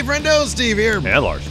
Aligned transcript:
Hey, 0.00 0.06
friendo, 0.06 0.46
Steve 0.46 0.78
here. 0.78 0.96
And 0.96 1.04
Lars. 1.22 1.46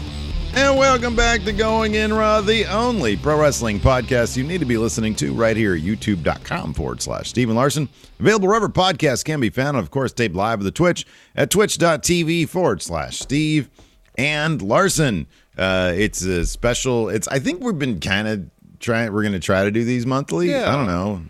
And 0.56 0.76
welcome 0.76 1.16
back 1.16 1.44
to 1.44 1.54
Going 1.54 1.94
In 1.94 2.12
Raw, 2.12 2.42
the 2.42 2.66
only 2.66 3.16
pro 3.16 3.40
wrestling 3.40 3.80
podcast 3.80 4.36
you 4.36 4.44
need 4.44 4.58
to 4.58 4.66
be 4.66 4.76
listening 4.76 5.14
to 5.18 5.34
right 5.36 5.56
here 5.56 5.76
at 5.76 5.82
youtube.com 5.82 6.74
forward 6.74 7.00
slash 7.00 7.30
Steve 7.30 7.50
and 7.50 7.56
Larson. 7.56 7.88
Available 8.20 8.48
wherever 8.48 8.68
podcasts 8.68 9.24
can 9.24 9.40
be 9.40 9.52
found, 9.52 9.78
and 9.78 9.86
of 9.86 9.92
course, 9.92 10.12
taped 10.14 10.34
live 10.34 10.62
at 10.62 10.64
the 10.64 10.72
Twitch 10.72 11.06
at 11.36 11.52
twitch.tv 11.52 12.50
forward 12.50 12.82
slash 12.82 13.20
Steve 13.20 13.70
and 14.18 14.64
Larson. 14.64 15.28
Uh, 15.56 15.94
it's 15.96 16.24
a 16.24 16.44
special, 16.48 17.08
it's, 17.10 17.28
I 17.28 17.38
think 17.38 17.64
we've 17.64 17.78
been 17.78 18.00
kind 18.00 18.28
of 18.28 18.50
trying, 18.80 19.14
we're 19.14 19.22
going 19.22 19.34
to 19.34 19.40
try 19.40 19.64
to 19.64 19.70
do 19.70 19.84
these 19.84 20.08
monthly. 20.08 20.50
Yeah. 20.50 20.74
I 20.74 20.76
don't 20.76 20.88
know. 20.88 21.22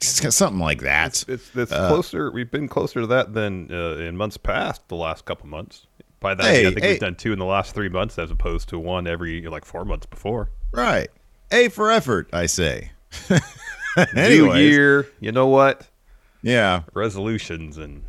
Something 0.00 0.60
like 0.60 0.82
that. 0.82 1.24
It's, 1.26 1.56
it's 1.56 1.72
Uh, 1.72 1.88
closer. 1.88 2.30
We've 2.30 2.52
been 2.52 2.68
closer 2.68 3.00
to 3.00 3.08
that 3.08 3.34
than 3.34 3.68
uh, 3.72 3.96
in 3.96 4.16
months 4.16 4.36
past. 4.36 4.86
The 4.86 4.94
last 4.94 5.24
couple 5.24 5.48
months. 5.48 5.84
By 6.20 6.34
that, 6.34 6.44
Hey, 6.44 6.66
I 6.66 6.70
think 6.70 6.80
hey. 6.82 6.90
we've 6.92 7.00
done 7.00 7.14
two 7.14 7.32
in 7.32 7.38
the 7.38 7.44
last 7.44 7.74
three 7.74 7.88
months, 7.88 8.18
as 8.18 8.30
opposed 8.30 8.68
to 8.70 8.78
one 8.78 9.06
every 9.06 9.42
like 9.42 9.64
four 9.64 9.84
months 9.84 10.06
before. 10.06 10.50
Right. 10.72 11.08
A 11.50 11.68
for 11.68 11.90
effort, 11.90 12.28
I 12.32 12.46
say. 12.46 12.90
New 14.14 14.54
year. 14.54 15.08
You 15.20 15.32
know 15.32 15.46
what? 15.46 15.86
Yeah. 16.42 16.82
Resolutions 16.94 17.78
and 17.78 18.02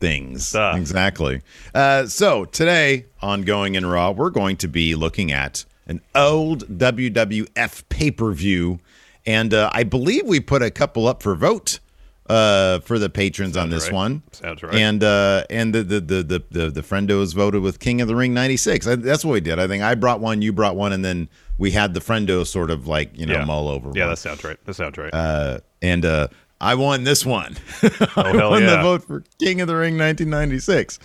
things. 0.00 0.46
Stuff. 0.46 0.76
Exactly. 0.76 1.42
Uh, 1.74 2.06
so 2.06 2.44
today 2.44 3.06
on 3.20 3.42
Going 3.42 3.74
in 3.74 3.84
Raw, 3.86 4.10
we're 4.12 4.30
going 4.30 4.56
to 4.58 4.68
be 4.68 4.94
looking 4.94 5.32
at 5.32 5.64
an 5.86 6.00
old 6.14 6.66
WWF 6.68 7.88
pay 7.88 8.10
per 8.10 8.32
view, 8.32 8.80
and 9.24 9.52
uh, 9.54 9.70
I 9.72 9.84
believe 9.84 10.26
we 10.26 10.40
put 10.40 10.62
a 10.62 10.70
couple 10.70 11.06
up 11.06 11.22
for 11.22 11.34
vote 11.34 11.80
uh, 12.28 12.80
for 12.80 12.98
the 12.98 13.08
patrons 13.08 13.56
on 13.56 13.70
this 13.70 13.84
right. 13.84 13.92
one. 13.92 14.22
Sounds 14.32 14.62
right. 14.62 14.74
And 14.74 15.02
uh, 15.02 15.44
and 15.50 15.74
the 15.74 15.82
the 15.82 16.00
the 16.00 16.22
the 16.22 16.44
the, 16.50 16.70
the 16.70 16.82
friendos 16.82 17.34
voted 17.34 17.62
with 17.62 17.78
King 17.78 18.00
of 18.00 18.08
the 18.08 18.16
Ring 18.16 18.34
'96. 18.34 18.86
That's 18.86 19.24
what 19.24 19.32
we 19.32 19.40
did. 19.40 19.58
I 19.58 19.66
think 19.66 19.82
I 19.82 19.94
brought 19.94 20.20
one, 20.20 20.42
you 20.42 20.52
brought 20.52 20.76
one, 20.76 20.92
and 20.92 21.04
then 21.04 21.28
we 21.58 21.70
had 21.70 21.94
the 21.94 22.00
friendos 22.00 22.48
sort 22.48 22.70
of 22.70 22.86
like 22.86 23.16
you 23.16 23.26
know 23.26 23.34
yeah, 23.34 23.44
mull 23.44 23.68
over. 23.68 23.92
Yeah, 23.94 24.04
one. 24.04 24.10
that 24.10 24.16
sounds 24.16 24.44
right. 24.44 24.62
That 24.64 24.74
sounds 24.74 24.98
right. 24.98 25.12
Uh, 25.12 25.58
and 25.82 26.04
uh, 26.04 26.28
I 26.60 26.74
won 26.74 27.04
this 27.04 27.24
one. 27.24 27.56
Oh, 28.18 28.22
I 28.22 28.32
hell 28.36 28.50
won 28.50 28.64
the 28.64 28.78
vote 28.78 29.04
for 29.04 29.22
King 29.38 29.60
of 29.60 29.68
the 29.68 29.76
Ring 29.76 29.98
1996. 29.98 30.98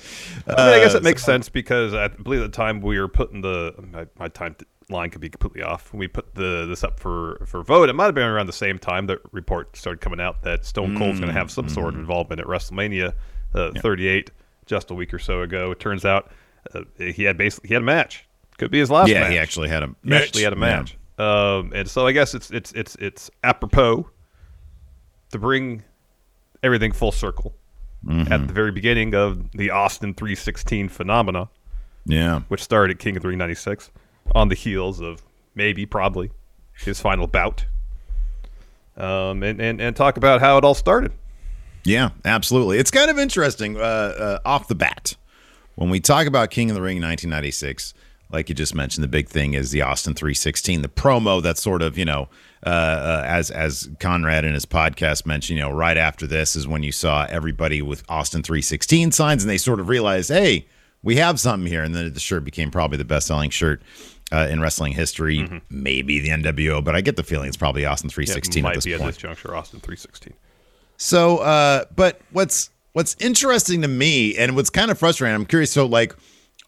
I 0.47 0.49
mean, 0.49 0.59
I 0.59 0.80
guess 0.80 0.95
Uh, 0.95 0.99
it 0.99 1.03
makes 1.03 1.23
sense 1.23 1.49
because 1.49 1.94
I 1.94 2.08
believe 2.08 2.42
at 2.42 2.52
the 2.52 2.55
time 2.55 2.80
we 2.80 2.97
were 2.97 3.09
putting 3.09 3.42
the 3.42 3.73
my, 3.92 4.08
my 4.17 4.27
time 4.30 4.55
line 4.92 5.09
could 5.09 5.22
be 5.22 5.30
completely 5.30 5.64
off. 5.64 5.92
When 5.92 6.00
we 6.00 6.08
put 6.08 6.36
the 6.36 6.66
this 6.67 6.84
up 6.84 7.00
for 7.00 7.42
for 7.47 7.64
vote, 7.64 7.89
it 7.89 7.94
might 7.94 8.06
have 8.06 8.16
been 8.16 8.28
around 8.28 8.45
the 8.47 8.53
same 8.53 8.78
time 8.80 9.08
that 9.08 9.20
report 9.31 9.75
started 9.75 10.02
coming 10.02 10.20
out 10.22 10.44
that 10.44 10.66
Stone 10.66 10.98
Cold's 10.98 11.20
going 11.20 11.31
to 11.33 11.38
have 11.39 11.50
some 11.52 11.67
sort 11.70 11.88
of 11.89 11.94
Mm-hmm. 11.94 12.02
involvement 12.02 12.42
at 12.42 12.48
WrestleMania 12.48 13.14
uh, 13.53 13.72
38, 13.80 14.31
just 14.66 14.92
a 14.92 14.94
week 14.94 15.14
or 15.14 15.20
so 15.20 15.42
ago. 15.42 15.72
It 15.72 15.80
turns 15.80 16.06
out 16.06 16.31
uh, 16.75 16.81
he 16.98 17.23
had 17.23 17.38
basically 17.38 17.70
he 17.70 17.73
had 17.73 17.83
a 17.83 17.86
match. 17.86 18.25
Could 18.58 18.72
be 18.72 18.80
his 18.80 18.92
last. 18.92 19.09
yeah, 19.09 19.22
match. 19.22 19.31
he 19.31 19.38
actually 19.39 19.70
had 19.70 19.83
a 19.83 19.95
He 20.03 20.14
actually 20.14 20.44
had 20.44 20.53
a 20.53 20.56
Yeah. 20.56 20.59
match. 20.59 20.98
Um, 21.17 21.72
and 21.76 21.88
so 21.89 22.05
I 22.08 22.11
guess 22.11 22.33
it's 22.33 22.50
it's 22.52 22.72
it's 22.73 22.95
it's 22.95 23.30
apropos 23.44 24.09
to 25.31 25.39
bring 25.39 25.83
everything 26.64 26.92
full 26.92 27.11
circle 27.11 27.55
Mm-hmm. 28.03 28.33
at 28.33 28.48
the 28.48 28.53
very 28.53 28.72
beginning 28.72 29.14
of 29.14 29.52
the 29.52 29.70
Austin 29.70 30.16
316 30.16 30.89
phenomena, 30.89 31.50
Yeah. 32.08 32.39
which 32.48 32.64
started 32.64 32.95
at 32.95 33.00
King 33.00 33.16
of 33.16 33.22
the 33.22 33.28
Ring 33.28 33.38
96 33.38 33.92
on 34.35 34.49
the 34.49 34.55
heels 34.55 34.99
of 34.99 35.21
maybe, 35.55 35.85
probably, 35.85 36.31
his 36.73 36.99
final 36.99 37.27
bout. 37.27 37.65
Um, 38.97 39.43
and, 39.43 39.61
and, 39.61 39.81
and 39.81 39.95
talk 39.95 40.17
about 40.17 40.41
how 40.41 40.57
it 40.57 40.63
all 40.63 40.75
started. 40.75 41.11
Yeah, 41.83 42.09
absolutely. 42.25 42.77
It's 42.77 42.91
kind 42.91 43.09
of 43.09 43.17
interesting 43.17 43.77
uh, 43.77 43.79
uh, 43.79 44.39
off 44.45 44.67
the 44.67 44.75
bat. 44.75 45.15
When 45.75 45.89
we 45.89 45.99
talk 45.99 46.27
about 46.27 46.52
King 46.52 46.69
of 46.69 46.75
the 46.75 46.81
Ring 46.81 46.97
1996, 46.97 47.93
like 48.31 48.49
you 48.49 48.55
just 48.55 48.75
mentioned, 48.75 49.03
the 49.03 49.09
big 49.09 49.27
thing 49.27 49.53
is 49.53 49.71
the 49.71 49.81
Austin 49.81 50.13
316, 50.13 50.81
the 50.81 50.87
promo 50.87 51.41
that's 51.41 51.61
sort 51.61 51.81
of, 51.81 51.97
you 51.97 52.05
know, 52.05 52.30
uh, 52.65 52.70
uh, 52.70 53.23
as 53.25 53.49
as 53.49 53.89
Conrad 53.99 54.45
in 54.45 54.53
his 54.53 54.65
podcast 54.65 55.25
mentioned, 55.25 55.58
you 55.58 55.65
know, 55.65 55.71
right 55.71 55.97
after 55.97 56.27
this 56.27 56.55
is 56.55 56.67
when 56.67 56.83
you 56.83 56.91
saw 56.91 57.25
everybody 57.30 57.81
with 57.81 58.03
Austin 58.08 58.43
316 58.43 59.11
signs 59.11 59.43
and 59.43 59.49
they 59.49 59.58
sort 59.58 59.80
of 59.80 59.89
realized, 59.89 60.30
hey, 60.30 60.67
we 61.02 61.15
have 61.15 61.39
something 61.39 61.67
here. 61.67 61.83
And 61.83 61.95
then 61.95 62.14
the 62.14 62.20
shirt 62.20 62.43
became 62.43 62.70
probably 62.70 62.97
the 62.97 63.05
best 63.05 63.27
selling 63.27 63.49
shirt 63.49 63.81
uh, 64.31 64.47
in 64.49 64.59
wrestling 64.61 64.93
history, 64.93 65.61
maybe 65.69 66.19
the 66.19 66.30
NWO, 66.30 66.83
but 66.83 66.95
I 66.95 67.02
get 67.02 67.15
the 67.15 67.23
feeling 67.23 67.47
it's 67.47 67.58
probably 67.58 67.86
Austin 67.86 68.09
Mm-hmm. 68.09 68.21
Yeah, 68.21 68.33
316 68.33 68.64
might 68.64 68.69
at 68.71 68.75
this 68.75 68.86
be 68.86 68.92
point. 68.92 69.02
at 69.02 69.08
this 69.08 69.17
juncture, 69.17 69.55
Austin 69.55 69.80
316. 69.80 70.33
So, 70.97 71.37
uh, 71.39 71.86
but 71.95 72.21
what's 72.31 72.70
what's 72.93 73.15
interesting 73.20 73.81
to 73.81 73.87
me, 73.87 74.36
and 74.37 74.55
what's 74.55 74.70
kind 74.70 74.91
of 74.91 74.97
frustrating, 74.99 75.36
I'm 75.36 75.45
curious. 75.45 75.71
So, 75.71 75.86
like, 75.86 76.15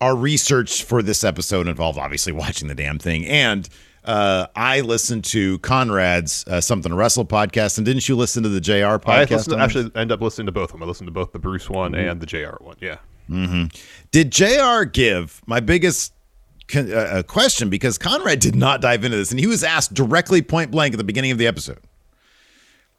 our 0.01 0.15
research 0.15 0.83
for 0.83 1.01
this 1.03 1.23
episode 1.23 1.67
involved 1.67 1.99
obviously 1.99 2.31
watching 2.43 2.67
the 2.67 2.75
damn 2.75 2.97
thing, 2.99 3.25
and 3.27 3.67
uh, 4.05 4.47
I 4.55 4.81
listened 4.81 5.23
to 5.25 5.59
Conrad's 5.59 6.43
uh, 6.47 6.59
Something 6.61 6.89
to 6.89 6.95
Wrestle 6.95 7.25
podcast, 7.25 7.77
and 7.77 7.85
didn't 7.85 8.09
you 8.09 8.15
listen 8.17 8.43
to 8.43 8.49
the 8.49 8.59
JR 8.59 8.97
podcast? 8.97 9.29
listened, 9.31 9.53
on 9.55 9.61
actually 9.61 9.91
end 9.95 10.11
up 10.11 10.19
listening 10.19 10.47
to 10.47 10.51
both 10.51 10.69
of 10.73 10.79
them. 10.79 10.83
I 10.83 10.85
listened 10.87 11.07
to 11.07 11.11
both 11.13 11.31
the 11.31 11.39
Bruce 11.39 11.69
one 11.69 11.91
Mm-hmm. 11.93 12.09
and 12.09 12.19
the 12.21 12.25
JR 12.25 12.55
one. 12.59 12.75
Yeah. 12.81 12.97
Did 14.11 14.31
JR 14.31 14.83
give 14.83 15.41
my 15.45 15.59
biggest 15.59 16.12
uh, 16.75 16.79
uh, 16.81 17.23
question 17.23 17.69
because 17.69 17.97
Conrad 17.97 18.39
did 18.39 18.55
not 18.55 18.81
dive 18.81 19.03
into 19.03 19.17
this, 19.17 19.31
and 19.31 19.39
he 19.39 19.47
was 19.47 19.63
asked 19.63 19.93
directly 19.93 20.41
point 20.41 20.71
blank 20.71 20.93
at 20.93 20.97
the 20.97 21.03
beginning 21.03 21.31
of 21.31 21.37
the 21.37 21.47
episode. 21.47 21.79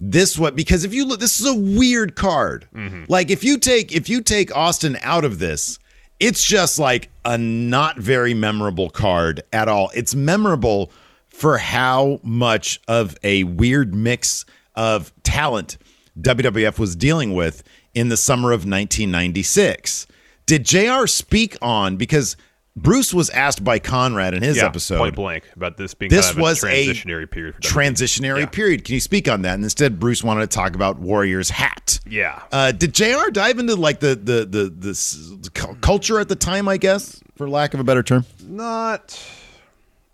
This 0.00 0.38
what 0.38 0.56
because 0.56 0.84
if 0.84 0.92
you 0.92 1.06
look, 1.06 1.20
this 1.20 1.40
is 1.40 1.46
a 1.46 1.54
weird 1.54 2.16
card. 2.16 2.66
Like 3.08 3.30
if 3.30 3.44
you 3.44 3.58
take 3.58 3.92
if 3.92 4.08
you 4.08 4.20
take 4.22 4.54
Austin 4.54 4.98
out 5.02 5.24
of 5.24 5.38
this, 5.38 5.78
it's 6.20 6.44
just 6.44 6.78
like 6.78 7.10
a 7.24 7.38
not 7.38 7.98
very 7.98 8.34
memorable 8.34 8.90
card 8.90 9.42
at 9.52 9.68
all. 9.68 9.90
It's 9.94 10.14
memorable 10.14 10.90
for 11.28 11.58
how 11.58 12.20
much 12.22 12.80
of 12.88 13.16
a 13.22 13.44
weird 13.44 13.94
mix 13.94 14.44
of 14.74 15.12
talent 15.22 15.78
WWF 16.20 16.78
was 16.78 16.94
dealing 16.96 17.34
with 17.34 17.62
in 17.94 18.08
the 18.08 18.16
summer 18.16 18.50
of 18.50 18.60
1996. 18.60 20.06
Did 20.46 20.64
JR 20.64 21.06
speak 21.06 21.56
on 21.62 21.96
because 21.96 22.36
Bruce 22.76 23.14
was 23.14 23.30
asked 23.30 23.62
by 23.62 23.78
Conrad 23.78 24.34
in 24.34 24.42
his 24.42 24.56
yeah, 24.56 24.66
episode 24.66 24.98
point 24.98 25.14
blank 25.14 25.44
about 25.54 25.76
this 25.76 25.94
being 25.94 26.10
this 26.10 26.26
kind 26.26 26.38
of 26.38 26.42
was 26.42 26.64
a 26.64 26.66
a 26.66 26.86
transitionary 26.88 27.30
period. 27.30 27.54
For 27.54 27.60
transitionary 27.60 28.40
Yeah. 28.40 28.46
period. 28.46 28.84
Can 28.84 28.94
you 28.94 29.00
speak 29.00 29.28
on 29.28 29.42
that? 29.42 29.54
And 29.54 29.62
instead, 29.62 30.00
Bruce 30.00 30.24
wanted 30.24 30.50
to 30.50 30.54
talk 30.54 30.74
about 30.74 30.98
Warrior's 30.98 31.50
hat. 31.50 32.00
Yeah. 32.04 32.42
Uh, 32.50 32.72
did 32.72 32.92
Jr. 32.92 33.30
dive 33.32 33.58
into 33.60 33.76
like 33.76 34.00
the 34.00 34.16
the 34.16 34.44
the 34.44 34.74
the 34.76 34.90
s- 34.90 35.32
cu- 35.54 35.76
culture 35.76 36.18
at 36.18 36.28
the 36.28 36.34
time? 36.36 36.68
I 36.68 36.76
guess, 36.76 37.22
for 37.36 37.48
lack 37.48 37.74
of 37.74 37.80
a 37.80 37.84
better 37.84 38.02
term. 38.02 38.24
not 38.44 39.20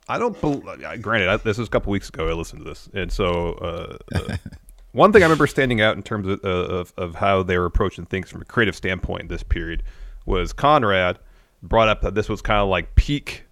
i 0.09 0.19
don't 0.19 0.41
bel 0.41 0.56
granted 1.00 1.28
I, 1.28 1.37
this 1.37 1.56
was 1.56 1.69
a 1.69 1.71
couple 1.71 1.92
weeks 1.92 2.09
ago 2.09 2.28
i 2.28 2.32
listened 2.32 2.65
to 2.65 2.69
this 2.69 2.88
and 2.92 3.12
so 3.12 3.53
uh, 3.53 3.97
uh, 4.16 4.37
one 4.92 5.12
thing 5.12 5.22
i 5.22 5.27
remember 5.27 5.47
standing 5.47 5.81
out 5.81 5.97
in 5.97 6.03
terms 6.03 6.27
of, 6.27 6.41
uh, 6.44 6.48
of, 6.48 6.92
of 6.97 7.15
how 7.15 7.44
they 7.44 7.56
were 7.56 7.66
approaching 7.66 8.06
things 8.06 8.28
from 8.28 8.42
a 8.42 8.44
creative 8.44 8.75
standpoint 8.75 9.22
in 9.22 9.28
this 9.28 9.44
period 9.44 9.84
was 10.27 10.53
conrad 10.53 11.21
brought 11.62 11.88
up 11.88 12.00
that 12.03 12.15
this 12.15 12.28
was 12.28 12.41
kind 12.43 12.60
of 12.60 12.69
like 12.69 12.94
peak 12.94 13.44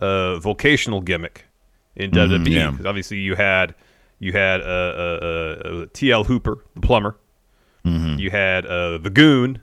uh, 0.00 0.38
vocational 0.38 1.00
gimmick 1.00 1.44
in 1.96 2.10
WWE. 2.10 2.48
yeah. 2.50 2.72
'Cause 2.76 2.86
obviously, 2.86 3.18
you 3.18 3.34
had 3.34 3.74
you 4.18 4.32
had 4.32 4.60
uh, 4.62 4.64
uh, 4.64 5.18
uh, 5.22 5.68
uh, 5.68 5.86
T.L. 5.92 6.24
Hopper, 6.24 6.58
the 6.74 6.80
plumber. 6.80 7.16
You 7.84 8.30
had 8.32 8.66
uh, 8.66 8.98
the 8.98 9.10
Goon, 9.10 9.60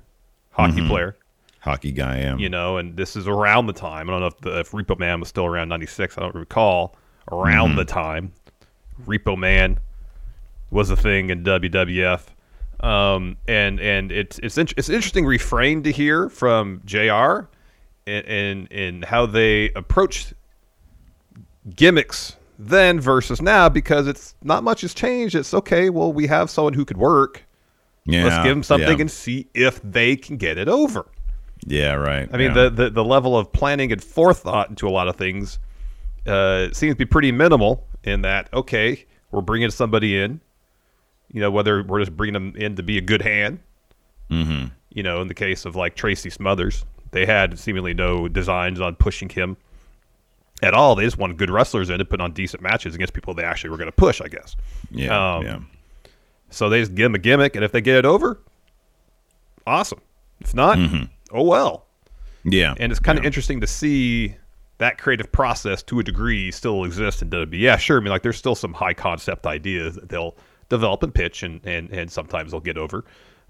hockey 0.51 0.87
player 0.87 1.17
Hockey 1.59 1.91
guy, 1.91 2.19
yeah. 2.19 2.37
you 2.37 2.47
know, 2.49 2.77
and 2.77 2.95
this 2.95 3.17
is 3.17 3.27
around 3.27 3.67
the 3.67 3.73
time. 3.73 4.09
I 4.09 4.13
don't 4.13 4.21
know 4.21 4.27
if, 4.27 4.37
the, 4.39 4.59
if 4.59 4.71
Repo 4.71 4.97
Man 4.97 5.19
was 5.19 5.27
still 5.29 5.45
around 5.45 5.67
'96. 5.69 6.17
I 6.17 6.21
don't 6.21 6.35
recall. 6.35 6.95
Around 7.31 7.75
the 7.75 7.83
time, 7.85 8.31
Repo 9.05 9.37
Man 9.37 9.79
was 10.71 10.89
a 10.89 10.95
thing 10.95 11.29
in 11.31 11.43
WWF, 11.43 12.27
um, 12.81 13.35
and 13.47 13.79
and 13.81 14.11
it's 14.11 14.39
it's 14.39 14.57
int- 14.57 14.73
it's 14.77 14.87
an 14.89 14.95
interesting 14.95 15.25
refrain 15.25 15.83
to 15.83 15.91
hear 15.91 16.29
from 16.29 16.81
Jr. 16.85 17.47
in 18.05 18.23
in, 18.23 18.67
in 18.67 19.01
how 19.03 19.25
they 19.25 19.69
approach 19.71 20.33
gimmicks 21.75 22.35
then 22.59 22.99
versus 22.99 23.41
now 23.41 23.69
because 23.69 24.07
it's 24.07 24.35
not 24.43 24.63
much 24.63 24.81
has 24.81 24.93
changed. 24.93 25.35
It's 25.35 25.53
okay. 25.53 25.89
Well, 25.89 26.13
we 26.13 26.27
have 26.27 26.49
someone 26.49 26.73
who 26.73 26.85
could 26.85 26.97
work. 26.97 27.43
yeah, 28.05 28.25
Let's 28.25 28.43
give 28.43 28.55
them 28.55 28.63
something 28.63 28.97
Yeah, 28.97 29.01
and 29.01 29.11
see 29.11 29.47
if 29.53 29.81
they 29.81 30.15
can 30.15 30.37
get 30.37 30.57
it 30.57 30.67
over. 30.67 31.05
yeah 31.65 31.93
right. 31.93 32.29
I 32.31 32.37
mean, 32.37 32.49
yeah. 32.55 32.63
the, 32.65 32.69
the 32.69 32.89
the 32.89 33.03
level 33.03 33.37
of 33.37 33.51
planning 33.51 33.91
and 33.91 34.03
forethought 34.03 34.69
into 34.69 34.87
a 34.87 34.91
lot 34.91 35.07
of 35.07 35.15
things 35.15 35.59
uh, 36.27 36.71
seems 36.73 36.93
to 36.93 36.97
be 36.97 37.05
pretty 37.05 37.31
minimal. 37.31 37.87
In 38.03 38.21
that, 38.23 38.49
okay, 38.53 39.05
we're 39.31 39.39
bringing 39.41 39.71
somebody 39.71 40.19
in, 40.19 40.41
you 41.31 41.39
know, 41.39 41.49
whether 41.49 41.81
we're 41.83 42.01
just 42.01 42.17
bringing 42.17 42.33
them 42.33 42.53
in 42.57 42.75
to 42.75 42.83
be 42.83 42.97
a 42.97 43.01
good 43.01 43.21
hand. 43.21 43.59
Mm-hmm. 44.29 44.67
You 44.89 45.03
know, 45.03 45.21
in 45.21 45.29
the 45.29 45.33
case 45.33 45.63
of 45.63 45.77
like 45.77 45.95
Tracy 45.95 46.29
Smothers, 46.29 46.83
they 47.13 47.25
had 47.25 47.57
seemingly 47.57 47.93
no 47.93 48.27
designs 48.27 48.81
on 48.81 48.95
pushing 48.95 49.29
him 49.29 49.55
at 50.61 50.73
all. 50.73 50.95
They 50.95 51.03
just 51.05 51.17
wanted 51.17 51.37
good 51.37 51.49
wrestlers 51.49 51.89
in 51.89 51.99
to 51.99 52.05
put 52.05 52.19
on 52.21 52.33
decent 52.33 52.61
matches 52.61 52.93
against 52.95 53.13
people 53.13 53.33
they 53.33 53.43
actually 53.43 53.69
were 53.69 53.77
going 53.77 53.87
to 53.89 53.95
push. 53.95 54.19
I 54.21 54.27
guess. 54.27 54.55
yeah, 54.91 55.35
um, 55.37 55.43
yeah. 55.45 55.59
So 56.49 56.69
they 56.69 56.79
just 56.81 56.93
give 56.95 57.05
him 57.07 57.15
a 57.15 57.19
gimmick, 57.19 57.55
and 57.55 57.63
if 57.65 57.71
they 57.71 57.81
get 57.81 57.95
it 57.95 58.05
over, 58.05 58.39
awesome. 59.65 60.01
If 60.39 60.53
not, 60.53 60.77
oh 61.31 61.43
well. 61.43 61.85
Yeah. 62.43 62.75
And 62.77 62.91
it's 62.91 62.99
kind 62.99 63.17
of 63.17 63.23
Yeah. 63.23 63.27
interesting 63.27 63.61
to 63.61 63.67
see 63.67 64.35
that 64.79 64.97
creative 64.97 65.31
process 65.31 65.81
to 65.83 65.99
a 65.99 66.03
degree 66.03 66.51
still 66.51 66.83
exists 66.83 67.21
in 67.21 67.29
WWE. 67.29 67.57
Yeah, 67.59 67.77
sure. 67.77 67.97
I 67.97 68.01
mean, 68.01 68.09
like 68.09 68.21
there's 68.23 68.37
still 68.37 68.55
some 68.55 68.73
high 68.73 68.93
concept 68.93 69.45
ideas 69.47 69.95
that 69.95 70.09
they'll 70.09 70.35
develop 70.69 71.03
and 71.03 71.13
pitch, 71.13 71.43
and 71.43 71.65
and, 71.65 71.89
and 71.91 72.11
sometimes 72.11 72.51
they'll 72.51 72.59
get 72.59 72.77
over. 72.77 73.05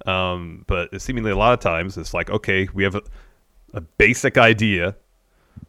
Um, 0.06 0.64
but 0.68 1.02
seemingly 1.02 1.32
a 1.32 1.36
lot 1.36 1.54
of 1.54 1.60
times 1.60 1.98
it's 1.98 2.14
like, 2.14 2.30
okay, 2.30 2.68
we 2.74 2.84
have 2.84 2.96
a, 2.96 3.02
a 3.74 3.82
basic 3.82 4.38
idea. 4.38 4.96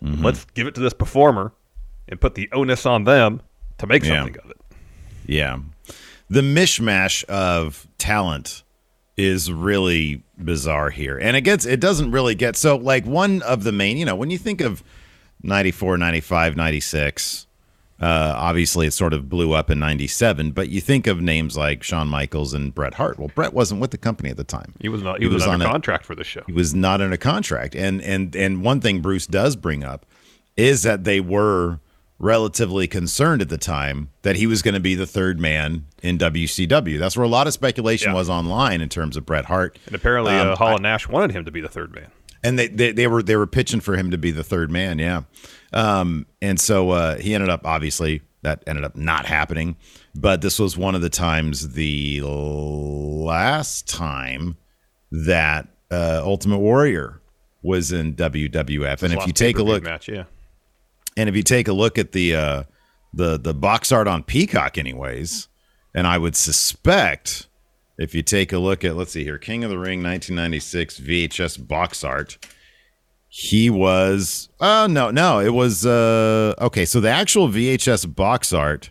Mm-hmm. 0.02 0.24
Let's 0.24 0.44
give 0.54 0.66
it 0.66 0.74
to 0.74 0.80
this 0.80 0.92
performer 0.94 1.52
and 2.08 2.20
put 2.20 2.34
the 2.34 2.48
onus 2.52 2.84
on 2.86 3.04
them 3.04 3.40
to 3.78 3.86
make 3.86 4.04
Yeah. 4.04 4.20
something 4.22 4.36
of 4.44 4.50
it. 4.50 4.56
Yeah. 5.26 5.58
The 6.28 6.40
mishmash 6.42 7.24
of 7.24 7.86
talent 7.98 8.62
is 9.16 9.50
really 9.52 10.22
bizarre 10.36 10.90
here. 10.90 11.16
And 11.18 11.36
it 11.36 11.42
gets 11.42 11.64
it 11.64 11.80
doesn't 11.80 12.10
really 12.10 12.34
get 12.34 12.56
so 12.56 12.76
like 12.76 13.06
one 13.06 13.42
of 13.42 13.62
the 13.64 13.72
main, 13.72 13.96
you 13.96 14.04
know, 14.04 14.16
when 14.16 14.30
you 14.30 14.38
think 14.38 14.60
of 14.60 14.82
94, 15.42 15.96
95, 15.98 16.56
96, 16.56 17.46
uh 18.00 18.34
obviously 18.36 18.86
it 18.86 18.92
sort 18.92 19.12
of 19.12 19.28
blew 19.28 19.52
up 19.52 19.70
in 19.70 19.78
97, 19.78 20.50
but 20.52 20.68
you 20.68 20.80
think 20.80 21.06
of 21.06 21.20
names 21.20 21.56
like 21.56 21.82
Shawn 21.82 22.08
Michaels 22.08 22.52
and 22.52 22.74
Bret 22.74 22.94
Hart. 22.94 23.18
Well, 23.18 23.30
Bret 23.34 23.52
wasn't 23.54 23.80
with 23.80 23.92
the 23.92 23.98
company 23.98 24.30
at 24.30 24.36
the 24.36 24.44
time. 24.44 24.74
He 24.80 24.88
was 24.88 25.02
not. 25.02 25.18
He, 25.18 25.24
He 25.24 25.32
was, 25.32 25.42
was 25.44 25.46
on 25.46 25.62
a- 25.62 25.64
contract 25.66 26.04
for 26.04 26.14
the 26.14 26.24
show. 26.24 26.42
He 26.46 26.52
was 26.52 26.74
not 26.74 27.00
in 27.00 27.12
a 27.12 27.16
contract. 27.18 27.74
And 27.76 28.02
and 28.02 28.34
and 28.34 28.62
one 28.64 28.80
thing 28.80 29.00
Bruce 29.00 29.26
does 29.26 29.54
bring 29.56 29.84
up 29.84 30.04
is 30.56 30.82
that 30.82 31.04
they 31.04 31.20
were 31.20 31.78
relatively 32.20 32.86
concerned 32.86 33.42
at 33.42 33.48
the 33.48 33.58
time 33.58 34.08
that 34.22 34.36
he 34.36 34.46
was 34.46 34.62
going 34.62 34.74
to 34.74 34.80
be 34.80 34.94
the 34.94 35.06
third 35.06 35.38
man 35.40 35.84
in 36.02 36.16
WCW. 36.16 36.98
That's 36.98 37.16
where 37.16 37.24
a 37.24 37.28
lot 37.28 37.46
of 37.48 37.52
speculation 37.52 38.12
Yeah. 38.12 38.18
was 38.18 38.30
online 38.30 38.80
in 38.80 38.88
terms 38.88 39.16
of 39.16 39.26
Bret 39.26 39.46
Hart. 39.46 39.78
And 39.86 39.94
apparently, 39.96 40.32
Um, 40.32 40.48
uh, 40.50 40.56
Hall 40.56 40.74
and 40.74 40.82
Nash 40.82 41.08
wanted 41.08 41.32
him 41.32 41.44
to 41.44 41.50
be 41.50 41.60
the 41.60 41.68
third 41.68 41.92
man. 41.94 42.06
And 42.44 42.58
they, 42.58 42.68
they 42.68 42.92
they 42.92 43.06
were 43.06 43.22
they 43.22 43.36
were 43.36 43.46
pitching 43.46 43.80
for 43.80 43.96
him 43.96 44.10
to 44.10 44.18
be 44.18 44.30
the 44.30 44.44
third 44.44 44.70
man, 44.70 44.98
yeah. 44.98 45.22
Um, 45.72 46.26
and 46.42 46.60
so 46.60 46.90
uh, 46.90 47.16
he 47.16 47.34
ended 47.34 47.48
up 47.48 47.62
obviously 47.64 48.20
that 48.42 48.62
ended 48.66 48.84
up 48.84 48.94
not 48.94 49.26
happening. 49.26 49.76
But 50.14 50.42
this 50.42 50.58
was 50.58 50.76
one 50.76 50.94
of 50.94 51.00
the 51.00 51.10
times 51.10 51.72
the 51.72 52.20
last 52.22 53.88
time 53.88 54.56
that 55.10 55.68
uh, 55.90 56.20
Ultimate 56.22 56.58
Warrior 56.58 57.20
was 57.62 57.90
in 57.90 58.14
WWF. 58.14 59.02
And 59.02 59.14
if 59.14 59.26
you 59.26 59.32
take 59.32 59.58
a 59.58 59.62
look, 59.62 59.82
match, 59.82 60.08
yeah, 60.08 60.24
and 61.16 61.28
if 61.28 61.34
you 61.34 61.42
take 61.42 61.66
a 61.66 61.72
look 61.72 61.98
at 61.98 62.12
the 62.12 62.36
uh, 62.36 62.62
the 63.12 63.38
the 63.38 63.54
box 63.54 63.90
art 63.90 64.06
on 64.06 64.22
Peacock, 64.22 64.76
anyways, 64.78 65.48
and 65.94 66.06
I 66.06 66.18
would 66.18 66.36
suspect 66.36 67.48
if 67.98 68.14
you 68.14 68.22
take 68.22 68.52
a 68.52 68.58
look 68.58 68.84
at 68.84 68.96
let's 68.96 69.12
see 69.12 69.24
here, 69.24 69.38
King 69.38 69.64
of 69.64 69.70
the 69.70 69.78
Ring, 69.78 70.02
1996 70.02 71.00
VHS 71.00 71.66
box 71.68 72.02
art, 72.04 72.38
he 73.28 73.68
was 73.68 74.48
oh 74.60 74.86
no 74.86 75.10
no 75.10 75.40
it 75.40 75.48
was 75.52 75.84
uh 75.84 76.54
okay 76.60 76.84
so 76.84 77.00
the 77.00 77.08
actual 77.10 77.48
VHS 77.48 78.14
box 78.14 78.52
art 78.52 78.90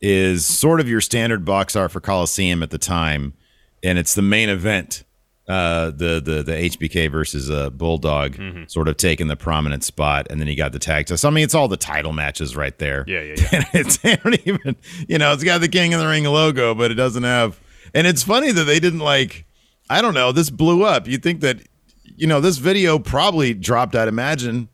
is 0.00 0.46
sort 0.46 0.80
of 0.80 0.88
your 0.88 1.02
standard 1.02 1.44
box 1.44 1.76
art 1.76 1.92
for 1.92 2.00
Coliseum 2.00 2.62
at 2.62 2.70
the 2.70 2.78
time, 2.78 3.34
and 3.82 3.98
it's 3.98 4.14
the 4.14 4.22
main 4.22 4.48
event. 4.48 5.04
Uh, 5.48 5.86
the 5.90 6.22
the 6.24 6.42
the 6.44 6.52
HBK 6.52 7.10
versus 7.10 7.50
uh, 7.50 7.70
Bulldog 7.70 8.34
Mm-hmm. 8.36 8.64
sort 8.68 8.86
of 8.86 8.96
taking 8.96 9.26
the 9.26 9.34
prominent 9.36 9.82
spot, 9.82 10.28
and 10.30 10.40
then 10.40 10.46
you 10.46 10.56
got 10.56 10.70
the 10.72 10.78
tag 10.78 11.06
test. 11.06 11.24
I 11.24 11.30
mean, 11.30 11.42
it's 11.42 11.56
all 11.56 11.66
the 11.66 11.76
title 11.76 12.12
matches 12.12 12.54
right 12.54 12.78
there. 12.78 13.04
Yeah, 13.08 13.20
yeah, 13.22 13.34
yeah. 13.36 13.48
And 13.52 13.66
it's 13.74 13.96
don't 13.98 14.46
even 14.46 14.76
you 15.08 15.18
know 15.18 15.32
it's 15.32 15.42
got 15.42 15.60
the 15.60 15.68
King 15.68 15.92
of 15.92 16.00
the 16.00 16.06
Ring 16.06 16.22
logo, 16.24 16.74
but 16.74 16.90
it 16.92 16.94
doesn't 16.94 17.24
have. 17.24 17.58
And 17.94 18.06
it's 18.06 18.22
funny 18.22 18.52
that 18.52 18.64
they 18.64 18.80
didn't 18.80 19.00
like. 19.00 19.46
I 19.88 20.02
don't 20.02 20.14
know. 20.14 20.32
This 20.32 20.50
blew 20.50 20.84
up. 20.84 21.08
You 21.08 21.18
think 21.18 21.40
that 21.40 21.60
you 22.04 22.26
know 22.26 22.40
this 22.40 22.58
video 22.58 22.98
probably 22.98 23.54
dropped. 23.54 23.96
I'd 23.96 24.08
imagine 24.08 24.68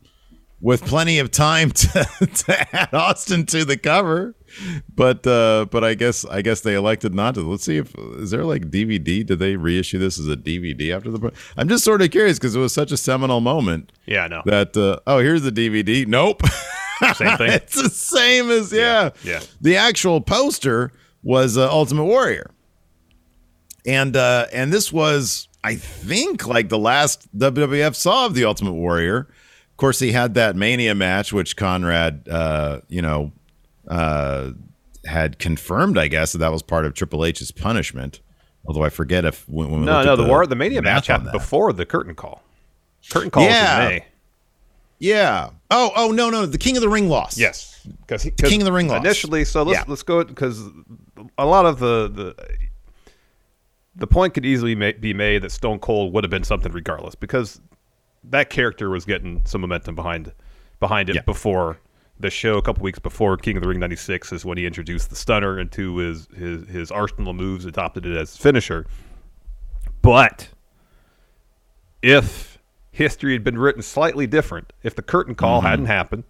with 0.60 0.84
plenty 0.84 1.18
of 1.18 1.30
time 1.30 1.70
to, 1.72 2.06
to 2.26 2.76
add 2.76 2.92
Austin 2.92 3.46
to 3.46 3.64
the 3.64 3.76
cover. 3.76 4.34
But 4.94 5.26
uh, 5.26 5.66
but 5.70 5.84
I 5.84 5.94
guess 5.94 6.24
I 6.24 6.42
guess 6.42 6.60
they 6.60 6.74
elected 6.74 7.14
not 7.14 7.34
to. 7.34 7.42
Let's 7.42 7.64
see 7.64 7.76
if 7.76 7.94
is 8.18 8.30
there 8.30 8.44
like 8.44 8.70
DVD? 8.70 9.24
Did 9.24 9.38
they 9.38 9.56
reissue 9.56 9.98
this 9.98 10.18
as 10.18 10.28
a 10.28 10.36
DVD 10.36 10.94
after 10.94 11.10
the? 11.10 11.32
I'm 11.56 11.68
just 11.68 11.84
sort 11.84 12.02
of 12.02 12.10
curious 12.10 12.38
because 12.38 12.54
it 12.54 12.60
was 12.60 12.72
such 12.72 12.92
a 12.92 12.96
seminal 12.96 13.40
moment 13.40 13.92
yeah, 14.06 14.24
I 14.24 14.28
know. 14.28 14.42
that 14.46 14.76
uh, 14.76 15.00
oh 15.06 15.18
here's 15.18 15.42
the 15.42 15.52
DVD. 15.52 16.06
Nope, 16.06 16.42
Same 17.14 17.36
thing. 17.36 17.50
it's 17.52 17.80
the 17.80 17.90
same 17.90 18.50
as 18.50 18.72
yeah. 18.72 19.10
yeah. 19.22 19.40
The 19.60 19.76
actual 19.76 20.20
poster 20.20 20.92
was 21.22 21.58
uh, 21.58 21.70
Ultimate 21.70 22.04
Warrior, 22.04 22.50
and 23.86 24.16
uh, 24.16 24.46
and 24.52 24.72
this 24.72 24.92
was 24.92 25.48
I 25.64 25.76
think 25.76 26.46
like 26.46 26.68
the 26.68 26.78
last 26.78 27.28
WWF 27.36 27.94
saw 27.94 28.26
of 28.26 28.34
the 28.34 28.44
Ultimate 28.44 28.72
Warrior. 28.74 29.18
Of 29.70 29.76
course, 29.78 29.98
he 29.98 30.12
had 30.12 30.34
that 30.34 30.56
Mania 30.56 30.94
match, 30.94 31.32
which 31.32 31.56
Conrad, 31.56 32.26
uh, 32.30 32.80
you 32.88 33.02
know, 33.02 33.32
uh, 33.88 34.52
had 35.04 35.38
confirmed. 35.38 35.98
I 35.98 36.08
guess 36.08 36.32
that 36.32 36.38
that 36.38 36.50
was 36.52 36.62
part 36.62 36.86
of 36.86 36.94
Triple 36.94 37.24
H's 37.24 37.50
punishment. 37.50 38.20
Although 38.66 38.82
I 38.84 38.88
forget 38.88 39.24
if 39.24 39.46
when, 39.48 39.70
when 39.70 39.84
No, 39.84 40.02
no, 40.02 40.16
the, 40.16 40.24
war, 40.24 40.46
the 40.46 40.56
Mania 40.56 40.82
match 40.82 41.06
happened 41.08 41.30
before 41.32 41.72
the 41.72 41.84
curtain 41.86 42.14
call. 42.14 42.42
Curtain 43.10 43.30
call 43.30 43.44
Yeah. 43.44 43.82
in 43.82 43.88
May. 43.88 44.04
Yeah. 44.98 45.50
Oh, 45.70 45.90
oh 45.94 46.10
no, 46.10 46.30
no, 46.30 46.46
the 46.46 46.58
King 46.58 46.76
of 46.76 46.80
the 46.82 46.88
Ring 46.88 47.08
lost. 47.08 47.36
Yes, 47.36 47.86
because 48.00 48.26
King 48.38 48.62
of 48.62 48.64
the 48.64 48.72
Ring 48.72 48.88
lost. 48.88 49.04
initially. 49.04 49.44
So 49.44 49.62
let's 49.62 49.78
Yeah. 49.80 49.84
let's 49.86 50.02
go 50.02 50.24
because 50.24 50.62
a 51.38 51.44
lot 51.46 51.66
of 51.66 51.78
the 51.78 52.08
the 52.08 52.34
the 53.96 54.06
point 54.06 54.34
could 54.34 54.44
easily 54.44 54.74
ma- 54.74 54.92
be 55.00 55.14
made 55.14 55.42
that 55.42 55.50
Stone 55.52 55.78
Cold 55.78 56.12
would 56.12 56.22
have 56.24 56.30
been 56.30 56.44
something 56.44 56.70
regardless 56.72 57.14
because 57.14 57.60
that 58.24 58.50
character 58.50 58.90
was 58.90 59.04
getting 59.04 59.42
some 59.46 59.60
momentum 59.62 59.94
behind 59.94 60.32
behind 60.80 61.08
it 61.08 61.16
Yeah. 61.16 61.22
before 61.22 61.78
the 62.20 62.28
show. 62.30 62.58
A 62.58 62.62
couple 62.62 62.82
weeks 62.82 62.98
before 62.98 63.36
King 63.36 63.56
of 63.56 63.62
the 63.62 63.68
Ring 63.68 63.80
'96 63.80 64.32
is 64.32 64.44
when 64.44 64.58
he 64.58 64.66
introduced 64.66 65.08
the 65.10 65.16
Stunner 65.16 65.58
into 65.58 65.96
his 65.96 66.28
his 66.36 66.68
his 66.68 66.90
arsenal 66.90 67.30
of 67.30 67.36
moves, 67.36 67.64
adopted 67.64 68.04
it 68.04 68.16
as 68.16 68.36
finisher. 68.36 68.86
But 70.02 70.48
if 72.02 72.58
history 72.90 73.32
had 73.32 73.44
been 73.44 73.58
written 73.58 73.82
slightly 73.82 74.26
different, 74.26 74.72
if 74.82 74.94
the 74.94 75.02
curtain 75.02 75.34
call 75.34 75.58
Mm-hmm. 75.60 75.66
hadn't 75.68 75.86
happened, 75.86 76.24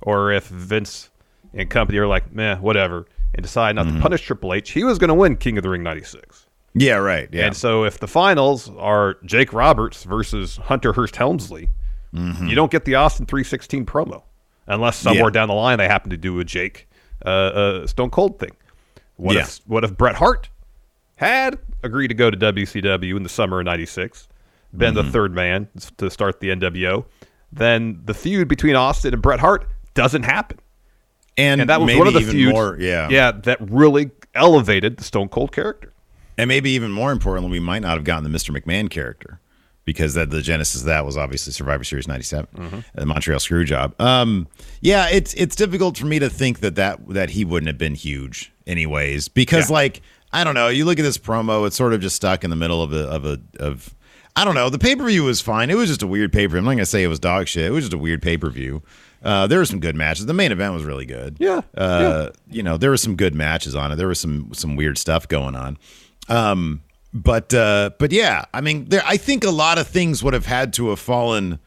or 0.00 0.32
if 0.32 0.46
Vince 0.48 1.10
and 1.52 1.68
company 1.68 1.98
are 1.98 2.06
like, 2.06 2.32
meh, 2.32 2.56
whatever, 2.56 3.06
and 3.34 3.42
decide 3.42 3.74
not 3.76 3.86
Mm-hmm. 3.86 3.96
to 3.96 4.02
punish 4.02 4.22
Triple 4.22 4.54
H, 4.54 4.70
he 4.70 4.84
was 4.84 4.98
going 4.98 5.08
to 5.08 5.14
win 5.14 5.36
King 5.36 5.56
of 5.58 5.62
the 5.62 5.68
Ring 5.70 5.82
96. 5.82 6.46
Yeah. 6.74 6.94
Right. 6.96 7.28
Yeah. 7.32 7.46
And 7.46 7.56
so 7.56 7.84
if 7.84 7.98
the 7.98 8.06
finals 8.08 8.70
are 8.78 9.16
Jake 9.24 9.52
Roberts 9.52 10.04
versus 10.04 10.56
Hunter 10.56 10.92
Hearst 10.92 11.16
Helmsley, 11.16 11.68
you 12.12 12.54
don't 12.56 12.70
get 12.72 12.84
the 12.84 12.96
Austin 12.96 13.24
316 13.26 13.86
promo 13.86 14.22
unless 14.66 14.96
somewhere 14.96 15.24
Mm-hmm. 15.24 15.26
Yeah. 15.28 15.40
down 15.40 15.48
the 15.48 15.54
line 15.54 15.78
they 15.78 15.86
happen 15.88 16.10
to 16.10 16.16
do 16.16 16.38
a 16.40 16.44
Jake 16.44 16.88
uh, 17.24 17.28
uh, 17.28 17.86
Stone 17.86 18.10
Cold 18.10 18.38
thing. 18.38 18.50
What 19.16 19.34
Yeah. 19.36 19.42
if 19.42 19.60
what 19.66 19.84
if 19.84 19.96
Bret 19.96 20.16
Hart 20.16 20.48
had 21.16 21.58
agreed 21.82 22.08
to 22.08 22.14
go 22.14 22.30
to 22.30 22.36
WCW 22.36 23.16
in 23.16 23.22
the 23.22 23.28
summer 23.28 23.60
of 23.60 23.66
'96, 23.66 24.26
been 24.76 24.94
Mm-hmm. 24.94 25.06
the 25.06 25.12
third 25.12 25.34
man 25.34 25.68
to 25.98 26.10
start 26.10 26.40
the 26.40 26.48
NWO? 26.50 27.04
Then 27.52 28.00
the 28.04 28.14
feud 28.14 28.48
between 28.48 28.76
Austin 28.76 29.12
and 29.12 29.20
Bret 29.22 29.40
Hart 29.40 29.68
doesn't 29.94 30.22
happen, 30.22 30.58
and, 31.36 31.60
and 31.60 31.68
that 31.70 31.80
was 31.80 31.94
one 31.96 32.06
of 32.06 32.14
the 32.14 32.20
feuds. 32.22 32.52
more. 32.52 32.76
Yeah. 32.78 33.08
yeah, 33.10 33.32
that 33.32 33.58
really 33.70 34.10
elevated 34.34 34.96
the 34.96 35.04
Stone 35.04 35.28
Cold 35.30 35.52
character. 35.52 35.89
And 36.40 36.48
maybe 36.48 36.70
even 36.70 36.90
more 36.90 37.12
importantly, 37.12 37.50
we 37.52 37.60
might 37.60 37.82
not 37.82 37.94
have 37.96 38.04
gotten 38.04 38.24
the 38.30 38.36
Mr. 38.36 38.56
McMahon 38.56 38.88
character 38.90 39.40
because 39.84 40.14
that 40.14 40.30
the 40.30 40.42
genesis 40.42 40.82
of 40.82 40.86
that 40.86 41.04
was 41.04 41.16
obviously 41.16 41.52
Survivor 41.52 41.84
Series 41.84 42.06
'97, 42.08 42.46
Mm-hmm. 42.56 42.78
the 42.94 43.06
Montreal 43.06 43.38
Screwjob. 43.40 44.00
Um, 44.00 44.46
yeah, 44.80 45.08
it's 45.10 45.34
it's 45.34 45.56
difficult 45.56 45.98
for 45.98 46.06
me 46.06 46.18
to 46.18 46.28
think 46.30 46.60
that 46.60 46.76
that 46.76 47.08
that 47.08 47.30
he 47.30 47.44
wouldn't 47.44 47.66
have 47.68 47.78
been 47.78 47.94
huge 47.94 48.52
anyways 48.66 49.28
because 49.28 49.68
Yeah. 49.70 49.74
like 49.74 50.02
I 50.32 50.44
don't 50.44 50.54
know, 50.54 50.68
you 50.68 50.84
look 50.84 50.98
at 50.98 51.02
this 51.02 51.18
promo, 51.18 51.66
it's 51.66 51.74
sort 51.76 51.92
of 51.92 52.00
just 52.00 52.14
stuck 52.16 52.44
in 52.44 52.50
the 52.50 52.56
middle 52.56 52.82
of 52.82 52.92
a 52.92 53.04
of 53.08 53.24
a 53.26 53.40
of. 53.58 53.94
I 54.36 54.44
don't 54.44 54.54
know. 54.54 54.70
The 54.70 54.78
pay 54.78 54.94
per 54.94 55.04
view 55.06 55.24
was 55.24 55.40
fine. 55.40 55.70
It 55.70 55.74
was 55.76 55.88
just 55.88 56.02
a 56.02 56.06
weird 56.06 56.32
pay 56.32 56.46
per 56.46 56.52
view. 56.52 56.58
I'm 56.60 56.64
not 56.64 56.70
gonna 56.72 56.86
say 56.86 57.02
it 57.02 57.08
was 57.08 57.18
dog 57.18 57.48
shit. 57.48 57.64
It 57.64 57.70
was 57.70 57.84
just 57.84 57.92
a 57.94 57.98
weird 57.98 58.22
pay 58.22 58.36
per 58.36 58.48
view. 58.48 58.82
Uh, 59.24 59.46
there 59.48 59.58
were 59.58 59.66
some 59.66 59.80
good 59.80 59.96
matches. 59.96 60.24
The 60.26 60.32
main 60.32 60.52
event 60.52 60.72
was 60.72 60.84
really 60.84 61.04
good. 61.04 61.36
Yeah, 61.40 61.60
Uh, 61.76 62.30
You 62.48 62.62
know, 62.62 62.76
there 62.78 62.88
were 62.90 62.96
some 62.96 63.16
good 63.16 63.34
matches 63.34 63.74
on 63.74 63.90
it. 63.92 63.96
There 63.96 64.06
was 64.08 64.20
some 64.20 64.50
some 64.54 64.76
weird 64.76 64.98
stuff 64.98 65.26
going 65.26 65.56
on. 65.56 65.78
Um, 66.30 66.82
but 67.12 67.52
uh, 67.52 67.90
but 67.98 68.12
yeah, 68.12 68.44
I 68.54 68.60
mean, 68.60 68.86
there. 68.88 69.02
I 69.04 69.16
think 69.16 69.44
a 69.44 69.50
lot 69.50 69.78
of 69.78 69.88
things 69.88 70.22
would 70.22 70.34
have 70.34 70.46
had 70.46 70.72
to 70.74 70.90
have 70.90 71.00
fallen 71.00 71.58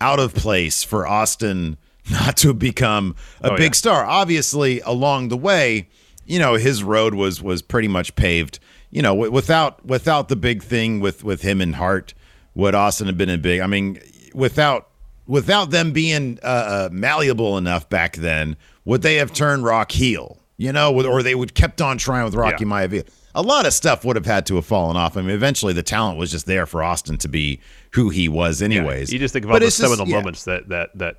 out 0.00 0.18
of 0.18 0.34
place 0.34 0.82
for 0.82 1.06
Austin 1.06 1.76
not 2.10 2.36
to 2.38 2.52
become 2.54 3.14
a 3.42 3.52
Oh, 3.52 3.56
big 3.56 3.72
yeah. 3.72 3.76
star. 3.76 4.04
Obviously, 4.04 4.80
along 4.80 5.28
the 5.28 5.36
way, 5.36 5.88
you 6.26 6.38
know, 6.38 6.54
his 6.54 6.82
road 6.82 7.14
was 7.14 7.40
was 7.42 7.62
pretty 7.62 7.88
much 7.88 8.14
paved. 8.16 8.58
You 8.90 9.02
know, 9.02 9.10
wi- 9.10 9.28
without 9.30 9.84
without 9.86 10.28
the 10.28 10.36
big 10.36 10.62
thing 10.64 10.98
with 11.00 11.22
with 11.22 11.42
him 11.42 11.60
and 11.60 11.76
Hart, 11.76 12.14
would 12.54 12.74
Austin 12.74 13.06
have 13.06 13.16
been 13.18 13.30
a 13.30 13.38
big? 13.38 13.60
I 13.60 13.66
mean, 13.68 14.00
without 14.34 14.88
without 15.28 15.70
them 15.70 15.92
being 15.92 16.38
uh, 16.42 16.46
uh, 16.46 16.88
malleable 16.90 17.56
enough 17.56 17.88
back 17.88 18.16
then, 18.16 18.56
would 18.84 19.02
they 19.02 19.16
have 19.16 19.32
turned 19.32 19.62
Rock 19.64 19.92
heel? 19.92 20.38
You 20.56 20.72
know, 20.72 20.92
or 21.06 21.22
they 21.22 21.36
would 21.36 21.54
kept 21.54 21.80
on 21.80 21.98
trying 21.98 22.24
with 22.24 22.34
Rocky 22.34 22.64
Yeah. 22.64 22.70
Maivia. 22.70 23.08
A 23.38 23.42
lot 23.42 23.66
of 23.66 23.72
stuff 23.72 24.04
would 24.04 24.16
have 24.16 24.26
had 24.26 24.44
to 24.46 24.56
have 24.56 24.66
fallen 24.66 24.96
off. 24.96 25.16
I 25.16 25.20
mean, 25.20 25.30
eventually 25.30 25.72
the 25.72 25.82
talent 25.82 26.18
was 26.18 26.30
just 26.30 26.46
there 26.46 26.66
for 26.66 26.82
Austin 26.82 27.18
to 27.18 27.28
be 27.28 27.60
who 27.92 28.08
he 28.10 28.28
was, 28.28 28.60
anyways. 28.62 29.10
Yeah, 29.10 29.14
you 29.14 29.18
just 29.20 29.32
think 29.32 29.44
about 29.44 29.60
the 29.60 29.66
it's 29.66 29.76
just- 29.78 29.88
seminal 29.88 30.08
yeah. 30.08 30.16
moments 30.16 30.44
that 30.44 30.68
that 30.70 30.90
that 30.98 31.16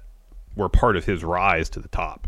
were 0.55 0.67
part 0.69 0.97
of 0.97 1.05
his 1.05 1.23
rise 1.23 1.69
to 1.69 1.79
the 1.79 1.87
top, 1.87 2.27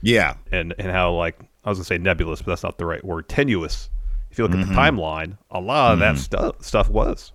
Yeah, 0.00 0.36
and 0.50 0.74
and 0.78 0.90
how 0.90 1.12
like 1.12 1.38
I 1.64 1.68
was 1.68 1.78
gonna 1.78 1.84
say 1.84 1.98
nebulous, 1.98 2.40
but 2.40 2.52
that's 2.52 2.62
not 2.62 2.78
the 2.78 2.86
right 2.86 3.04
word. 3.04 3.28
Tenuous. 3.28 3.90
If 4.30 4.38
you 4.38 4.44
look 4.44 4.52
Mm-hmm. 4.52 4.70
at 4.72 4.74
the 4.74 4.80
timeline, 4.80 5.36
a 5.50 5.60
lot 5.60 5.92
of 5.92 5.98
that 6.00 6.16
stuff 6.18 6.62
stuff 6.64 6.88
was. 6.88 7.32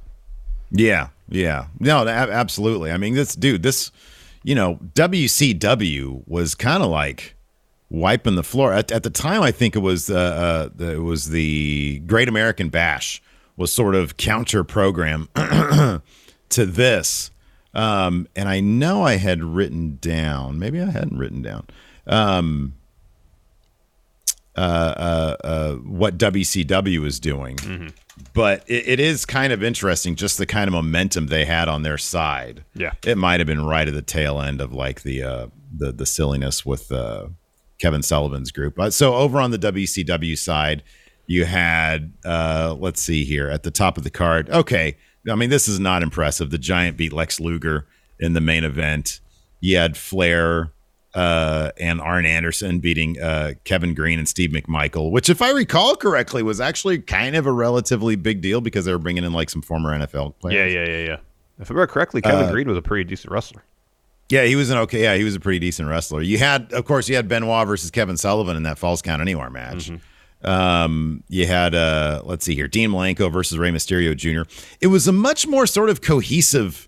yeah, 0.72 1.10
yeah. 1.29 1.65
No, 1.79 2.08
absolutely. 2.08 2.91
I 2.91 2.98
mean, 2.98 3.13
this 3.13 3.36
dude, 3.36 3.62
this, 3.63 3.91
you 4.43 4.55
know, 4.55 4.79
WCW 4.96 6.24
was 6.27 6.55
kind 6.55 6.84
of 6.84 6.89
like 6.89 7.36
wiping 7.91 8.36
the 8.36 8.43
floor 8.43 8.71
at, 8.74 8.91
at 8.91 9.03
the 9.03 9.10
time. 9.10 9.43
I 9.43 9.51
think 9.51 9.75
it 9.75 9.79
was 9.79 10.10
uh, 10.10 10.15
uh, 10.15 10.69
the, 10.74 10.93
it 10.93 11.03
was 11.03 11.29
the 11.29 12.00
Great 12.07 12.29
American 12.29 12.69
Bash 12.69 13.21
was 13.57 13.71
sort 13.71 13.93
of 13.95 14.17
counter 14.17 14.63
program 14.63 15.27
to 15.36 16.65
this. 16.65 17.31
Um, 17.74 18.27
and 18.36 18.50
I 18.50 18.60
know 18.62 19.03
I 19.03 19.17
had 19.17 19.43
written 19.43 19.98
down, 20.01 20.57
maybe 20.57 20.81
I 20.81 20.89
hadn't 20.89 21.17
written 21.17 21.41
down, 21.41 21.67
um, 22.07 22.74
uh, 24.55 24.60
uh, 24.60 25.38
uh, 25.43 25.75
what 25.75 26.17
WCW 26.17 27.05
is 27.05 27.19
doing. 27.19 27.93
But 28.33 28.63
it, 28.67 28.88
it 28.88 29.00
is 29.00 29.25
kind 29.25 29.53
of 29.53 29.63
interesting, 29.63 30.15
just 30.15 30.38
the 30.38 30.45
kind 30.45 30.67
of 30.67 30.74
momentum 30.74 31.27
they 31.27 31.45
had 31.45 31.67
on 31.69 31.83
their 31.83 31.98
side. 31.98 32.63
Yeah. 32.74 32.93
it 33.05 33.17
might 33.17 33.39
have 33.39 33.48
been 33.48 33.65
right 33.65 33.88
at 33.88 33.93
the 33.93 34.01
tail 34.01 34.41
end 34.41 34.60
of 34.62 34.74
like 34.74 35.03
the 35.03 35.24
uh, 35.24 35.48
the 35.75 35.91
the 35.93 36.05
silliness 36.05 36.65
with 36.65 36.91
uh, 36.91 37.27
Kevin 37.81 38.03
Sullivan's 38.03 38.51
group. 38.51 38.79
Uh, 38.79 38.89
so 38.89 39.15
over 39.15 39.39
on 39.39 39.51
the 39.51 39.57
WCW 39.59 40.38
side, 40.38 40.83
you 41.27 41.45
had 41.45 42.13
uh, 42.25 42.75
let's 42.79 43.01
see 43.01 43.23
here 43.25 43.50
at 43.50 43.63
the 43.63 43.71
top 43.71 43.97
of 43.97 44.03
the 44.03 44.09
card. 44.09 44.50
Okay, 44.50 44.95
I 45.29 45.35
mean 45.35 45.50
this 45.50 45.67
is 45.67 45.79
not 45.79 46.03
impressive. 46.03 46.50
The 46.51 46.57
Giant 46.57 46.97
beat 46.97 47.13
Lex 47.13 47.39
Luger 47.39 47.88
in 48.19 48.33
the 48.33 48.41
main 48.41 48.63
event. 48.63 49.19
You 49.59 49.77
had 49.77 49.95
Flair 49.97 50.71
uh, 51.13 51.71
and 51.79 52.00
Arn 52.01 52.25
Anderson 52.25 52.79
beating 52.79 53.19
uh, 53.21 53.53
Kevin 53.63 53.93
Greene 53.93 54.17
and 54.19 54.27
Steve 54.29 54.51
McMichael, 54.51 55.11
which, 55.11 55.29
if 55.29 55.41
I 55.41 55.51
recall 55.51 55.95
correctly, 55.95 56.41
was 56.41 56.61
actually 56.61 57.00
kind 57.00 57.35
of 57.35 57.45
a 57.45 57.51
relatively 57.51 58.15
big 58.15 58.41
deal 58.41 58.61
because 58.61 58.85
they 58.85 58.91
were 58.91 58.97
bringing 59.00 59.23
in 59.23 59.33
like 59.33 59.50
some 59.50 59.61
former 59.61 59.91
NFL 59.97 60.35
players. 60.39 60.73
Yeah, 60.73 60.81
yeah, 60.81 60.89
yeah, 60.89 61.05
yeah. 61.05 61.17
If 61.59 61.69
I 61.69 61.73
remember 61.73 61.88
correctly, 61.88 62.21
Kevin 62.21 62.45
Uh, 62.45 62.51
Greene 62.51 62.67
was 62.67 62.77
a 62.77 62.81
pretty 62.81 63.03
decent 63.03 63.31
wrestler. 63.31 63.63
Yeah, 64.31 64.45
he 64.45 64.55
was 64.55 64.69
an 64.69 64.77
okay. 64.79 65.03
Yeah, 65.03 65.15
he 65.15 65.23
was 65.23 65.35
a 65.35 65.39
pretty 65.39 65.59
decent 65.59 65.89
wrestler. 65.89 66.21
You 66.21 66.38
had, 66.38 66.71
of 66.73 66.85
course, 66.85 67.09
you 67.09 67.15
had 67.15 67.27
Benoit 67.27 67.67
versus 67.67 67.91
Kevin 67.91 68.17
Sullivan 68.17 68.55
in 68.55 68.63
that 68.63 68.77
Falls 68.77 69.01
Count 69.01 69.21
Anywhere 69.21 69.50
match. 69.50 69.91
Um, 70.43 71.23
you 71.27 71.45
had, 71.45 71.75
uh, 71.75 72.21
let's 72.23 72.45
see 72.45 72.55
here, 72.55 72.67
Dean 72.67 72.89
Malenko 72.89 73.31
versus 73.31 73.57
Rey 73.57 73.69
Mysterio 73.69 74.15
Jr. 74.15 74.50
It 74.79 74.88
was 74.88 75.07
a 75.07 75.11
much 75.11 75.45
more 75.45 75.67
sort 75.67 75.89
of 75.89 76.01
cohesive 76.01 76.88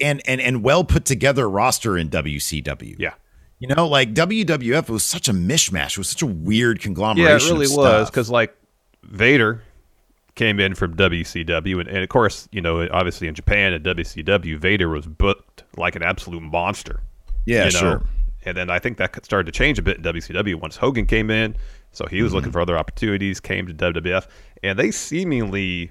and 0.00 0.20
and 0.26 0.40
and 0.40 0.62
well 0.62 0.84
put 0.84 1.04
together 1.04 1.48
roster 1.48 1.96
in 1.96 2.10
WCW. 2.10 2.96
Yeah. 2.98 3.14
You 3.58 3.68
know, 3.68 3.86
like 3.86 4.12
WWF 4.12 4.90
was 4.90 5.02
such 5.02 5.28
a 5.28 5.32
mishmash. 5.32 5.92
It 5.92 5.98
was 5.98 6.10
such 6.10 6.20
a 6.20 6.26
weird 6.26 6.80
conglomeration. 6.80 7.26
Yeah, 7.26 7.36
it 7.36 7.50
really 7.50 7.74
was 7.74 8.10
because 8.10 8.28
like 8.28 8.54
Vader 9.02 9.62
came 10.36 10.60
in 10.60 10.74
from 10.76 10.94
WCW, 10.94 11.80
and, 11.80 11.88
and 11.88 11.98
of 11.98 12.08
course, 12.08 12.48
you 12.52 12.60
know, 12.60 12.86
obviously 12.92 13.26
in 13.26 13.34
Japan 13.34 13.72
at 13.72 13.82
WCW, 13.82 14.56
Vader 14.58 14.88
was 14.88 15.06
booked 15.06 15.64
like 15.76 15.96
an 15.96 16.02
absolute 16.04 16.42
monster. 16.42 17.00
yeah, 17.46 17.66
you 17.66 17.72
know? 17.72 17.78
sure. 17.80 18.02
And 18.44 18.56
then 18.56 18.70
I 18.70 18.78
think 18.78 18.98
that 18.98 19.24
started 19.24 19.46
to 19.52 19.58
change 19.58 19.78
a 19.80 19.82
bit 19.82 19.96
in 19.96 20.04
WCW 20.04 20.54
once 20.54 20.76
Hogan 20.76 21.06
came 21.06 21.30
in. 21.30 21.56
So 21.90 22.06
he 22.06 22.22
was 22.22 22.30
Mm-hmm. 22.30 22.36
looking 22.36 22.52
for 22.52 22.60
other 22.60 22.78
opportunities, 22.78 23.40
came 23.40 23.66
to 23.66 23.74
WWF, 23.74 24.28
and 24.62 24.78
they 24.78 24.90
seemingly 24.92 25.90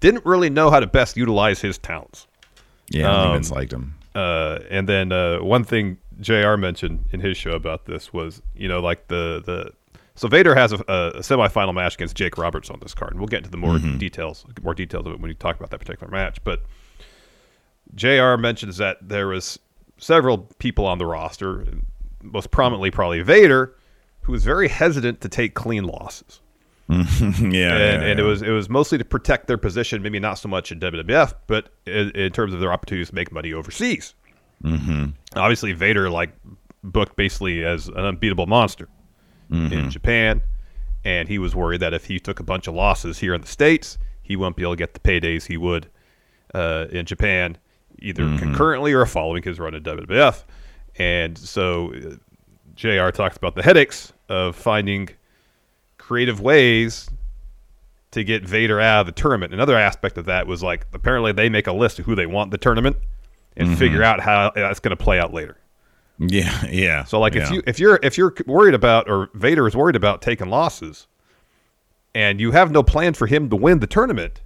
didn't 0.00 0.24
really 0.26 0.50
know 0.50 0.70
how 0.70 0.80
to 0.80 0.86
best 0.86 1.16
utilize 1.16 1.60
his 1.60 1.78
talents. 1.78 2.26
Yeah, 2.88 3.08
I 3.08 3.12
don't 3.12 3.16
think 3.20 3.26
Um, 3.28 3.32
Vince 3.34 3.50
liked 3.52 3.72
him. 3.72 3.94
Uh, 4.14 4.58
and 4.70 4.88
then 4.88 5.12
uh, 5.12 5.38
one 5.40 5.62
thing 5.64 5.98
Jr. 6.20 6.56
mentioned 6.56 7.04
in 7.12 7.20
his 7.20 7.36
show 7.36 7.50
about 7.52 7.84
this 7.84 8.12
was, 8.12 8.40
you 8.56 8.66
know, 8.68 8.80
like 8.80 9.08
the 9.08 9.42
the 9.44 9.70
so 10.16 10.28
Vader 10.28 10.54
has 10.54 10.72
a, 10.72 10.76
a 10.88 11.20
semifinal 11.20 11.74
match 11.74 11.94
against 11.94 12.16
Jake 12.16 12.36
Roberts 12.36 12.70
on 12.70 12.80
this 12.80 12.94
card, 12.94 13.12
and 13.12 13.20
we'll 13.20 13.28
get 13.28 13.38
into 13.38 13.50
the 13.50 13.56
more 13.56 13.78
details, 13.78 14.44
more 14.62 14.74
details 14.74 15.06
of 15.06 15.12
it 15.12 15.20
when 15.20 15.28
we 15.28 15.34
talk 15.34 15.56
about 15.56 15.70
that 15.70 15.78
particular 15.78 16.10
match. 16.10 16.42
But 16.42 16.62
Jr. 17.94 18.36
mentions 18.36 18.78
that 18.78 18.96
there 19.00 19.28
was 19.28 19.58
several 19.98 20.38
people 20.58 20.86
on 20.86 20.98
the 20.98 21.06
roster, 21.06 21.66
most 22.22 22.50
prominently 22.50 22.90
probably 22.90 23.22
Vader, 23.22 23.76
who 24.22 24.32
was 24.32 24.44
very 24.44 24.68
hesitant 24.68 25.20
to 25.20 25.28
take 25.28 25.54
clean 25.54 25.84
losses 25.84 26.40
yeah, 26.88 26.98
and, 27.00 27.52
yeah, 27.52 28.00
and 28.00 28.20
it 28.20 28.22
was 28.22 28.42
it 28.42 28.50
was 28.50 28.68
mostly 28.68 28.96
to 28.96 29.04
protect 29.04 29.48
their 29.48 29.58
position, 29.58 30.02
maybe 30.02 30.20
not 30.20 30.34
so 30.34 30.48
much 30.48 30.70
in 30.70 30.78
WWF, 30.78 31.34
but 31.48 31.70
in, 31.84 32.10
in 32.10 32.30
terms 32.30 32.54
of 32.54 32.60
their 32.60 32.72
opportunities 32.72 33.08
to 33.08 33.14
make 33.14 33.32
money 33.32 33.52
overseas. 33.52 34.14
Mm-hmm. 34.62 35.06
Obviously, 35.34 35.72
Vader 35.72 36.08
like 36.10 36.30
booked 36.84 37.16
basically 37.16 37.64
as 37.64 37.88
an 37.88 37.96
unbeatable 37.98 38.46
monster 38.46 38.88
in 39.72 39.90
Japan, 39.90 40.42
and 41.04 41.28
he 41.28 41.38
was 41.38 41.54
worried 41.54 41.80
that 41.80 41.94
if 41.94 42.06
he 42.06 42.18
took 42.18 42.40
a 42.40 42.42
bunch 42.42 42.66
of 42.66 42.74
losses 42.74 43.18
here 43.18 43.34
in 43.34 43.40
the 43.40 43.46
states, 43.46 43.98
he 44.22 44.36
wouldn't 44.36 44.56
be 44.56 44.62
able 44.62 44.72
to 44.72 44.76
get 44.76 44.94
the 44.94 45.00
paydays 45.00 45.46
he 45.46 45.56
would 45.56 45.88
uh, 46.54 46.86
in 46.90 47.06
Japan, 47.06 47.58
either 48.00 48.24
concurrently 48.38 48.92
or 48.92 49.06
following 49.06 49.42
his 49.42 49.58
run 49.58 49.74
in 49.74 49.82
WWF. 49.82 50.42
And 50.98 51.36
so, 51.38 51.92
uh, 51.94 52.16
Jr. 52.74 53.10
talks 53.10 53.36
about 53.36 53.54
the 53.54 53.62
headaches 53.62 54.12
of 54.28 54.56
finding 54.56 55.08
creative 55.98 56.40
ways 56.40 57.08
to 58.12 58.24
get 58.24 58.44
Vader 58.48 58.80
out 58.80 59.00
of 59.00 59.06
the 59.06 59.12
tournament. 59.12 59.52
Another 59.52 59.76
aspect 59.76 60.18
of 60.18 60.24
that 60.26 60.46
was 60.46 60.62
like 60.62 60.86
apparently 60.92 61.32
they 61.32 61.48
make 61.48 61.66
a 61.66 61.72
list 61.72 61.98
of 61.98 62.06
who 62.06 62.14
they 62.14 62.26
want 62.26 62.48
in 62.48 62.50
the 62.50 62.58
tournament 62.58 62.96
and 63.56 63.76
figure 63.78 64.02
out 64.02 64.20
how 64.20 64.50
that's 64.54 64.80
going 64.80 64.96
to 64.96 65.02
play 65.02 65.18
out 65.18 65.32
later. 65.32 65.56
Yeah, 66.18 66.66
yeah. 66.66 67.04
So 67.04 67.20
like 67.20 67.36
if 67.36 67.48
yeah. 67.48 67.52
you 67.54 67.62
if 67.66 67.78
you're 67.78 67.98
if 68.02 68.16
you're 68.16 68.34
worried 68.46 68.74
about 68.74 69.08
or 69.08 69.30
Vader 69.34 69.66
is 69.66 69.76
worried 69.76 69.96
about 69.96 70.22
taking 70.22 70.48
losses, 70.48 71.06
and 72.14 72.40
you 72.40 72.52
have 72.52 72.70
no 72.70 72.82
plan 72.82 73.14
for 73.14 73.26
him 73.26 73.50
to 73.50 73.56
win 73.56 73.80
the 73.80 73.86
tournament, 73.86 74.40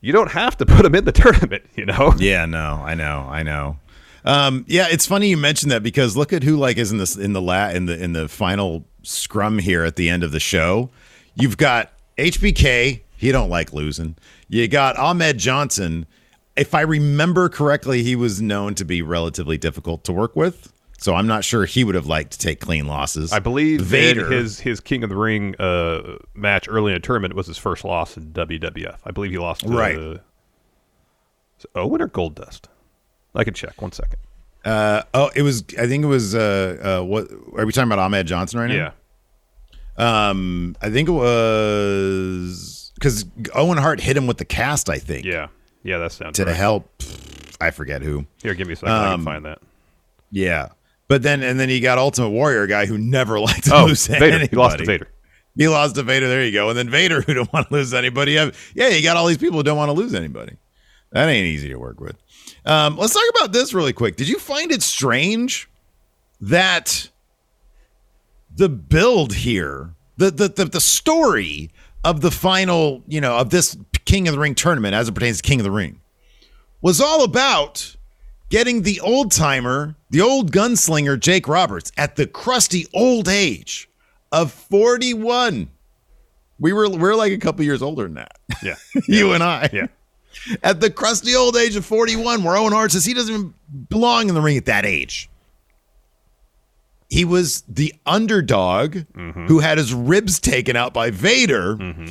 you 0.00 0.12
don't 0.12 0.30
have 0.30 0.56
to 0.58 0.66
put 0.74 0.84
him 0.84 0.94
in 0.94 1.04
the 1.04 1.12
tournament. 1.12 1.64
You 1.76 1.86
know. 1.86 2.14
Yeah, 2.18 2.46
no, 2.46 2.82
I 2.84 2.94
know, 2.94 3.26
I 3.28 3.42
know. 3.42 3.78
Um, 4.24 4.64
yeah, 4.68 4.86
it's 4.90 5.06
funny 5.06 5.28
you 5.28 5.36
mentioned 5.36 5.72
that 5.72 5.82
because 5.82 6.16
look 6.16 6.32
at 6.32 6.42
who 6.42 6.56
like 6.56 6.76
is 6.76 6.92
in 6.92 6.98
this 6.98 7.16
in 7.16 7.32
the 7.32 7.40
la 7.40 7.70
in 7.70 7.86
the 7.86 8.02
in 8.02 8.12
the 8.12 8.28
final 8.28 8.84
scrum 9.02 9.58
here 9.58 9.84
at 9.84 9.96
the 9.96 10.10
end 10.10 10.22
of 10.22 10.32
the 10.32 10.40
show. 10.40 10.90
You've 11.34 11.56
got 11.56 11.92
HBK. 12.18 13.00
He 13.16 13.32
don't 13.32 13.50
like 13.50 13.72
losing. 13.72 14.16
You 14.48 14.68
got 14.68 14.96
Ahmed 14.96 15.38
Johnson. 15.38 16.06
If 16.60 16.74
I 16.74 16.82
remember 16.82 17.48
correctly, 17.48 18.02
he 18.02 18.14
was 18.14 18.40
known 18.42 18.74
to 18.76 18.84
be 18.84 19.00
relatively 19.02 19.56
difficult 19.58 20.04
to 20.04 20.12
work 20.12 20.36
with. 20.36 20.72
So 20.98 21.14
I'm 21.14 21.26
not 21.26 21.42
sure 21.44 21.64
he 21.64 21.82
would 21.82 21.94
have 21.94 22.06
liked 22.06 22.32
to 22.32 22.38
take 22.38 22.60
clean 22.60 22.86
losses. 22.86 23.32
I 23.32 23.38
believe 23.38 23.80
Vader. 23.80 24.30
his 24.30 24.60
his 24.60 24.80
King 24.80 25.02
of 25.02 25.08
the 25.08 25.16
Ring 25.16 25.56
uh, 25.58 26.18
match 26.34 26.68
early 26.68 26.92
in 26.92 26.96
the 26.96 27.00
tournament 27.00 27.34
was 27.34 27.46
his 27.46 27.56
first 27.56 27.84
loss 27.84 28.18
in 28.18 28.32
WWF. 28.32 28.98
I 29.06 29.10
believe 29.10 29.30
he 29.30 29.38
lost 29.38 29.62
to 29.62 29.68
Right. 29.68 29.96
it 29.96 30.20
Owen 31.74 32.00
or 32.02 32.08
Goldust. 32.08 32.66
I 33.34 33.44
can 33.44 33.54
check 33.54 33.80
one 33.80 33.92
second. 33.92 34.16
Uh, 34.64 35.02
oh, 35.14 35.30
it 35.34 35.40
was. 35.42 35.64
I 35.78 35.86
think 35.86 36.04
it 36.04 36.08
was. 36.08 36.34
Uh, 36.34 36.98
uh, 37.00 37.04
what 37.04 37.30
are 37.56 37.64
we 37.64 37.72
talking 37.72 37.88
about? 37.90 37.98
Ahmed 37.98 38.26
Johnson 38.26 38.60
right 38.60 38.66
now? 38.68 38.92
Yeah, 39.96 40.28
Um, 40.28 40.76
I 40.82 40.90
think 40.90 41.08
it 41.08 41.12
was 41.12 42.92
because 42.94 43.24
Owen 43.54 43.78
Hart 43.78 44.00
hit 44.00 44.16
him 44.18 44.26
with 44.26 44.36
the 44.38 44.44
cast. 44.44 44.90
I 44.90 44.98
think 44.98 45.24
yeah, 45.24 45.48
yeah. 45.82 45.98
That 45.98 46.12
sounds 46.12 46.36
to 46.36 46.44
right. 46.44 46.54
help. 46.56 46.88
I 47.60 47.70
forget 47.70 48.02
who. 48.02 48.26
Here, 48.42 48.54
give 48.54 48.66
me 48.66 48.72
a 48.72 48.76
second. 48.76 48.92
I 48.92 49.12
Um, 49.12 49.20
can 49.20 49.24
find 49.24 49.44
that. 49.44 49.58
Yeah, 50.30 50.68
but 51.08 51.22
then 51.22 51.42
and 51.42 51.58
then 51.58 51.68
you 51.68 51.80
got 51.80 51.98
Ultimate 51.98 52.30
Warrior 52.30 52.66
guy 52.66 52.86
who 52.86 52.96
never 52.98 53.38
liked 53.48 53.64
to 53.64 53.74
Oh, 53.74 53.84
lose 53.86 54.06
Vader. 54.06 54.24
anybody. 54.24 54.48
He 54.50 54.56
lost 54.56 54.78
to 54.78 54.84
Vader. 54.84 55.08
He 55.56 55.68
lost 55.68 55.94
to 55.96 56.02
Vader. 56.02 56.28
There 56.28 56.44
you 56.44 56.52
go. 56.52 56.68
And 56.70 56.78
then 56.78 56.88
Vader 56.88 57.20
who 57.26 57.34
don't 57.34 57.52
want 57.52 57.68
to 57.68 57.74
lose 57.74 57.92
anybody. 57.92 58.32
Yeah, 58.32 58.50
yeah, 58.74 58.88
you 58.88 59.02
got 59.02 59.16
all 59.16 59.26
these 59.26 59.38
people 59.38 59.58
who 59.58 59.62
don't 59.64 59.76
want 59.76 59.88
to 59.88 59.92
lose 59.94 60.14
anybody. 60.14 60.56
That 61.12 61.28
ain't 61.28 61.46
easy 61.46 61.68
to 61.68 61.76
work 61.76 62.00
with. 62.00 62.16
Um, 62.64 62.96
let's 62.96 63.14
talk 63.14 63.22
about 63.36 63.52
this 63.52 63.74
really 63.74 63.92
quick. 63.92 64.16
Did 64.16 64.28
you 64.28 64.38
find 64.38 64.70
it 64.70 64.80
strange 64.82 65.68
that 66.40 67.08
the 68.54 68.68
build 68.68 69.34
here, 69.34 69.90
the 70.16 70.30
the 70.30 70.48
the, 70.48 70.64
the 70.66 70.80
story 70.80 71.70
of 72.04 72.20
the 72.20 72.30
final, 72.30 73.02
you 73.08 73.20
know, 73.20 73.36
of 73.36 73.50
this 73.50 73.76
King 74.10 74.26
of 74.28 74.34
the 74.34 74.40
Ring 74.40 74.54
tournament 74.54 74.94
as 74.94 75.08
it 75.08 75.12
pertains 75.12 75.36
to 75.36 75.42
King 75.42 75.60
of 75.60 75.64
the 75.64 75.70
Ring, 75.70 76.00
was 76.82 77.00
all 77.00 77.22
about 77.22 77.96
getting 78.48 78.82
the 78.82 78.98
old 79.00 79.30
timer, 79.30 79.94
the 80.10 80.20
old 80.20 80.50
gunslinger 80.50 81.18
Jake 81.18 81.46
Roberts 81.46 81.92
at 81.96 82.16
the 82.16 82.26
crusty 82.26 82.86
old 82.92 83.28
age 83.28 83.88
of 84.32 84.52
41. 84.52 85.70
We 86.58 86.72
were 86.72 86.90
we're 86.90 87.14
like 87.14 87.32
a 87.32 87.38
couple 87.38 87.64
years 87.64 87.82
older 87.82 88.02
than 88.02 88.14
that. 88.14 88.38
Yeah, 88.62 88.74
you 89.06 89.32
and 89.32 89.42
I. 89.42 89.70
yeah. 89.72 89.86
At 90.62 90.80
the 90.80 90.90
crusty 90.90 91.34
old 91.34 91.56
age 91.56 91.76
of 91.76 91.84
41, 91.84 92.42
where 92.44 92.56
Owen 92.56 92.72
Hart 92.72 92.92
says 92.92 93.04
he 93.04 93.14
doesn't 93.14 93.32
even 93.32 93.54
belong 93.88 94.28
in 94.28 94.34
the 94.34 94.40
ring 94.40 94.56
at 94.56 94.66
that 94.66 94.84
age. 94.86 95.28
he 97.10 97.24
was 97.24 97.62
the 97.68 97.92
underdog 98.06 98.94
mm-hmm. 98.94 99.46
who 99.46 99.58
had 99.58 99.78
his 99.78 99.92
ribs 99.92 100.38
taken 100.38 100.76
out 100.76 100.94
by 100.94 101.10
Vader. 101.10 101.76
Mm-hmm. 101.76 102.10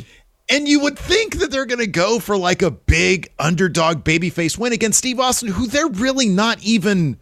And 0.50 0.68
you 0.68 0.80
would 0.80 0.98
think 0.98 1.38
that 1.40 1.52
they're 1.52 1.68
going 1.68 1.80
to 1.80 1.88
go 1.88 2.20
for 2.20 2.36
like 2.36 2.62
a 2.62 2.72
big 2.72 3.32
underdog 3.38 4.04
babyface 4.04 4.58
win 4.58 4.74
against 4.74 4.98
Steve 4.98 5.20
Austin, 5.20 5.50
who 5.50 5.68
they're 5.68 5.88
really 5.88 6.28
not 6.28 6.62
even. 6.64 7.20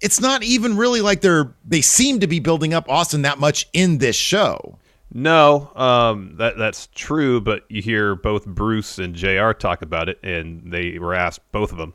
It's 0.00 0.20
not 0.20 0.42
even 0.42 0.76
really 0.76 1.00
like 1.00 1.20
they're. 1.20 1.54
They 1.64 1.80
seem 1.80 2.20
to 2.20 2.26
be 2.26 2.40
building 2.40 2.74
up 2.74 2.88
Austin 2.88 3.22
that 3.22 3.38
much 3.38 3.68
in 3.72 3.98
this 3.98 4.16
show. 4.16 4.78
No, 5.12 5.70
um, 5.76 6.34
that 6.36 6.58
that's 6.58 6.88
true. 6.88 7.40
But 7.40 7.64
you 7.68 7.80
hear 7.80 8.16
both 8.16 8.44
Bruce 8.44 8.98
and 8.98 9.14
Jr. 9.14 9.52
talk 9.52 9.82
about 9.82 10.08
it, 10.08 10.18
and 10.22 10.72
they 10.72 10.98
were 10.98 11.14
asked 11.14 11.40
both 11.52 11.70
of 11.70 11.78
them, 11.78 11.94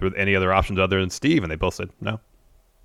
were 0.00 0.16
any 0.16 0.34
other 0.34 0.52
options 0.52 0.78
other 0.78 0.98
than 0.98 1.10
Steve, 1.10 1.42
and 1.42 1.52
they 1.52 1.56
both 1.56 1.74
said 1.74 1.90
no. 2.00 2.18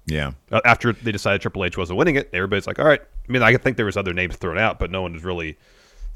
Yeah. 0.05 0.31
Uh, 0.51 0.61
After 0.65 0.93
they 0.93 1.11
decided 1.11 1.41
Triple 1.41 1.65
H 1.65 1.77
wasn't 1.77 1.97
winning 1.97 2.15
it, 2.15 2.29
everybody's 2.33 2.67
like, 2.67 2.77
"All 2.77 2.85
right." 2.85 3.01
I 3.01 3.31
mean, 3.31 3.41
I 3.41 3.55
think 3.57 3.77
there 3.77 3.87
was 3.87 3.97
other 3.97 4.13
names 4.13 4.35
thrown 4.35 4.59
out, 4.59 4.77
but 4.77 4.91
no 4.91 5.01
one 5.01 5.13
was 5.13 5.23
really 5.23 5.57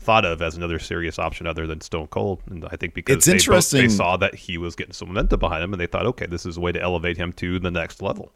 thought 0.10 0.26
of 0.26 0.42
as 0.42 0.58
another 0.58 0.80
serious 0.80 1.20
option 1.20 1.46
other 1.46 1.68
than 1.68 1.82
Stone 1.82 2.08
Cold. 2.08 2.42
And 2.50 2.66
I 2.72 2.76
think 2.78 2.96
because 2.96 3.18
It's 3.18 3.26
they, 3.28 3.34
both- 3.34 3.42
interesting- 3.42 3.82
they 3.84 3.88
saw 3.90 4.18
that 4.18 4.34
he 4.34 4.58
was 4.58 4.76
getting 4.76 4.94
some 4.94 5.10
momentum 5.10 5.40
behind 5.40 5.64
him, 5.64 5.72
and 5.72 5.80
they 5.80 5.86
thought, 5.86 6.08
"Okay, 6.08 6.26
this 6.26 6.48
is 6.48 6.58
a 6.58 6.60
way 6.60 6.72
to 6.72 6.82
elevate 6.82 7.18
him 7.18 7.32
to 7.34 7.60
the 7.60 7.70
next 7.70 8.02
level." 8.02 8.32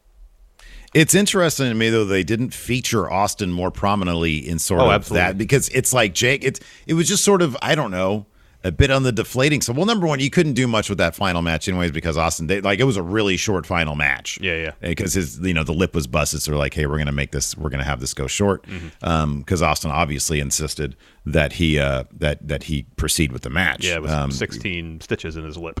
It's 0.94 1.16
interesting 1.16 1.68
to 1.68 1.74
me 1.74 1.90
though 1.90 2.04
they 2.04 2.22
didn't 2.22 2.54
feature 2.54 3.10
Austin 3.10 3.50
more 3.50 3.72
prominently 3.72 4.36
in 4.48 4.60
sort 4.60 4.82
Oh, 4.82 4.86
of 4.86 4.92
absolutely. 4.92 5.26
that 5.26 5.36
because 5.38 5.68
it's 5.70 5.92
like 5.92 6.14
Jake. 6.14 6.44
It's 6.44 6.60
it 6.86 6.94
was 6.94 7.08
just 7.08 7.24
sort 7.24 7.42
of 7.42 7.56
I 7.60 7.74
don't 7.74 7.90
know 7.90 8.26
a 8.64 8.72
bit 8.72 8.90
on 8.90 9.02
the 9.02 9.12
deflating. 9.12 9.60
So 9.60 9.72
well, 9.72 9.84
number 9.84 10.06
one, 10.06 10.18
you 10.20 10.30
couldn't 10.30 10.54
do 10.54 10.66
much 10.66 10.88
with 10.88 10.98
that 10.98 11.14
final 11.14 11.42
match 11.42 11.68
anyways 11.68 11.92
because 11.92 12.16
Austin 12.16 12.46
they, 12.46 12.60
like 12.62 12.80
it 12.80 12.84
was 12.84 12.96
a 12.96 13.02
really 13.02 13.36
short 13.36 13.66
final 13.66 13.94
match. 13.94 14.38
Yeah, 14.40 14.54
yeah. 14.56 14.72
Because 14.80 15.12
his 15.12 15.38
you 15.40 15.54
know 15.54 15.64
the 15.64 15.72
lip 15.74 15.94
was 15.94 16.06
busted, 16.06 16.42
so 16.42 16.56
like, 16.56 16.74
hey, 16.74 16.86
we're 16.86 16.98
gonna 16.98 17.12
make 17.12 17.30
this, 17.30 17.56
we're 17.56 17.70
gonna 17.70 17.84
have 17.84 18.00
this 18.00 18.14
go 18.14 18.26
short. 18.26 18.66
Mm-hmm. 18.66 18.88
Um, 19.02 19.38
because 19.40 19.62
Austin 19.62 19.90
obviously 19.90 20.40
insisted 20.40 20.96
that 21.26 21.52
he 21.54 21.78
uh 21.78 22.04
that 22.12 22.46
that 22.48 22.64
he 22.64 22.84
proceed 22.96 23.30
with 23.32 23.42
the 23.42 23.50
match. 23.50 23.84
Yeah, 23.84 23.96
it 23.96 24.02
was 24.02 24.12
um, 24.12 24.30
16 24.30 25.02
stitches 25.02 25.36
in 25.36 25.44
his 25.44 25.58
lip. 25.58 25.80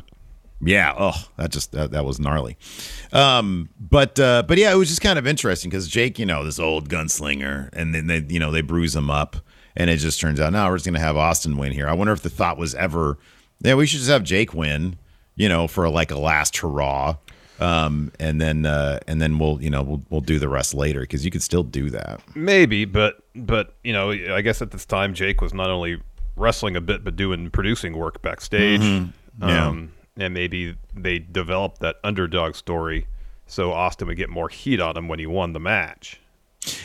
yeah. 0.60 0.94
Oh, 0.96 1.14
that 1.36 1.50
just 1.50 1.72
that, 1.72 1.90
that 1.92 2.04
was 2.04 2.20
gnarly. 2.20 2.58
Um, 3.12 3.70
but 3.80 4.20
uh, 4.20 4.42
but 4.46 4.58
yeah, 4.58 4.72
it 4.72 4.76
was 4.76 4.88
just 4.88 5.00
kind 5.00 5.18
of 5.18 5.26
interesting 5.26 5.70
because 5.70 5.88
Jake, 5.88 6.18
you 6.18 6.26
know, 6.26 6.44
this 6.44 6.58
old 6.58 6.90
gunslinger, 6.90 7.70
and 7.72 7.94
then 7.94 8.08
they 8.08 8.24
you 8.28 8.38
know 8.38 8.50
they 8.50 8.60
bruise 8.60 8.94
him 8.94 9.10
up, 9.10 9.36
and 9.76 9.90
it 9.90 9.96
just 9.98 10.20
turns 10.20 10.40
out 10.40 10.52
now 10.52 10.68
we're 10.68 10.76
just 10.76 10.86
gonna 10.86 11.00
have 11.00 11.16
Austin 11.16 11.56
win 11.56 11.72
here. 11.72 11.88
I 11.88 11.92
wonder 11.92 12.12
if 12.12 12.22
the 12.22 12.30
thought 12.30 12.58
was 12.58 12.74
ever, 12.74 13.18
yeah, 13.60 13.74
we 13.74 13.86
should 13.86 13.98
just 13.98 14.10
have 14.10 14.22
Jake 14.22 14.54
win, 14.54 14.96
you 15.36 15.48
know, 15.48 15.68
for 15.68 15.88
like 15.88 16.10
a 16.10 16.18
last 16.18 16.56
hurrah. 16.56 17.16
Um, 17.60 18.10
and 18.18 18.40
then 18.40 18.66
uh, 18.66 18.98
and 19.06 19.22
then 19.22 19.38
we'll 19.38 19.62
you 19.62 19.70
know 19.70 19.82
we'll 19.82 20.02
we'll 20.10 20.20
do 20.20 20.38
the 20.38 20.48
rest 20.48 20.74
later 20.74 21.00
because 21.00 21.24
you 21.24 21.30
could 21.30 21.42
still 21.42 21.62
do 21.62 21.90
that. 21.90 22.20
Maybe, 22.34 22.84
but 22.84 23.22
but 23.34 23.74
you 23.84 23.92
know, 23.92 24.10
I 24.10 24.40
guess 24.40 24.60
at 24.60 24.72
this 24.72 24.84
time 24.84 25.14
Jake 25.14 25.40
was 25.40 25.54
not 25.54 25.70
only 25.70 26.02
wrestling 26.36 26.74
a 26.74 26.80
bit 26.80 27.04
but 27.04 27.14
doing 27.14 27.50
producing 27.50 27.96
work 27.96 28.22
backstage. 28.22 28.80
Mm-hmm. 28.80 29.48
Yeah. 29.48 29.68
Um, 29.68 29.92
and 30.16 30.34
maybe 30.34 30.76
they 30.94 31.18
developed 31.18 31.80
that 31.80 31.96
underdog 32.04 32.54
story 32.54 33.06
so 33.46 33.72
Austin 33.72 34.08
would 34.08 34.16
get 34.16 34.30
more 34.30 34.48
heat 34.48 34.80
on 34.80 34.96
him 34.96 35.08
when 35.08 35.18
he 35.18 35.26
won 35.26 35.52
the 35.52 35.60
match. 35.60 36.20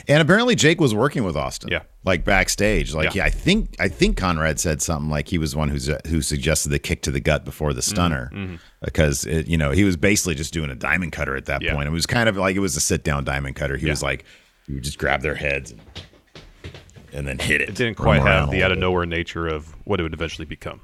And 0.07 0.21
apparently 0.21 0.55
Jake 0.55 0.81
was 0.81 0.93
working 0.93 1.23
with 1.23 1.35
Austin. 1.35 1.69
Yeah. 1.71 1.83
Like 2.03 2.25
backstage. 2.25 2.93
Like 2.93 3.15
Yeah. 3.15 3.23
yeah, 3.23 3.25
I 3.25 3.29
think 3.29 3.75
I 3.79 3.87
think 3.87 4.17
Conrad 4.17 4.59
said 4.59 4.81
something 4.81 5.09
like 5.09 5.27
he 5.27 5.37
was 5.37 5.55
one 5.55 5.69
who's 5.69 5.89
uh, 5.89 5.99
who 6.07 6.21
suggested 6.21 6.69
the 6.69 6.79
kick 6.79 7.01
to 7.03 7.11
the 7.11 7.19
gut 7.19 7.45
before 7.45 7.73
the 7.73 7.81
mm-hmm. 7.81 7.89
stunner 7.95 8.31
mm-hmm. 8.33 8.55
because 8.83 9.25
it, 9.25 9.47
you 9.47 9.57
know, 9.57 9.71
he 9.71 9.83
was 9.83 9.97
basically 9.97 10.35
just 10.35 10.53
doing 10.53 10.69
a 10.69 10.75
diamond 10.75 11.11
cutter 11.11 11.35
at 11.35 11.45
that 11.45 11.61
Yeah. 11.61 11.73
point. 11.73 11.87
It 11.87 11.91
was 11.91 12.05
kind 12.05 12.27
of 12.29 12.37
like 12.37 12.55
it 12.55 12.59
was 12.59 12.75
a 12.75 12.81
sit 12.81 13.03
down 13.03 13.23
diamond 13.23 13.55
cutter. 13.55 13.77
He 13.77 13.85
Yeah. 13.85 13.93
was 13.93 14.03
like 14.03 14.25
you 14.67 14.79
just 14.79 14.97
grab 14.97 15.21
their 15.21 15.35
heads 15.35 15.71
and, 15.71 15.81
and 17.13 17.27
then 17.27 17.39
hit 17.39 17.61
it. 17.61 17.69
It 17.69 17.75
didn't 17.75 17.95
quite 17.95 18.21
have 18.21 18.51
the 18.51 18.63
out 18.63 18.71
of 18.71 18.77
nowhere 18.77 19.05
nature 19.05 19.47
of 19.47 19.75
what 19.85 19.99
it 19.99 20.03
would 20.03 20.13
eventually 20.13 20.45
become. 20.45 20.81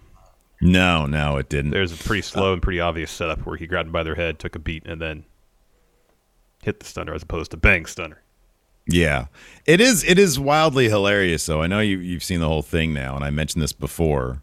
No, 0.62 1.06
no, 1.06 1.38
it 1.38 1.50
didn't. 1.50 1.72
There's 1.72 1.92
a 1.92 1.98
pretty 1.98 2.22
slow 2.22 2.52
uh, 2.52 2.54
and 2.54 2.62
pretty 2.62 2.80
obvious 2.80 3.12
setup 3.12 3.46
where 3.46 3.58
he 3.58 3.68
grabbed 3.68 3.88
him 3.88 3.94
by 3.94 4.04
their 4.04 4.16
head, 4.16 4.40
took 4.40 4.56
a 4.56 4.60
beat, 4.60 4.86
and 4.86 5.02
then 5.02 5.26
hit 6.64 6.80
the 6.80 6.86
stunner 6.86 7.14
as 7.14 7.24
opposed 7.24 7.52
to 7.52 7.58
bang 7.58 7.86
stunner. 7.86 8.22
Yeah, 8.88 9.28
it 9.66 9.82
is. 9.82 10.04
It 10.04 10.20
is 10.20 10.40
wildly 10.40 10.90
hilarious. 10.90 11.46
though. 11.46 11.62
I 11.62 11.68
know 11.68 11.80
you 11.80 11.98
you've 11.98 12.24
seen 12.24 12.40
the 12.40 12.48
whole 12.48 12.62
thing 12.62 12.94
now, 12.94 13.16
and 13.16 13.24
I 13.26 13.30
mentioned 13.32 13.62
this 13.64 13.74
before. 13.74 14.42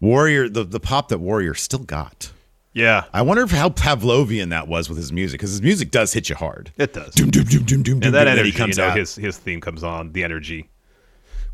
Warrior, 0.00 0.48
the 0.48 0.64
the 0.64 0.80
pop 0.80 1.08
that 1.08 1.18
Warrior 1.18 1.54
still 1.54 1.80
got. 1.80 2.32
Yeah, 2.72 3.04
I 3.12 3.22
wonder 3.22 3.42
if 3.42 3.50
how 3.50 3.68
Pavlovian 3.68 4.50
that 4.50 4.68
was 4.68 4.88
with 4.88 4.96
his 4.98 5.12
music 5.12 5.38
because 5.40 5.50
his 5.50 5.60
music 5.62 5.90
does 5.90 6.12
hit 6.12 6.28
you 6.28 6.36
hard. 6.36 6.72
it 6.78 6.92
does. 6.92 7.14
Doom, 7.14 7.30
doom, 7.30 7.44
doom, 7.44 7.64
doom, 7.64 7.82
doom, 7.82 8.00
doom, 8.00 8.02
and 8.08 8.14
that 8.14 8.24
doom, 8.24 8.32
energy, 8.38 8.52
comes 8.52 8.76
you 8.76 8.82
know, 8.84 8.90
out. 8.90 8.96
his 8.96 9.14
his 9.16 9.36
theme 9.38 9.60
comes 9.60 9.82
on, 9.84 10.12
the 10.12 10.22
energy 10.24 10.70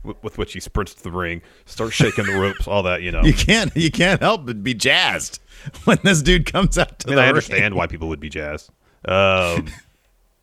with, 0.02 0.22
with 0.22 0.38
which 0.38 0.52
he 0.52 0.60
sprints 0.60 0.94
to 0.94 1.02
the 1.02 1.10
ring, 1.10 1.40
starts 1.64 1.94
shaking 1.94 2.26
the 2.26 2.32
ropes, 2.38 2.68
all 2.68 2.82
that, 2.84 3.02
you 3.02 3.10
know. 3.10 3.22
you 3.22 3.32
can't 3.34 3.74
you 3.76 3.90
can't 3.90 4.20
help 4.20 4.44
but 4.46 4.62
be 4.62 4.74
jazzed 4.74 5.40
when 5.84 5.98
this 6.04 6.22
dude 6.22 6.46
comes 6.50 6.76
out 6.78 6.98
to 7.00 7.08
I 7.08 7.10
mean, 7.10 7.16
the 7.16 7.22
I 7.22 7.24
ring. 7.24 7.28
understand 7.30 7.74
why 7.74 7.86
people 7.86 8.08
would 8.08 8.20
be 8.20 8.28
jazzed. 8.28 8.70
Um, 9.06 9.66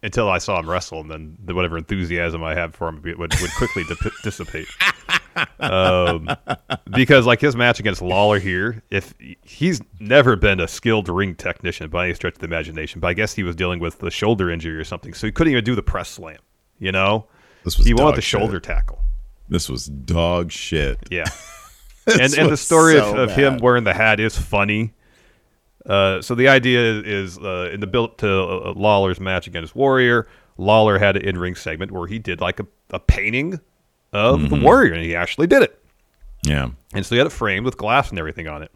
until 0.04 0.30
I 0.30 0.38
saw 0.38 0.60
him 0.60 0.70
wrestle, 0.70 1.00
and 1.00 1.10
then 1.10 1.38
the, 1.44 1.56
whatever 1.56 1.78
enthusiasm 1.78 2.44
I 2.44 2.54
had 2.54 2.76
for 2.76 2.88
him 2.90 3.02
would, 3.04 3.18
would 3.18 3.52
quickly 3.56 3.84
dip- 3.88 4.14
dissipate. 4.24 4.68
Um, 5.60 6.30
because 6.92 7.26
like 7.26 7.42
his 7.42 7.56
match 7.56 7.80
against 7.80 8.02
Lawler 8.02 8.40
here, 8.40 8.84
if 8.92 9.14
he's 9.44 9.82
never 10.00 10.36
been 10.36 10.60
a 10.60 10.68
skilled 10.68 11.10
ring 11.10 11.34
technician 11.36 11.90
by 11.90 12.06
any 12.06 12.14
stretch 12.14 12.36
of 12.36 12.40
the 12.40 12.46
imagination, 12.46 13.00
but 13.00 13.08
I 13.08 13.14
guess 13.14 13.34
he 13.34 13.42
was 13.44 13.56
dealing 13.56 13.80
with 13.80 13.98
the 14.00 14.12
shoulder 14.12 14.52
injury 14.52 14.76
or 14.78 14.84
something, 14.84 15.14
so 15.14 15.26
he 15.26 15.32
couldn't 15.32 15.52
even 15.52 15.64
do 15.64 15.74
the 15.74 15.82
press 15.84 16.10
slam. 16.10 16.38
You 16.80 16.92
know, 16.92 17.28
This 17.64 17.78
was 17.78 17.88
he 17.88 17.94
wanted 17.94 18.18
the 18.18 18.22
shit. 18.22 18.40
shoulder 18.42 18.60
tackle. 18.60 19.00
This 19.50 19.70
was 19.70 19.86
dog 19.88 20.52
shit. 20.52 21.00
Yeah. 21.10 21.26
And 22.06 22.34
and 22.38 22.52
the 22.52 22.58
story 22.58 22.96
so 22.96 23.14
of, 23.14 23.30
of 23.30 23.32
him 23.32 23.60
wearing 23.60 23.86
the 23.86 23.94
hat 23.94 24.20
is 24.20 24.38
funny. 24.38 24.94
Uh, 25.86 26.22
so 26.22 26.34
the 26.36 26.48
idea 26.48 27.02
is, 27.02 27.38
uh, 27.40 27.70
in 27.74 27.80
the 27.82 27.88
build 27.88 28.18
to 28.20 28.28
uh, 28.30 28.74
Lawler's 28.76 29.20
match 29.20 29.48
against 29.48 29.76
Warrior, 29.76 30.28
Lawler 30.58 30.98
had 31.00 31.18
an 31.18 31.24
in-ring 31.24 31.56
segment 31.56 31.92
where 31.92 32.08
he 32.08 32.20
did 32.20 32.40
like 32.40 32.60
a, 32.60 32.68
a 32.92 33.00
painting 33.00 33.60
of 34.14 34.40
Mm-hmm. 34.40 34.56
the 34.56 34.64
Warrior, 34.64 34.94
and 34.94 35.04
he 35.04 35.16
actually 35.16 35.48
did 35.48 35.64
it. 35.64 35.80
Yeah, 36.46 36.70
And 36.94 37.06
so 37.06 37.16
he 37.16 37.20
had 37.20 37.28
it 37.28 37.32
framed 37.32 37.66
with 37.66 37.78
glass 37.78 38.10
and 38.12 38.20
everything 38.20 38.48
on 38.48 38.62
it. 38.64 38.72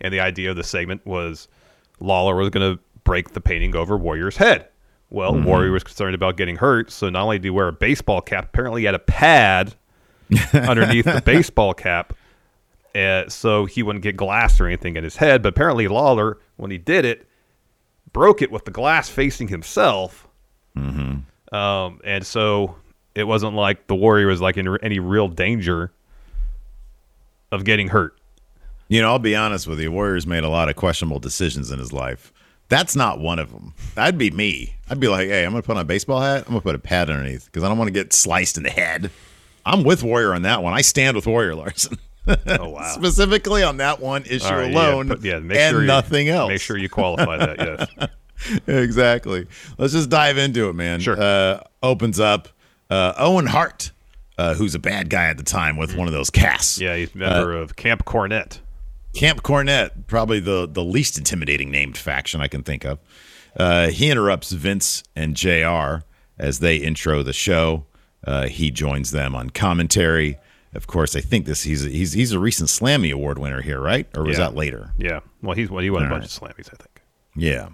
And 0.00 0.12
the 0.12 0.20
idea 0.20 0.50
of 0.50 0.56
the 0.56 0.64
segment 0.64 1.04
was 1.06 1.48
Lawler 2.00 2.34
was 2.34 2.48
going 2.50 2.76
to 2.76 2.82
break 3.04 3.30
the 3.34 3.40
painting 3.40 3.76
over 3.76 3.96
Warrior's 3.96 4.36
head. 4.38 4.68
Well, 5.10 5.32
Mm-hmm. 5.34 5.44
Warrior 5.44 5.70
was 5.72 5.84
concerned 5.84 6.14
about 6.14 6.36
getting 6.36 6.56
hurt, 6.56 6.90
so 6.90 7.08
not 7.10 7.22
only 7.24 7.38
did 7.38 7.44
he 7.44 7.50
wear 7.50 7.68
a 7.68 7.72
baseball 7.72 8.20
cap, 8.20 8.44
apparently 8.46 8.82
he 8.82 8.84
had 8.86 8.94
a 8.94 8.98
pad 9.00 9.74
underneath 10.52 11.04
the 11.04 11.22
baseball 11.24 11.74
cap, 11.74 12.14
uh, 12.94 13.28
so 13.28 13.66
he 13.66 13.82
wouldn't 13.82 14.02
get 14.02 14.16
glass 14.16 14.60
or 14.60 14.66
anything 14.66 14.96
in 14.96 15.04
his 15.04 15.16
head. 15.16 15.42
But 15.42 15.50
apparently 15.50 15.88
Lawler, 15.88 16.38
when 16.60 16.70
he 16.70 16.78
did 16.78 17.04
it, 17.04 17.26
broke 18.12 18.42
it 18.42 18.50
with 18.50 18.64
the 18.64 18.70
glass 18.70 19.08
facing 19.08 19.48
himself. 19.48 20.28
Mm-hmm. 20.76 21.54
Um, 21.54 22.00
and 22.04 22.24
so 22.26 22.76
it 23.14 23.24
wasn't 23.24 23.54
like 23.54 23.86
the 23.86 23.94
Warrior 23.94 24.26
was 24.28 24.40
like 24.40 24.56
in 24.56 24.76
any 24.82 24.98
real 24.98 25.28
danger 25.28 25.92
of 27.52 27.64
getting 27.64 27.88
hurt. 27.88 28.16
you 28.88 29.00
know, 29.00 29.08
I'll 29.08 29.18
be 29.18 29.34
honest 29.36 29.66
with 29.66 29.80
you. 29.80 29.90
Warriors 29.90 30.26
made 30.26 30.44
a 30.44 30.48
lot 30.48 30.68
of 30.68 30.76
questionable 30.76 31.18
decisions 31.18 31.70
in 31.70 31.78
his 31.78 31.92
life. 31.92 32.32
That's 32.68 32.94
not 32.94 33.18
one 33.18 33.40
of 33.40 33.50
them. 33.50 33.74
That'd 33.96 34.16
be 34.18 34.30
me. 34.30 34.76
I'd 34.88 35.00
be 35.00 35.08
like, 35.08 35.28
hey, 35.28 35.44
I'm 35.44 35.50
gonna 35.50 35.62
put 35.62 35.76
on 35.76 35.82
a 35.82 35.84
baseball 35.84 36.20
hat. 36.20 36.44
I'm 36.46 36.52
gonna 36.52 36.60
put 36.60 36.76
a 36.76 36.78
pad 36.78 37.10
underneath 37.10 37.46
because 37.46 37.64
I 37.64 37.68
don't 37.68 37.78
want 37.78 37.88
to 37.88 37.92
get 37.92 38.12
sliced 38.12 38.56
in 38.56 38.62
the 38.62 38.70
head. 38.70 39.10
I'm 39.66 39.82
with 39.82 40.04
Warrior 40.04 40.34
on 40.34 40.42
that 40.42 40.62
one. 40.62 40.72
I 40.72 40.80
stand 40.82 41.16
with 41.16 41.26
Warrior 41.26 41.54
Larson. 41.56 41.98
Oh 42.26 42.68
wow! 42.70 42.82
Specifically 42.92 43.62
on 43.62 43.78
that 43.78 44.00
one 44.00 44.24
issue 44.24 44.44
right, 44.52 44.70
yeah, 44.70 44.78
alone, 44.90 45.08
put- 45.08 45.22
yeah, 45.22 45.38
make 45.38 45.58
and 45.58 45.72
sure 45.72 45.80
you- 45.82 45.86
nothing 45.86 46.28
else. 46.28 46.48
Make 46.48 46.60
sure 46.60 46.76
you 46.76 46.88
qualify 46.88 47.36
that. 47.38 47.58
Yes. 47.98 48.08
exactly. 48.66 49.46
Let's 49.78 49.92
just 49.92 50.10
dive 50.10 50.38
into 50.38 50.68
it, 50.68 50.74
man. 50.74 51.00
Sure. 51.00 51.20
Uh, 51.20 51.60
opens 51.82 52.20
up 52.20 52.48
uh, 52.90 53.14
Owen 53.18 53.46
Hart, 53.46 53.90
uh, 54.38 54.54
who's 54.54 54.74
a 54.74 54.78
bad 54.78 55.10
guy 55.10 55.26
at 55.26 55.36
the 55.38 55.42
time 55.44 55.76
with 55.76 55.96
one 55.96 56.06
of 56.08 56.12
those 56.14 56.30
casts. 56.30 56.80
Yeah, 56.80 56.96
he's 56.96 57.14
a 57.14 57.18
member 57.18 57.52
of 57.52 57.76
Camp 57.76 58.04
Cornette. 58.04 58.60
Camp 59.14 59.42
Cornette, 59.42 60.06
probably 60.06 60.40
the 60.40 60.68
the 60.70 60.84
least 60.84 61.18
intimidating 61.18 61.70
named 61.70 61.96
faction 61.98 62.40
I 62.40 62.48
can 62.48 62.62
think 62.62 62.84
of. 62.84 62.98
Uh, 63.56 63.88
he 63.88 64.10
interrupts 64.10 64.52
Vince 64.52 65.02
and 65.16 65.34
Jr. 65.34 66.04
as 66.38 66.60
they 66.60 66.76
intro 66.76 67.22
the 67.22 67.32
show. 67.32 67.86
Uh, 68.24 68.46
he 68.46 68.70
joins 68.70 69.10
them 69.10 69.34
on 69.34 69.50
commentary. 69.50 70.38
Of 70.74 70.86
course, 70.86 71.16
I 71.16 71.20
think 71.20 71.46
this 71.46 71.62
he's 71.62 71.82
he's 71.82 72.12
he's 72.12 72.32
a 72.32 72.38
recent 72.38 72.68
Slammy 72.68 73.12
Award 73.12 73.38
winner 73.38 73.60
here, 73.60 73.80
right? 73.80 74.06
Or 74.16 74.22
was 74.24 74.38
Yeah. 74.38 74.44
that 74.44 74.54
later? 74.54 74.92
Yeah. 74.98 75.20
Well, 75.42 75.56
he's 75.56 75.68
well, 75.70 75.82
he 75.82 75.90
won 75.90 76.04
a 76.04 76.08
bunch 76.08 76.22
right. 76.22 76.50
of 76.50 76.56
Slammies, 76.56 76.68
I 76.72 76.76
think. 76.76 77.02
Yeah, 77.36 77.68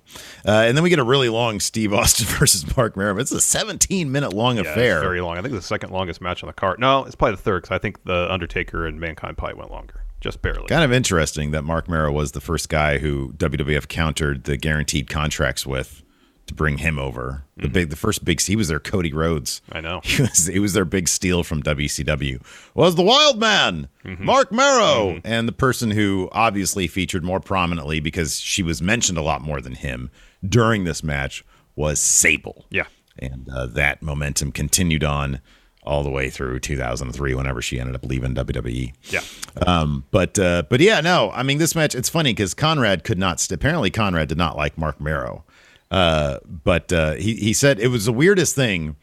uh, 0.46 0.50
and 0.66 0.76
then 0.76 0.84
we 0.84 0.90
get 0.90 0.98
a 0.98 1.02
really 1.04 1.30
long 1.30 1.60
Steve 1.60 1.92
Austin 1.94 2.26
versus 2.38 2.76
Mark 2.76 2.94
Merriman. 2.94 3.22
It's 3.22 3.32
a 3.32 3.40
17 3.40 4.12
minute 4.12 4.34
long 4.34 4.56
Yeah, 4.56 4.62
affair. 4.62 5.00
very 5.00 5.22
long. 5.22 5.38
I 5.38 5.42
think 5.42 5.54
it's 5.54 5.64
the 5.64 5.66
second 5.68 5.90
longest 5.92 6.20
match 6.20 6.42
on 6.42 6.46
the 6.48 6.52
card. 6.52 6.78
No, 6.78 7.04
it's 7.04 7.14
probably 7.14 7.36
the 7.36 7.42
third 7.42 7.62
because 7.62 7.74
I 7.74 7.78
think 7.78 8.04
the 8.04 8.30
Undertaker 8.30 8.86
and 8.86 9.00
Mankind 9.00 9.38
probably 9.38 9.54
went 9.56 9.70
longer, 9.70 10.02
just 10.20 10.42
barely. 10.42 10.66
Kind 10.66 10.84
of 10.84 10.92
interesting 10.92 11.52
that 11.52 11.62
Marc 11.62 11.88
Mero 11.88 12.12
was 12.12 12.32
the 12.32 12.40
first 12.40 12.68
guy 12.68 12.98
who 12.98 13.32
WWF 13.38 13.88
countered 13.88 14.44
the 14.44 14.58
guaranteed 14.58 15.08
contracts 15.08 15.66
with 15.66 16.02
to 16.46 16.54
bring 16.54 16.78
him 16.78 16.98
over. 16.98 17.42
The 17.56 17.68
big, 17.68 17.90
the 17.90 17.96
first 17.96 18.24
big, 18.24 18.40
he 18.40 18.54
was 18.54 18.68
their 18.68 18.78
Cody 18.78 19.12
Rhodes. 19.12 19.62
I 19.72 19.80
know. 19.80 20.00
He 20.04 20.22
was, 20.22 20.46
he 20.46 20.58
was 20.58 20.72
their 20.72 20.84
big 20.84 21.08
steal 21.08 21.42
from 21.42 21.62
WCW. 21.62 22.40
Was 22.74 22.94
the 22.94 23.02
Wild 23.02 23.40
Man, 23.40 23.88
Marc 24.04 24.52
Mero, 24.52 25.20
and 25.24 25.48
the 25.48 25.52
person 25.52 25.90
who 25.90 26.28
obviously 26.32 26.86
featured 26.86 27.24
more 27.24 27.40
prominently 27.40 28.00
because 28.00 28.38
she 28.38 28.62
was 28.62 28.80
mentioned 28.80 29.18
a 29.18 29.22
lot 29.22 29.40
more 29.42 29.60
than 29.60 29.74
him 29.74 30.10
during 30.46 30.84
this 30.84 31.02
match 31.02 31.44
was 31.74 31.98
Sable. 32.00 32.66
Yeah. 32.70 32.86
And 33.18 33.48
uh, 33.48 33.66
that 33.66 34.02
momentum 34.02 34.52
continued 34.52 35.02
on 35.02 35.40
all 35.82 36.02
the 36.02 36.10
way 36.10 36.28
through 36.28 36.58
2003 36.60 37.34
whenever 37.34 37.62
she 37.62 37.78
ended 37.80 37.94
up 37.94 38.04
leaving 38.04 38.34
WWE. 38.34 38.92
Yeah. 39.04 39.20
Um, 39.66 40.04
but 40.10 40.38
uh, 40.38 40.64
but 40.68 40.80
yeah, 40.80 41.00
no, 41.00 41.30
I 41.32 41.42
mean 41.42 41.58
this 41.58 41.74
match. 41.74 41.94
It's 41.94 42.08
funny 42.08 42.30
because 42.32 42.54
Conrad 42.54 43.04
could 43.04 43.18
not. 43.18 43.40
St- 43.40 43.56
apparently, 43.56 43.90
Conrad 43.90 44.28
did 44.28 44.38
not 44.38 44.56
like 44.56 44.76
Marc 44.76 45.00
Mero. 45.00 45.44
Uh, 45.90 46.38
but 46.64 46.92
uh, 46.92 47.12
he 47.14 47.34
he 47.36 47.52
said 47.52 47.78
it 47.78 47.88
was 47.88 48.06
the 48.06 48.12
weirdest 48.12 48.54
thing 48.54 48.96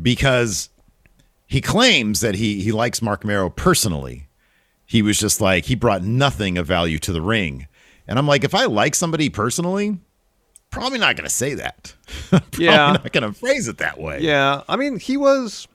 because 0.00 0.68
he 1.46 1.60
claims 1.60 2.20
that 2.20 2.34
he 2.34 2.60
he 2.60 2.72
likes 2.72 3.00
Marc 3.00 3.24
Mero 3.24 3.48
personally. 3.50 4.28
He 4.84 5.02
was 5.02 5.18
just 5.18 5.40
like 5.40 5.64
he 5.64 5.74
brought 5.74 6.02
nothing 6.02 6.58
of 6.58 6.66
value 6.66 6.98
to 7.00 7.12
the 7.12 7.22
ring, 7.22 7.66
and 8.06 8.18
I'm 8.18 8.26
like, 8.26 8.44
if 8.44 8.54
I 8.54 8.66
like 8.66 8.94
somebody 8.94 9.28
personally, 9.30 9.98
probably 10.70 10.98
not 10.98 11.16
going 11.16 11.28
to 11.28 11.34
say 11.34 11.54
that. 11.54 11.94
probably 12.30 12.64
Yeah. 12.66 12.92
not 12.92 13.12
going 13.12 13.32
to 13.32 13.38
phrase 13.38 13.66
it 13.66 13.78
that 13.78 13.98
way. 13.98 14.20
Yeah, 14.20 14.62
I 14.68 14.76
mean, 14.76 14.98
he 14.98 15.16
was. 15.16 15.66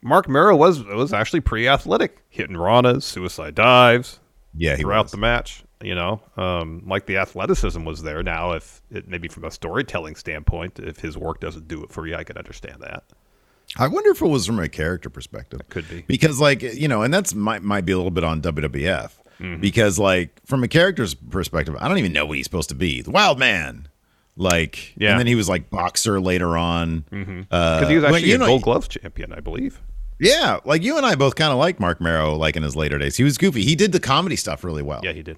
Marc 0.00 0.28
Mero 0.28 0.54
was 0.54 0.84
was 0.84 1.12
actually 1.12 1.40
pretty 1.40 1.66
athletic, 1.66 2.18
hitting 2.28 2.56
ranas, 2.56 3.02
suicide 3.02 3.54
dives 3.56 4.20
yeah, 4.54 4.76
throughout 4.76 5.06
was. 5.06 5.12
the 5.12 5.18
match. 5.18 5.64
You 5.80 5.94
know, 5.94 6.20
um, 6.36 6.82
like 6.86 7.06
the 7.06 7.18
athleticism 7.18 7.84
was 7.84 8.02
there. 8.02 8.22
Now, 8.24 8.52
if 8.52 8.82
it 8.90 9.06
maybe 9.08 9.28
from 9.28 9.44
a 9.44 9.50
storytelling 9.50 10.16
standpoint, 10.16 10.80
if 10.80 10.98
his 10.98 11.16
work 11.16 11.38
doesn't 11.40 11.68
do 11.68 11.84
it 11.84 11.92
for 11.92 12.06
you, 12.06 12.16
I 12.16 12.24
could 12.24 12.36
understand 12.36 12.80
that. 12.80 13.04
I 13.76 13.86
wonder 13.86 14.10
if 14.10 14.20
it 14.20 14.26
was 14.26 14.46
from 14.46 14.58
a 14.58 14.68
character 14.68 15.08
perspective. 15.10 15.60
it 15.60 15.68
Could 15.68 15.88
be. 15.88 16.02
because, 16.08 16.40
like 16.40 16.62
you 16.62 16.88
know, 16.88 17.02
and 17.02 17.14
that's 17.14 17.32
might 17.34 17.62
might 17.62 17.84
be 17.84 17.92
a 17.92 17.96
little 17.96 18.10
bit 18.10 18.24
on 18.24 18.40
WWF 18.42 19.12
Mm-hmm. 19.38 19.60
because, 19.60 20.00
like, 20.00 20.40
from 20.46 20.64
a 20.64 20.68
character's 20.68 21.14
perspective, 21.14 21.76
I 21.78 21.86
don't 21.86 21.98
even 21.98 22.12
know 22.12 22.26
what 22.26 22.38
he's 22.38 22.46
supposed 22.46 22.70
to 22.70 22.74
be. 22.74 23.02
The 23.02 23.12
Wild 23.12 23.38
Man, 23.38 23.86
like, 24.36 24.94
Yeah. 24.96 25.10
and 25.12 25.20
then 25.20 25.28
he 25.28 25.36
was 25.36 25.48
like 25.48 25.70
boxer 25.70 26.20
later 26.20 26.56
on. 26.56 27.04
Because 27.08 27.46
Uh, 27.52 27.88
he 27.88 27.94
was 27.94 28.02
actually 28.04 28.32
a 28.32 28.38
know- 28.38 28.46
Gold 28.46 28.62
Glove 28.62 28.88
champion, 28.88 29.32
I 29.32 29.38
believe. 29.38 29.80
Yeah, 30.18 30.58
like 30.64 30.82
you 30.82 30.96
and 30.96 31.06
I 31.06 31.14
both 31.14 31.36
kind 31.36 31.52
of 31.52 31.58
like 31.58 31.78
Marc 31.78 32.00
Mero, 32.00 32.34
like 32.34 32.56
in 32.56 32.64
his 32.64 32.74
later 32.74 32.98
days. 32.98 33.16
He 33.16 33.22
was 33.22 33.38
goofy. 33.38 33.62
He 33.62 33.76
did 33.76 33.92
the 33.92 34.00
comedy 34.00 34.34
stuff 34.34 34.64
really 34.64 34.82
well. 34.82 35.02
Yeah, 35.04 35.12
he 35.12 35.22
did. 35.22 35.36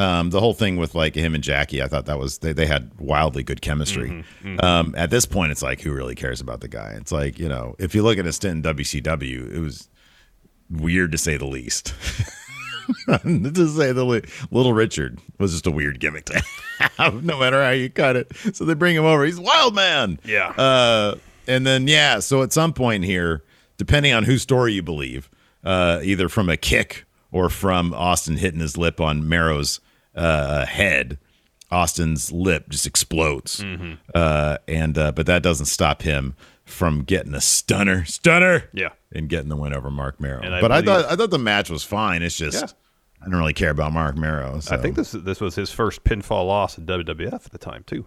Um, 0.00 0.30
the 0.30 0.40
whole 0.40 0.54
thing 0.54 0.76
with 0.76 0.94
like 0.94 1.14
him 1.14 1.34
and 1.34 1.44
Jackie, 1.44 1.82
I 1.82 1.86
thought 1.86 2.06
that 2.06 2.18
was 2.18 2.38
they, 2.38 2.52
they 2.52 2.66
had 2.66 2.90
wildly 2.98 3.42
good 3.42 3.60
chemistry. 3.60 4.08
Mm-hmm, 4.42 4.58
Um, 4.64 4.94
at 4.96 5.10
this 5.10 5.26
point, 5.26 5.52
it's 5.52 5.62
like 5.62 5.80
who 5.82 5.92
really 5.92 6.14
cares 6.14 6.40
about 6.40 6.60
the 6.62 6.68
guy? 6.68 6.94
It's 6.96 7.12
like 7.12 7.38
you 7.38 7.48
know, 7.48 7.76
if 7.78 7.94
you 7.94 8.02
look 8.02 8.16
at 8.18 8.24
his 8.24 8.36
stint 8.36 8.64
in 8.66 8.74
WCW, 8.76 9.54
it 9.54 9.58
was 9.60 9.88
weird 10.70 11.12
to 11.12 11.18
say 11.18 11.36
the 11.36 11.46
least. 11.46 11.92
to 13.08 13.68
say 13.68 13.92
the 13.92 14.04
least, 14.04 14.52
Little 14.52 14.72
Richard 14.72 15.18
was 15.38 15.52
just 15.52 15.66
a 15.66 15.70
weird 15.70 16.00
gimmick 16.00 16.24
to 16.26 16.42
have, 16.96 17.22
no 17.22 17.38
matter 17.38 17.62
how 17.62 17.70
you 17.70 17.90
cut 17.90 18.16
it. 18.16 18.32
So 18.54 18.64
they 18.64 18.74
bring 18.74 18.96
him 18.96 19.04
over. 19.04 19.24
He's 19.24 19.38
Wild 19.40 19.74
Man. 19.74 20.18
Yeah. 20.24 20.48
Uh, 20.50 21.16
and 21.46 21.66
then 21.66 21.86
yeah, 21.88 22.20
so 22.20 22.42
at 22.42 22.52
some 22.52 22.72
point 22.72 23.04
here, 23.04 23.42
depending 23.76 24.12
on 24.12 24.24
whose 24.24 24.42
story 24.42 24.72
you 24.72 24.82
believe, 24.82 25.30
uh, 25.64 26.00
either 26.02 26.28
from 26.28 26.48
a 26.48 26.56
kick 26.56 27.04
or 27.32 27.48
from 27.48 27.92
Austin 27.94 28.36
hitting 28.38 28.60
his 28.60 28.76
lip 28.76 29.00
on 29.00 29.28
Mero's 29.28 29.80
uh, 30.14 30.66
head, 30.66 31.18
Austin's 31.70 32.32
lip 32.32 32.68
just 32.68 32.86
explodes. 32.86 33.60
Mm-hmm. 33.60 33.94
Uh, 34.14 34.58
and 34.68 34.98
uh, 34.98 35.12
but 35.12 35.26
that 35.26 35.42
doesn't 35.42 35.66
stop 35.66 36.02
him 36.02 36.34
from 36.64 37.02
getting 37.02 37.34
a 37.34 37.40
stunner, 37.40 38.04
stunner, 38.04 38.68
Yeah. 38.72 38.90
and 39.12 39.28
getting 39.28 39.48
the 39.48 39.56
win 39.56 39.74
over 39.74 39.90
Mark 39.90 40.20
I 40.54 40.60
but 40.60 40.70
I 40.72 40.80
believe- 40.82 41.02
thought 41.02 41.12
I 41.12 41.16
thought 41.16 41.30
the 41.30 41.38
match 41.38 41.68
was 41.70 41.82
fine. 41.84 42.22
It's 42.22 42.36
just 42.36 42.60
Yeah. 42.62 42.68
I 43.22 43.28
don't 43.28 43.38
really 43.38 43.52
care 43.54 43.70
about 43.70 43.92
Marc 43.92 44.16
Mero. 44.16 44.60
So. 44.60 44.74
I 44.74 44.78
think 44.78 44.96
this 44.96 45.12
this 45.12 45.40
was 45.40 45.54
his 45.54 45.70
first 45.70 46.04
pinfall 46.04 46.46
loss 46.46 46.78
in 46.78 46.86
WWF 46.86 47.32
at 47.46 47.50
the 47.52 47.58
time 47.58 47.84
too. 47.86 48.04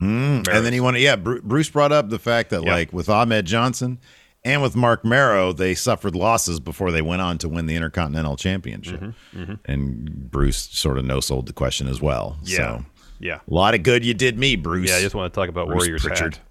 And 0.00 0.44
then 0.46 0.72
he 0.72 0.78
wanted, 0.80 1.00
yeah. 1.00 1.16
Bruce 1.16 1.68
brought 1.70 1.90
up 1.90 2.08
the 2.08 2.20
fact 2.20 2.50
that, 2.50 2.62
Yeah. 2.62 2.72
like, 2.72 2.92
with 2.92 3.08
Ahmed 3.08 3.46
Johnson 3.46 3.98
and 4.44 4.62
with 4.62 4.76
Marc 4.76 5.04
Mero, 5.04 5.52
they 5.52 5.74
suffered 5.74 6.14
losses 6.14 6.60
before 6.60 6.90
they 6.92 7.02
went 7.02 7.22
on 7.22 7.38
to 7.38 7.48
win 7.48 7.66
the 7.66 7.74
Intercontinental 7.76 8.36
Championship. 8.36 9.00
Mm-hmm, 9.34 9.54
And 9.64 10.30
Bruce 10.30 10.58
sort 10.72 10.98
of 10.98 11.04
no 11.04 11.20
sold 11.20 11.46
the 11.46 11.52
question 11.52 11.88
as 11.88 12.00
well. 12.00 12.38
Yeah. 12.44 12.56
So, 12.56 12.84
Yeah. 13.20 13.40
a 13.48 13.54
lot 13.54 13.74
of 13.74 13.82
good 13.82 14.04
you 14.04 14.14
did 14.14 14.38
me, 14.38 14.56
Bruce. 14.56 14.88
Yeah, 14.90 14.96
I 14.96 15.00
just 15.00 15.14
want 15.14 15.32
to 15.32 15.38
talk 15.40 15.48
about 15.48 15.66
Bruce 15.66 15.78
Warriors 15.80 16.02
Pritchard. 16.02 16.36
hat. 16.36 16.44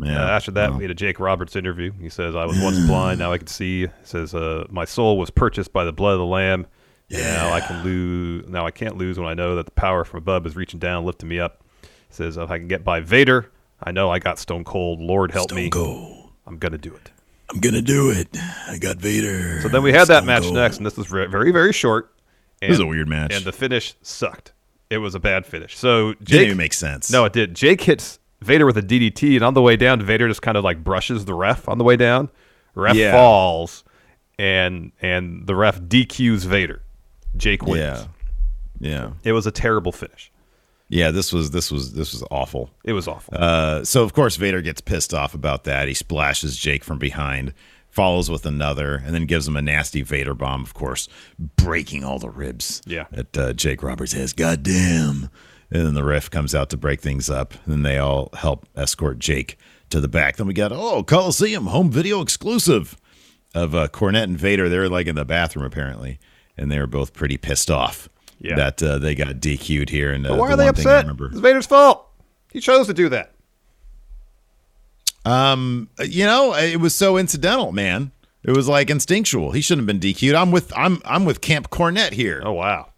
Yeah. 0.00 0.24
Uh, 0.24 0.28
after 0.30 0.50
that, 0.52 0.70
Well, 0.70 0.78
we 0.78 0.84
had 0.84 0.90
a 0.90 0.94
Jake 0.94 1.20
Roberts 1.20 1.54
interview. 1.54 1.92
He 2.00 2.08
says, 2.08 2.34
"I 2.34 2.44
was 2.46 2.58
once 2.60 2.84
blind, 2.86 3.20
now 3.20 3.30
I 3.32 3.38
can 3.38 3.46
see." 3.46 3.82
He 3.82 3.88
says, 4.02 4.34
uh, 4.34 4.64
"My 4.68 4.84
soul 4.84 5.18
was 5.18 5.30
purchased 5.30 5.72
by 5.72 5.84
the 5.84 5.92
blood 5.92 6.14
of 6.14 6.18
the 6.18 6.26
Lamb. 6.26 6.66
Yeah. 7.08 7.34
Now 7.34 7.52
I 7.52 7.60
can 7.60 7.84
lose. 7.84 8.48
Now 8.48 8.66
I 8.66 8.72
can't 8.72 8.96
lose 8.96 9.18
when 9.20 9.28
I 9.28 9.34
know 9.34 9.54
that 9.54 9.66
the 9.66 9.72
power 9.72 10.04
from 10.04 10.18
above 10.18 10.46
is 10.46 10.56
reaching 10.56 10.80
down, 10.80 11.04
lifting 11.04 11.28
me 11.28 11.38
up." 11.38 11.62
He 11.82 11.88
says, 12.10 12.36
"If 12.36 12.50
I 12.50 12.58
can 12.58 12.66
get 12.66 12.82
by 12.82 12.98
Vader, 13.00 13.50
I 13.82 13.92
know 13.92 14.10
I 14.10 14.18
got 14.18 14.40
Stone 14.40 14.64
Cold. 14.64 14.98
Lord 15.00 15.30
help 15.30 15.52
me. 15.52 15.70
Cold. 15.70 16.30
I'm 16.44 16.58
gonna 16.58 16.76
do 16.78 16.92
it." 16.94 17.12
I'm 17.54 17.60
going 17.60 17.74
to 17.74 17.82
do 17.82 18.10
it. 18.10 18.28
I 18.68 18.78
got 18.78 18.96
Vader. 18.96 19.60
So 19.62 19.68
then 19.68 19.82
we 19.82 19.92
had 19.92 20.08
that 20.08 20.24
match 20.24 20.50
next, 20.50 20.78
and 20.78 20.84
this 20.86 20.96
was 20.96 21.06
ve- 21.06 21.26
very, 21.26 21.52
very 21.52 21.72
short. 21.72 22.12
And, 22.60 22.68
It 22.68 22.72
was 22.72 22.80
a 22.80 22.86
weird 22.86 23.08
match. 23.08 23.32
and 23.34 23.44
the 23.44 23.52
finish 23.52 23.94
sucked. 24.02 24.52
It 24.90 24.98
was 24.98 25.14
a 25.14 25.20
bad 25.20 25.46
finish. 25.46 25.76
So 25.76 26.14
Didn't 26.14 26.26
Jake 26.26 26.44
even 26.46 26.56
make 26.56 26.72
sense. 26.72 27.10
No, 27.12 27.24
it 27.24 27.32
did. 27.32 27.54
Jake 27.54 27.80
hits 27.82 28.18
Vader 28.42 28.66
with 28.66 28.76
a 28.76 28.82
DDT, 28.82 29.36
and 29.36 29.44
on 29.44 29.54
the 29.54 29.62
way 29.62 29.76
down, 29.76 30.02
Vader 30.02 30.26
just 30.28 30.42
kind 30.42 30.56
of 30.56 30.64
like 30.64 30.82
brushes 30.82 31.24
the 31.24 31.34
ref 31.34 31.68
on 31.68 31.78
the 31.78 31.84
way 31.84 31.96
down. 31.96 32.28
Ref 32.74 32.96
Yeah. 32.96 33.12
falls, 33.12 33.84
and 34.38 34.90
and 35.00 35.46
the 35.46 35.54
ref 35.54 35.80
DQs 35.80 36.44
Vader. 36.44 36.82
Jake 37.36 37.62
wins. 37.64 37.78
Yeah. 37.78 38.06
Yeah. 38.80 39.10
It 39.22 39.32
was 39.32 39.46
a 39.46 39.50
terrible 39.52 39.92
finish. 39.92 40.30
Yeah. 40.88 41.10
This 41.10 41.32
was, 41.32 41.50
this 41.50 41.70
was, 41.70 41.94
this 41.94 42.12
was 42.12 42.22
awful. 42.30 42.70
It 42.84 42.92
was 42.92 43.08
awful. 43.08 43.34
Uh, 43.36 43.84
so 43.84 44.02
of 44.02 44.12
course 44.12 44.36
Vader 44.36 44.62
gets 44.62 44.80
pissed 44.80 45.14
off 45.14 45.34
about 45.34 45.64
that. 45.64 45.88
He 45.88 45.94
splashes 45.94 46.56
Jake 46.56 46.84
from 46.84 46.98
behind, 46.98 47.54
follows 47.88 48.30
with 48.30 48.46
another, 48.46 48.96
and 48.96 49.14
then 49.14 49.26
gives 49.26 49.48
him 49.48 49.56
a 49.56 49.62
nasty 49.62 50.02
Vader 50.02 50.34
bomb. 50.34 50.62
Of 50.62 50.74
course, 50.74 51.08
breaking 51.38 52.04
all 52.04 52.18
the 52.18 52.30
ribs. 52.30 52.82
Yeah. 52.86 53.06
That 53.12 53.36
uh, 53.36 53.52
Jake 53.52 53.82
Roberts 53.82 54.12
has. 54.12 54.32
Goddamn. 54.32 55.30
And 55.70 55.86
then 55.86 55.94
the 55.94 56.04
ref 56.04 56.30
comes 56.30 56.54
out 56.54 56.70
to 56.70 56.76
break 56.76 57.00
things 57.00 57.28
up. 57.28 57.54
And 57.64 57.72
then 57.72 57.82
they 57.82 57.98
all 57.98 58.30
help 58.34 58.68
escort 58.76 59.18
Jake 59.18 59.58
to 59.90 60.00
the 60.00 60.08
back. 60.08 60.36
Then 60.36 60.46
we 60.46 60.54
got 60.54 60.72
oh 60.72 61.02
Coliseum 61.02 61.66
home 61.66 61.90
video 61.90 62.20
exclusive 62.20 62.96
of 63.54 63.74
uh, 63.74 63.88
Cornette 63.88 64.24
and 64.24 64.38
Vader. 64.38 64.68
They're 64.68 64.88
like 64.88 65.06
in 65.06 65.14
the 65.16 65.24
bathroom 65.24 65.64
apparently, 65.64 66.18
and 66.56 66.70
they 66.70 66.78
were 66.78 66.86
both 66.86 67.12
pretty 67.12 67.36
pissed 67.36 67.70
off. 67.70 68.08
Yeah. 68.44 68.56
That 68.56 68.82
uh, 68.82 68.98
they 68.98 69.14
got 69.14 69.28
DQ'd 69.36 69.88
here. 69.88 70.12
And 70.12 70.26
uh, 70.26 70.36
why 70.36 70.48
the 70.48 70.52
are 70.54 70.56
they 70.56 70.64
one 70.66 70.74
thing 70.74 70.86
I 70.86 70.90
upset? 70.90 71.04
remember- 71.04 71.26
It's 71.28 71.38
Vader's 71.38 71.66
fault. 71.66 72.06
He 72.52 72.60
chose 72.60 72.86
to 72.88 72.94
do 72.94 73.08
that. 73.08 73.32
Um, 75.24 75.88
you 76.04 76.24
know, 76.26 76.54
it 76.54 76.76
was 76.80 76.94
so 76.94 77.16
incidental, 77.16 77.72
man. 77.72 78.12
It 78.42 78.54
was 78.54 78.68
like 78.68 78.90
instinctual. 78.90 79.52
He 79.52 79.62
shouldn't 79.62 79.88
have 79.88 80.00
been 80.00 80.12
DQ'd. 80.12 80.34
I'm 80.34 80.50
with 80.50 80.70
I'm 80.76 81.00
I'm 81.06 81.24
with 81.24 81.40
Camp 81.40 81.70
Cornette 81.70 82.12
here. 82.12 82.42
Oh 82.44 82.52
wow. 82.52 82.90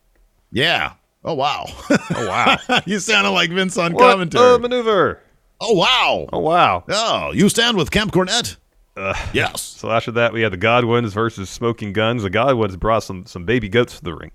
Yeah. 0.50 0.94
Oh 1.24 1.34
wow. 1.34 1.66
Oh 1.68 2.26
wow. 2.26 2.80
you 2.86 2.98
sounded 2.98 3.30
like 3.30 3.50
Vince 3.50 3.78
on 3.78 3.92
what 3.92 4.10
commentary. 4.10 4.56
a 4.56 4.58
maneuver. 4.58 5.20
oh 5.60 5.74
wow. 5.74 6.28
Oh 6.32 6.40
wow. 6.40 6.84
Oh, 6.88 7.30
you 7.32 7.48
stand 7.48 7.76
with 7.76 7.92
Camp 7.92 8.10
Cornette? 8.12 8.56
yes. 9.32 9.60
So 9.62 9.90
after 9.92 10.10
that, 10.12 10.32
we 10.32 10.40
had 10.42 10.52
the 10.52 10.56
Godwins 10.56 11.12
versus 11.12 11.48
Smoking 11.48 11.92
Guns. 11.92 12.22
The 12.24 12.30
Godwins 12.30 12.76
brought 12.76 13.04
some 13.04 13.24
some 13.26 13.44
baby 13.44 13.68
goats 13.68 13.98
to 13.98 14.04
the 14.04 14.14
ring. 14.14 14.32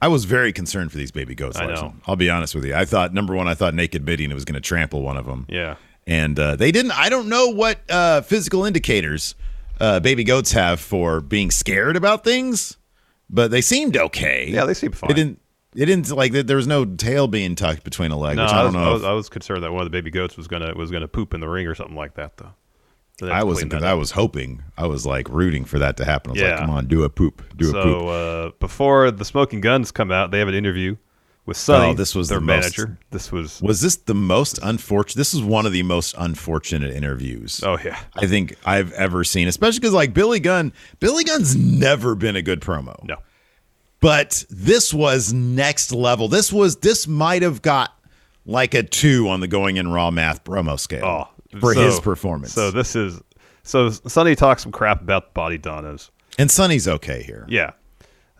I 0.00 0.08
was 0.08 0.24
very 0.26 0.52
concerned 0.52 0.92
for 0.92 0.98
these 0.98 1.10
baby 1.10 1.34
goats. 1.34 1.58
I 1.58 1.66
know. 1.66 1.94
I'll 2.06 2.16
be 2.16 2.28
honest 2.30 2.54
with 2.54 2.64
you. 2.64 2.74
I 2.74 2.84
thought 2.84 3.14
number 3.14 3.34
one, 3.34 3.48
I 3.48 3.54
thought 3.54 3.74
Naked 3.74 4.04
Mideon 4.04 4.32
was 4.34 4.44
going 4.44 4.54
to 4.54 4.60
trample 4.60 5.02
one 5.02 5.16
of 5.16 5.24
them. 5.26 5.46
Yeah. 5.48 5.76
and 6.06 6.38
uh, 6.38 6.56
they 6.56 6.70
didn't. 6.72 6.92
I 6.92 7.08
don't 7.08 7.28
know 7.28 7.48
what 7.48 7.78
uh, 7.90 8.20
physical 8.20 8.64
indicators 8.64 9.34
uh, 9.80 10.00
baby 10.00 10.22
goats 10.24 10.52
have 10.52 10.80
for 10.80 11.20
being 11.20 11.50
scared 11.50 11.96
about 11.96 12.24
things, 12.24 12.76
but 13.30 13.50
they 13.50 13.60
seemed 13.62 13.96
okay. 13.96 14.48
Yeah, 14.50 14.64
they 14.66 14.74
seemed 14.74 14.96
fine. 14.96 15.08
They 15.08 15.14
didn't. 15.14 15.40
It 15.74 15.86
didn't 15.86 16.10
like 16.10 16.32
there 16.32 16.56
was 16.56 16.66
no 16.66 16.86
tail 16.86 17.26
being 17.28 17.54
tucked 17.54 17.84
between 17.84 18.10
a 18.10 18.16
leg, 18.16 18.36
No, 18.36 18.44
which 18.44 18.52
I, 18.52 18.60
I 18.60 18.64
was, 18.64 18.72
don't 18.72 18.82
I, 18.82 18.84
know. 18.86 18.92
was, 18.94 19.02
if- 19.02 19.08
I 19.08 19.12
was 19.12 19.28
concerned 19.28 19.62
that 19.62 19.72
one 19.72 19.82
of 19.82 19.84
the 19.86 19.90
baby 19.90 20.10
goats 20.10 20.36
was 20.36 20.48
gonna 20.48 20.72
was 20.74 20.90
gonna 20.90 21.08
poop 21.08 21.34
in 21.34 21.40
the 21.40 21.48
ring 21.48 21.66
or 21.66 21.74
something 21.74 21.96
like 21.96 22.14
that, 22.14 22.36
though. 22.38 22.52
So 23.18 23.28
I 23.28 23.42
wasn't 23.44 23.70
because 23.70 23.84
I 23.84 23.94
was 23.94 24.10
hoping. 24.10 24.62
I 24.76 24.86
was 24.86 25.06
like 25.06 25.28
rooting 25.30 25.64
for 25.64 25.78
that 25.78 25.96
to 25.98 26.04
happen. 26.04 26.30
I 26.30 26.32
was 26.32 26.40
Yeah. 26.42 26.50
like, 26.50 26.58
come 26.60 26.70
on, 26.70 26.86
do 26.86 27.02
a 27.04 27.08
poop, 27.08 27.42
do 27.56 27.70
a 27.70 27.72
poop. 27.72 27.82
So 27.82 28.08
uh, 28.08 28.50
before 28.60 29.10
the 29.10 29.24
Smoking 29.24 29.60
Guns 29.62 29.90
come 29.90 30.12
out, 30.12 30.30
they 30.32 30.38
have 30.38 30.48
an 30.48 30.54
interview 30.54 30.96
with 31.46 31.56
Sunny, 31.56 31.92
Oh, 31.92 31.94
this 31.94 32.14
was 32.14 32.28
their 32.28 32.40
the 32.40 32.44
most- 32.44 32.76
manager. 32.78 32.98
This 33.12 33.32
was 33.32 33.62
Was 33.62 33.80
this 33.80 33.96
the 33.96 34.14
most 34.14 34.58
unfortunate? 34.62 35.16
This 35.16 35.32
is 35.32 35.40
one 35.40 35.64
of 35.64 35.72
the 35.72 35.82
most 35.84 36.14
unfortunate 36.18 36.92
interviews. 36.92 37.62
oh 37.64 37.78
yeah, 37.82 37.98
I 38.16 38.26
think 38.26 38.56
I've 38.66 38.92
ever 38.92 39.24
seen, 39.24 39.48
especially 39.48 39.78
because 39.78 39.94
like 39.94 40.12
Billy 40.12 40.40
Gunn, 40.40 40.72
Billy 41.00 41.24
Gunn's 41.24 41.56
never 41.56 42.14
been 42.16 42.36
a 42.36 42.42
good 42.42 42.60
promo. 42.60 43.02
no, 43.04 43.16
but 44.00 44.44
this 44.50 44.92
was 44.92 45.32
next 45.32 45.90
level. 45.92 46.28
This 46.28 46.52
was 46.52 46.76
this 46.76 47.06
might 47.06 47.42
have 47.42 47.62
got 47.62 47.92
like 48.44 48.74
a 48.74 48.82
two 48.82 49.28
on 49.28 49.40
the 49.40 49.48
going 49.48 49.76
in 49.78 49.88
raw 49.90 50.10
math 50.10 50.44
promo 50.44 50.78
scale 50.78 51.04
Oh, 51.04 51.28
for 51.60 51.74
so- 51.74 51.80
his 51.84 52.00
performance. 52.00 52.52
So 52.52 52.70
this 52.70 52.96
is 52.96 53.20
so 53.62 53.90
Sunny 53.90 54.34
talks 54.36 54.62
some 54.62 54.72
crap 54.72 55.00
about 55.00 55.34
Bodydonnas. 55.34 56.10
and 56.38 56.50
Sunny's 56.50 56.86
okay 56.88 57.22
here. 57.22 57.46
Yeah. 57.48 57.72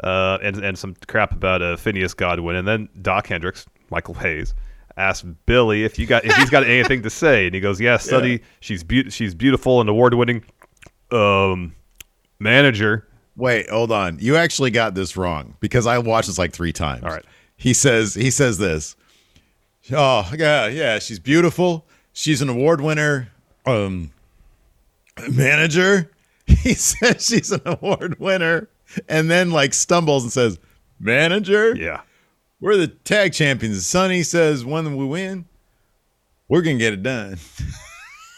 Uh, 0.02 0.38
and 0.42 0.56
and 0.62 0.78
some 0.78 0.94
crap 1.08 1.32
about 1.32 1.62
uh, 1.62 1.76
Phineas 1.76 2.12
Godwin, 2.14 2.54
and 2.56 2.68
then 2.68 2.88
Doc 3.00 3.28
Hendricks, 3.28 3.64
Michael 3.90 4.12
Hayes, 4.14 4.54
asked 4.98 5.24
Billy 5.46 5.84
if 5.84 5.98
you 5.98 6.06
got 6.06 6.24
if 6.26 6.34
he's 6.36 6.50
got 6.50 6.64
anything 6.68 7.02
to 7.02 7.08
say, 7.10 7.46
and 7.46 7.54
he 7.54 7.60
goes, 7.62 7.80
"Yeah, 7.80 7.96
Sunny, 7.96 8.32
Yeah. 8.32 8.38
she's 8.60 8.84
be- 8.84 9.08
she's 9.10 9.34
beautiful 9.34 9.80
and 9.80 9.88
award 9.88 10.12
winning 10.12 10.44
um, 11.10 11.74
manager." 12.38 13.08
Wait, 13.36 13.68
hold 13.70 13.92
on. 13.92 14.18
You 14.18 14.36
actually 14.36 14.70
got 14.70 14.94
this 14.94 15.16
wrong 15.16 15.56
because 15.60 15.86
I 15.86 15.98
watched 15.98 16.28
this 16.28 16.38
like 16.38 16.52
three 16.52 16.72
times. 16.72 17.02
All 17.02 17.10
right. 17.10 17.24
He 17.56 17.72
says 17.74 18.14
he 18.14 18.30
says 18.30 18.58
this. 18.58 18.96
Oh 19.92 20.30
yeah, 20.36 20.66
yeah. 20.66 20.98
She's 20.98 21.18
beautiful. 21.18 21.85
She's 22.18 22.40
an 22.40 22.48
award 22.48 22.80
winner. 22.80 23.28
Um, 23.66 24.10
manager. 25.30 26.10
He 26.46 26.74
says 26.74 27.26
she's 27.26 27.50
an 27.50 27.60
award 27.64 28.20
winner, 28.20 28.68
and 29.08 29.28
then 29.28 29.50
like 29.50 29.74
stumbles 29.74 30.22
and 30.22 30.32
says, 30.32 30.60
"Manager." 31.00 31.74
Yeah, 31.74 32.02
We're 32.60 32.76
the 32.76 32.86
tag 32.86 33.32
champions. 33.32 33.84
Sunny 33.84 34.22
says, 34.22 34.64
"When 34.64 34.96
we 34.96 35.04
win, 35.04 35.46
we're 36.46 36.62
gonna 36.62 36.78
get 36.78 36.92
it 36.92 37.02
done." 37.02 37.36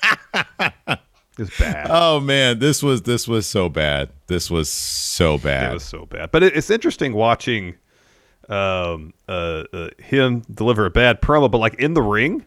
it's 1.39 1.59
bad. 1.59 1.89
Oh 1.91 2.19
man, 2.21 2.61
this 2.61 2.83
was 2.83 3.03
this 3.03 3.29
was 3.29 3.47
so 3.47 3.69
bad. 3.69 4.09
This 4.27 4.51
was 4.51 4.71
so 4.71 5.37
bad. 5.37 5.71
It 5.71 5.75
was 5.75 5.85
so 5.85 6.07
bad. 6.07 6.31
But 6.31 6.43
it, 6.43 6.57
it's 6.57 6.71
interesting 6.71 7.13
watching 7.13 7.75
um, 8.49 9.13
uh, 9.29 9.65
uh, 9.71 9.89
him 9.99 10.45
deliver 10.53 10.87
a 10.87 10.91
bad 10.91 11.21
promo, 11.21 11.51
but 11.51 11.59
like 11.59 11.75
in 11.75 11.93
the 11.93 12.03
ring, 12.03 12.47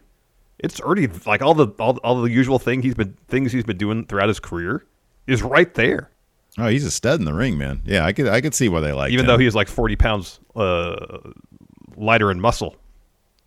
it's 0.62 0.80
already 0.80 1.08
like 1.26 1.42
all 1.42 1.54
the 1.54 1.66
all, 1.78 1.98
all 1.98 2.22
the 2.22 2.30
usual 2.30 2.58
thing 2.58 2.82
he's 2.82 2.94
been 2.94 3.16
things 3.28 3.52
he's 3.52 3.64
been 3.64 3.76
doing 3.78 4.06
throughout 4.06 4.28
his 4.28 4.40
career 4.40 4.86
is 5.26 5.42
right 5.42 5.72
there. 5.74 6.10
Oh, 6.58 6.68
he's 6.68 6.84
a 6.84 6.90
stud 6.90 7.18
in 7.18 7.24
the 7.24 7.32
ring, 7.34 7.56
man. 7.58 7.82
Yeah, 7.84 8.04
I 8.04 8.12
could 8.12 8.28
I 8.28 8.40
could 8.40 8.54
see 8.54 8.68
why 8.68 8.80
they 8.80 8.92
like 8.92 9.10
Even 9.12 9.24
him. 9.24 9.28
though 9.28 9.38
he's 9.38 9.54
like 9.54 9.68
forty 9.68 9.96
pounds 9.96 10.38
uh, 10.54 11.18
lighter 11.96 12.30
in 12.30 12.40
muscle. 12.40 12.76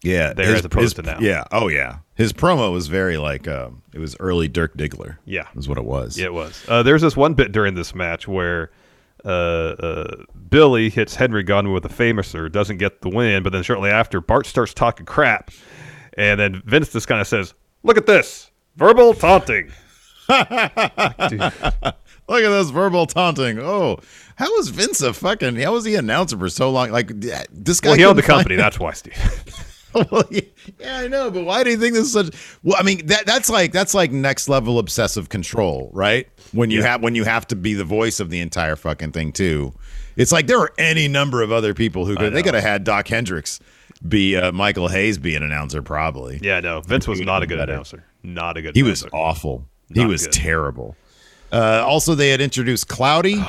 yeah 0.01 0.33
there 0.33 0.55
as 0.55 0.65
opposed 0.65 0.95
to 0.97 1.01
now. 1.01 1.19
Yeah, 1.19 1.43
oh 1.51 1.67
yeah. 1.67 1.97
His 2.15 2.31
promo 2.33 2.71
was 2.71 2.87
very 2.87 3.17
like 3.17 3.47
um, 3.47 3.81
it 3.93 3.99
was 3.99 4.15
early 4.19 4.47
Dirk 4.47 4.75
Diggler. 4.77 5.17
Yeah. 5.25 5.47
is 5.55 5.67
what 5.67 5.77
it 5.77 5.85
was. 5.85 6.17
Yeah, 6.17 6.25
it 6.25 6.33
was. 6.33 6.65
Uh, 6.67 6.81
there's 6.83 7.01
this 7.01 7.15
one 7.17 7.33
bit 7.33 7.51
during 7.51 7.75
this 7.75 7.93
match 7.93 8.27
where 8.27 8.71
uh, 9.23 9.27
uh, 9.27 10.15
Billy 10.49 10.89
hits 10.89 11.15
Henry 11.15 11.43
Gunn 11.43 11.71
with 11.73 11.83
a 11.85 11.89
famouser, 11.89 12.51
doesn't 12.51 12.77
get 12.77 13.01
the 13.01 13.09
win, 13.09 13.43
but 13.43 13.51
then 13.51 13.63
shortly 13.63 13.89
after, 13.89 14.21
Bart 14.21 14.45
starts 14.45 14.73
talking 14.73 15.05
crap, 15.05 15.51
and 16.17 16.39
then 16.39 16.61
Vince 16.65 16.91
just 16.91 17.07
kind 17.07 17.21
of 17.21 17.27
says, 17.27 17.53
"Look 17.83 17.97
at 17.97 18.05
this, 18.05 18.51
verbal 18.77 19.13
taunting." 19.13 19.71
Look 20.27 20.51
at 22.43 22.49
this 22.49 22.69
verbal 22.71 23.05
taunting. 23.05 23.59
Oh, 23.59 23.99
how 24.35 24.51
was 24.55 24.69
Vince 24.69 25.01
a 25.01 25.13
fucking? 25.13 25.55
How 25.57 25.73
was 25.73 25.85
he 25.85 25.95
announcer 25.95 26.37
for 26.37 26.49
so 26.49 26.71
long? 26.71 26.89
Like 26.91 27.09
this 27.19 27.79
guy. 27.79 27.89
well, 27.89 27.97
he 27.97 28.05
owned 28.05 28.17
the 28.17 28.23
company. 28.23 28.55
That's 28.55 28.79
why, 28.79 28.93
Steve. 28.93 29.13
well, 30.11 30.23
yeah, 30.31 30.41
yeah, 30.79 30.97
I 30.97 31.07
know, 31.07 31.29
but 31.29 31.45
why 31.45 31.63
do 31.63 31.69
you 31.69 31.77
think 31.77 31.93
this 31.93 32.07
is 32.07 32.13
such? 32.13 32.57
Well, 32.63 32.75
I 32.79 32.83
mean, 32.83 33.05
that 33.07 33.25
that's 33.27 33.49
like 33.49 33.71
that's 33.71 33.93
like 33.93 34.11
next 34.11 34.49
level 34.49 34.79
obsessive 34.79 35.29
control, 35.29 35.91
right? 35.93 36.27
When 36.51 36.71
you 36.71 36.79
Yeah. 36.81 36.87
have 36.93 37.03
when 37.03 37.13
you 37.15 37.23
have 37.25 37.47
to 37.49 37.55
be 37.55 37.75
the 37.75 37.83
voice 37.85 38.19
of 38.19 38.29
the 38.31 38.39
entire 38.39 38.75
fucking 38.75 39.11
thing 39.11 39.31
too. 39.31 39.73
It's 40.17 40.31
like 40.31 40.47
there 40.47 40.59
are 40.59 40.71
any 40.77 41.07
number 41.07 41.41
of 41.43 41.51
other 41.51 41.73
people 41.75 42.05
who 42.05 42.15
could. 42.15 42.33
They 42.33 42.41
could 42.41 42.53
have 42.55 42.63
had 42.63 42.83
Doc 42.85 43.07
Hendricks 43.07 43.59
be 44.07 44.35
uh, 44.35 44.51
Michael 44.51 44.87
Hayes 44.87 45.17
be 45.17 45.35
an 45.35 45.43
announcer, 45.43 45.81
probably. 45.81 46.39
yeah, 46.41 46.59
no, 46.59 46.81
Vince 46.81 47.07
was 47.07 47.21
not 47.21 47.43
a 47.43 47.47
good 47.47 47.57
Better. 47.57 47.73
announcer. 47.73 48.05
Not 48.23 48.57
a 48.57 48.61
good. 48.61 48.75
He 48.75 48.83
was 48.83 49.01
announcer. 49.03 49.15
awful. 49.17 49.67
he 49.93 50.05
was 50.05 50.25
good. 50.25 50.33
terrible. 50.33 50.95
Uh, 51.51 51.83
also, 51.85 52.15
they 52.15 52.29
had 52.29 52.41
introduced 52.41 52.87
Cloudy, 52.87 53.41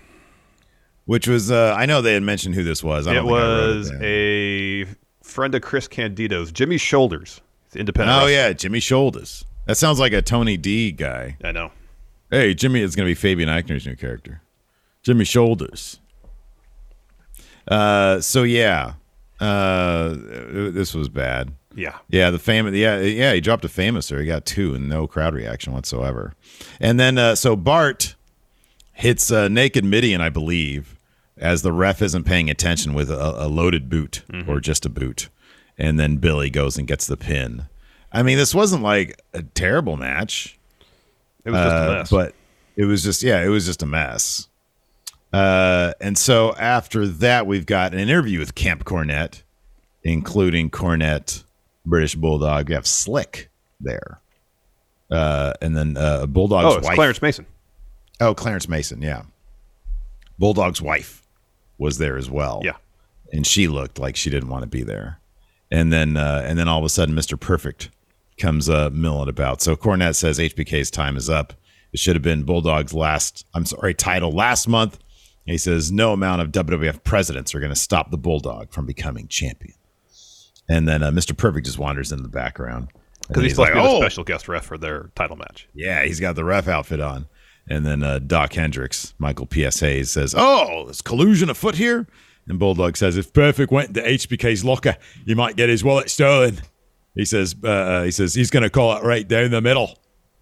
which 1.06 1.26
was 1.28 1.50
uh, 1.50 1.74
I 1.76 1.86
know 1.86 2.02
they 2.02 2.14
had 2.14 2.22
mentioned 2.22 2.54
who 2.54 2.62
this 2.62 2.82
was. 2.82 3.06
I 3.06 3.12
It 3.12 3.14
don't 3.14 3.26
think 3.26 3.36
I 3.36 3.40
wrote 3.40 3.76
was 3.76 3.90
down. 3.90 4.00
a 4.02 4.84
friend 5.22 5.54
of 5.54 5.62
Chris 5.62 5.88
Candido's, 5.88 6.52
Jimmy 6.52 6.78
Shoulders. 6.78 7.40
Independent. 7.74 8.16
Oh 8.16 8.20
wrestler. 8.26 8.32
yeah, 8.32 8.52
Jimmy 8.52 8.80
Shoulders. 8.80 9.44
That 9.66 9.76
sounds 9.76 9.98
like 9.98 10.12
a 10.12 10.22
Tony 10.22 10.56
D 10.56 10.92
guy. 10.92 11.36
I 11.42 11.52
know. 11.52 11.72
Hey, 12.30 12.54
Jimmy 12.54 12.80
is 12.80 12.96
going 12.96 13.06
to 13.06 13.10
be 13.10 13.14
Fabian 13.14 13.48
Aichner's 13.48 13.86
new 13.86 13.96
character. 13.96 14.40
Jimmy 15.02 15.24
Shoulders. 15.24 16.00
Uh, 17.68 18.20
so 18.20 18.42
yeah, 18.44 18.94
uh, 19.40 20.14
this 20.16 20.94
was 20.94 21.08
bad. 21.08 21.52
Yeah. 21.74 21.96
Yeah, 22.08 22.30
the 22.30 22.38
famous. 22.38 22.74
Yeah, 22.74 23.00
yeah, 23.00 23.32
he 23.34 23.40
dropped 23.40 23.64
a 23.64 23.68
famous 23.68 24.10
or 24.10 24.20
he 24.20 24.26
got 24.26 24.46
two 24.46 24.74
and 24.74 24.88
no 24.88 25.06
crowd 25.06 25.34
reaction 25.34 25.72
whatsoever. 25.74 26.34
And 26.80 26.98
then 26.98 27.18
uh, 27.18 27.34
so 27.34 27.54
Bart 27.56 28.14
hits 28.94 29.30
uh, 29.30 29.48
naked 29.48 29.84
Mideon, 29.84 30.20
I 30.22 30.30
believe, 30.30 30.98
as 31.36 31.60
the 31.60 31.72
ref 31.72 32.00
isn't 32.00 32.24
paying 32.24 32.48
attention 32.48 32.94
with 32.94 33.10
a, 33.10 33.44
a 33.44 33.48
loaded 33.48 33.90
boot 33.90 34.22
or 34.48 34.58
just 34.60 34.86
a 34.86 34.88
boot. 34.88 35.28
And 35.76 36.00
then 36.00 36.16
Billy 36.16 36.48
goes 36.48 36.78
and 36.78 36.88
gets 36.88 37.06
the 37.06 37.18
pin. 37.18 37.64
I 38.10 38.22
mean, 38.22 38.38
this 38.38 38.54
wasn't 38.54 38.82
like 38.82 39.20
a 39.34 39.42
terrible 39.42 39.98
match. 39.98 40.58
It 41.44 41.50
was 41.50 41.60
just 41.60 41.74
a 41.74 41.78
Uh, 41.90 41.92
mess. 41.98 42.10
But 42.10 42.34
it 42.76 42.86
was 42.86 43.02
just 43.04 43.22
yeah, 43.22 43.44
it 43.44 43.48
was 43.48 43.66
just 43.66 43.82
a 43.82 43.86
mess. 43.86 44.48
Uh, 45.36 45.92
and 46.00 46.16
so 46.16 46.54
after 46.54 47.06
that, 47.06 47.46
we've 47.46 47.66
got 47.66 47.92
an 47.92 47.98
interview 47.98 48.38
with 48.38 48.54
Camp 48.54 48.84
Cornette, 48.84 49.42
including 50.02 50.70
Cornette, 50.70 51.44
British 51.84 52.14
Bulldog. 52.14 52.68
We 52.70 52.74
have 52.74 52.86
Slick 52.86 53.50
there, 53.78 54.20
uh, 55.10 55.52
and 55.60 55.76
then 55.76 55.96
uh, 55.98 56.24
Bulldog's 56.24 56.74
oh, 56.74 56.78
it's 56.78 56.86
wife. 56.86 56.94
Clarence 56.94 57.20
Mason. 57.20 57.44
Oh, 58.18 58.34
Clarence 58.34 58.66
Mason, 58.66 59.02
yeah. 59.02 59.24
Bulldog's 60.38 60.80
wife 60.80 61.22
was 61.76 61.98
there 61.98 62.16
as 62.16 62.30
well. 62.30 62.62
Yeah. 62.64 62.76
and 63.30 63.46
she 63.46 63.68
looked 63.68 63.98
like 63.98 64.16
she 64.16 64.30
didn't 64.30 64.48
want 64.48 64.62
to 64.62 64.68
be 64.68 64.82
there. 64.82 65.20
And 65.70 65.92
then, 65.92 66.16
uh, 66.16 66.44
and 66.46 66.58
then 66.58 66.68
all 66.68 66.78
of 66.78 66.84
a 66.84 66.88
sudden, 66.88 67.14
Mister 67.14 67.36
Perfect 67.36 67.90
comes 68.38 68.70
uh, 68.70 68.88
milling 68.90 69.28
about. 69.28 69.60
So 69.60 69.76
Cornette 69.76 70.14
says 70.14 70.38
HBK's 70.38 70.90
time 70.90 71.16
is 71.16 71.28
up. 71.28 71.52
It 71.92 71.98
should 71.98 72.16
have 72.16 72.22
been 72.22 72.44
Bulldog's 72.44 72.94
last. 72.94 73.44
I'm 73.52 73.66
sorry, 73.66 73.92
title 73.92 74.32
last 74.32 74.66
month. 74.68 74.98
He 75.46 75.58
says 75.58 75.92
no 75.92 76.12
amount 76.12 76.42
of 76.42 76.50
WWF 76.50 77.04
presidents 77.04 77.54
are 77.54 77.60
going 77.60 77.72
to 77.72 77.78
stop 77.78 78.10
the 78.10 78.18
Bulldog 78.18 78.72
from 78.72 78.84
becoming 78.84 79.28
champion. 79.28 79.76
And 80.68 80.88
then 80.88 81.02
uh, 81.02 81.10
Mr. 81.10 81.36
Perfect 81.36 81.66
just 81.66 81.78
wanders 81.78 82.10
into 82.10 82.24
the 82.24 82.28
background 82.28 82.88
Because 83.28 83.44
he's, 83.44 83.56
to 83.56 83.64
be 83.66 83.70
"Oh." 83.74 83.92
the 83.92 83.96
special 83.98 84.24
guest 84.24 84.48
ref 84.48 84.64
for 84.64 84.76
their 84.76 85.10
title 85.14 85.36
match. 85.36 85.68
Yeah, 85.72 86.04
he's 86.04 86.18
got 86.18 86.34
the 86.34 86.44
ref 86.44 86.66
outfit 86.66 87.00
on. 87.00 87.26
And 87.68 87.86
then 87.86 88.02
uh, 88.02 88.18
Doc 88.20 88.52
Hendricks, 88.52 89.14
Michael 89.18 89.46
P.S. 89.46 89.80
Hayes 89.80 90.10
says, 90.10 90.34
Oh, 90.36 90.84
there's 90.84 91.02
collusion 91.02 91.48
afoot 91.50 91.76
here. 91.76 92.06
And 92.48 92.58
Bulldog 92.58 92.96
says, 92.96 93.16
If 93.16 93.32
Perfect 93.32 93.72
went 93.72 93.94
to 93.94 94.02
HBK's 94.02 94.64
locker, 94.64 94.96
you 95.24 95.36
might 95.36 95.56
get 95.56 95.68
his 95.68 95.82
wallet 95.84 96.10
stolen. 96.10 96.58
He 97.14 97.24
says, 97.24 97.54
uh, 97.64 97.68
uh, 97.68 98.02
he 98.02 98.10
says 98.10 98.34
he's 98.34 98.50
going 98.50 98.62
to 98.62 98.70
call 98.70 98.96
it 98.96 99.02
right 99.02 99.26
down 99.26 99.50
the 99.50 99.60
middle. 99.60 99.98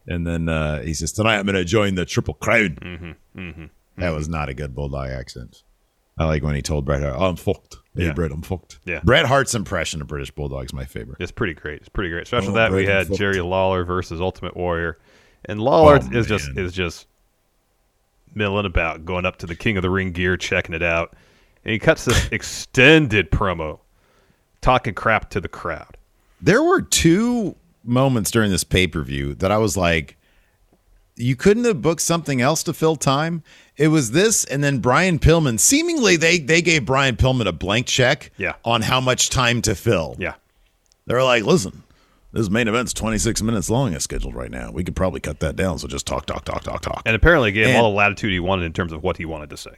And 0.07 0.27
then 0.27 0.49
uh, 0.49 0.83
he 0.83 0.93
says, 0.93 1.13
Tonight 1.13 1.39
I'm 1.39 1.47
going 1.47 1.55
to 1.55 1.65
join 1.65 1.95
the 1.95 2.05
Triple 2.05 2.35
Crown. 2.35 2.77
Mm-hmm, 2.83 3.65
That 3.97 4.07
mm-hmm. 4.07 4.17
was 4.17 4.29
not 4.29 4.49
a 4.49 4.55
good 4.55 4.75
Bulldog 4.75 5.11
accent. 5.11 5.63
I 6.17 6.27
like 6.27 6.43
when 6.43 6.55
he 6.55 6.63
told 6.63 6.85
Bret 6.85 7.03
Hart, 7.03 7.15
oh, 7.19 7.27
I'm 7.27 7.37
fucked. 7.37 7.77
Hey, 7.97 8.07
Yeah. 8.07 8.13
Bret, 8.13 8.31
I'm 8.31 8.43
fucked. 8.43 8.79
Yeah. 8.85 9.01
Bret 9.03 9.27
Hart's 9.27 9.55
impression 9.55 10.01
of 10.01 10.07
British 10.07 10.31
Bulldog 10.31 10.67
is 10.67 10.73
my 10.73 10.85
favorite. 10.85 11.19
It's 11.21 11.33
pretty 11.33 11.55
great. 11.55 11.81
It's 11.81 11.89
pretty 11.89 12.11
great. 12.11 12.27
So 12.29 12.37
after 12.37 12.51
Oh, 12.51 12.55
that, 12.55 12.73
we 12.73 12.87
had 12.87 13.13
Jerry 13.13 13.41
Lawler 13.41 13.85
versus 13.85 14.21
Ultimate 14.21 14.57
Warrior, 14.57 14.99
and 15.47 15.61
Lawler 15.61 15.99
Oh, 16.01 16.17
is 16.17 16.27
just 16.27 16.57
is 16.57 16.73
just 16.73 17.07
milling 18.35 18.67
about, 18.67 19.05
going 19.05 19.27
up 19.27 19.37
to 19.39 19.47
the 19.47 19.55
King 19.55 19.77
of 19.77 19.83
the 19.83 19.91
Ring 19.91 20.13
gear, 20.13 20.37
checking 20.37 20.75
it 20.75 20.83
out, 20.83 21.15
and 21.65 21.73
he 21.73 21.79
cuts 21.79 22.05
this 22.05 22.29
extended 22.33 23.31
promo, 23.31 23.81
talking 24.61 24.95
crap 24.95 25.31
to 25.31 25.41
the 25.41 25.49
crowd. 25.49 25.97
There 26.41 26.63
were 26.63 26.83
two 26.83 27.57
moments 27.83 28.31
during 28.31 28.51
this 28.51 28.65
pay 28.65 28.87
per 28.87 29.03
view 29.03 29.35
that 29.37 29.51
I 29.51 29.59
was 29.59 29.77
like, 29.77 30.17
you 31.17 31.37
couldn't 31.37 31.65
have 31.65 31.81
booked 31.83 32.01
something 32.03 32.41
else 32.41 32.63
to 32.65 32.73
fill 32.73 32.97
time. 32.97 33.43
It 33.77 33.89
was 33.89 34.11
this, 34.13 34.45
and 34.45 34.63
then 34.65 34.79
Brian 34.79 35.19
Pillman. 35.19 35.59
Seemingly, 35.61 36.17
they 36.17 36.39
they 36.39 36.63
gave 36.63 36.85
Brian 36.85 37.17
Pillman 37.17 37.47
a 37.47 37.53
blank 37.53 37.87
check 37.87 38.31
Yeah. 38.37 38.55
on 38.65 38.83
how 38.83 39.01
much 39.01 39.31
time 39.31 39.63
to 39.63 39.75
fill. 39.75 40.17
Yeah, 40.19 40.35
They're 41.07 41.23
like, 41.23 41.45
listen, 41.45 41.83
this 42.33 42.49
main 42.51 42.67
event's 42.69 42.93
26 42.93 43.43
minutes 43.43 43.71
long 43.71 43.95
as 43.95 44.03
scheduled 44.05 44.35
right 44.35 44.51
now. 44.51 44.71
We 44.73 44.83
could 44.85 44.97
probably 44.97 45.21
cut 45.21 45.41
that 45.41 45.55
down. 45.57 45.79
So 45.79 45.87
just 45.89 46.07
talk, 46.07 46.27
talk, 46.27 46.45
talk, 46.45 46.63
talk, 46.65 46.81
talk. 46.83 47.03
and 47.07 47.15
apparently 47.17 47.53
gave 47.53 47.67
him 47.69 47.77
all 47.77 47.91
the 47.91 47.97
latitude 47.97 48.33
he 48.33 48.41
wanted 48.41 48.65
in 48.65 48.73
terms 48.73 48.93
of 48.93 49.03
what 49.03 49.17
he 49.19 49.25
wanted 49.25 49.51
to 49.51 49.57
say. 49.57 49.77